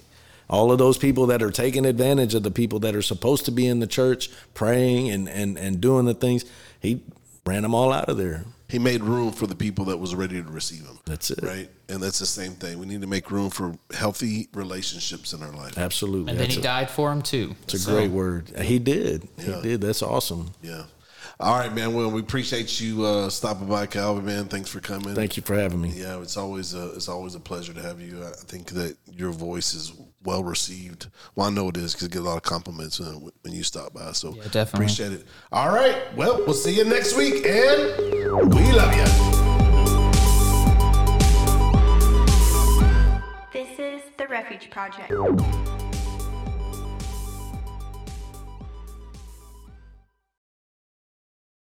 [0.49, 3.51] all of those people that are taking advantage of the people that are supposed to
[3.51, 6.43] be in the church praying and and and doing the things.
[6.81, 7.01] He
[7.45, 10.41] ran them all out of there he made room for the people that was ready
[10.41, 10.97] to receive him.
[11.05, 11.43] That's it.
[11.43, 11.69] Right?
[11.89, 12.79] And that's the same thing.
[12.79, 15.77] We need to make room for healthy relationships in our life.
[15.77, 16.31] Absolutely.
[16.31, 17.55] And then he a, died for him too.
[17.63, 18.47] It's a so, great word.
[18.61, 19.27] He did.
[19.37, 19.57] Yeah.
[19.57, 19.81] He did.
[19.81, 20.51] That's awesome.
[20.61, 20.85] Yeah.
[21.37, 21.93] All right, man.
[21.93, 24.25] Well, we appreciate you uh, stopping by, Calvin.
[24.25, 25.15] Man, thanks for coming.
[25.15, 25.89] Thank you for having me.
[25.89, 28.23] Yeah, it's always a it's always a pleasure to have you.
[28.23, 29.91] I think that your voice is
[30.23, 31.09] well received.
[31.35, 33.93] Well, I know it is because get a lot of compliments uh, when you stop
[33.93, 34.11] by.
[34.13, 35.25] So yeah, definitely appreciate it.
[35.51, 39.71] All right, well, we'll see you next week, and we love you.
[43.53, 45.90] This is the Refuge Project.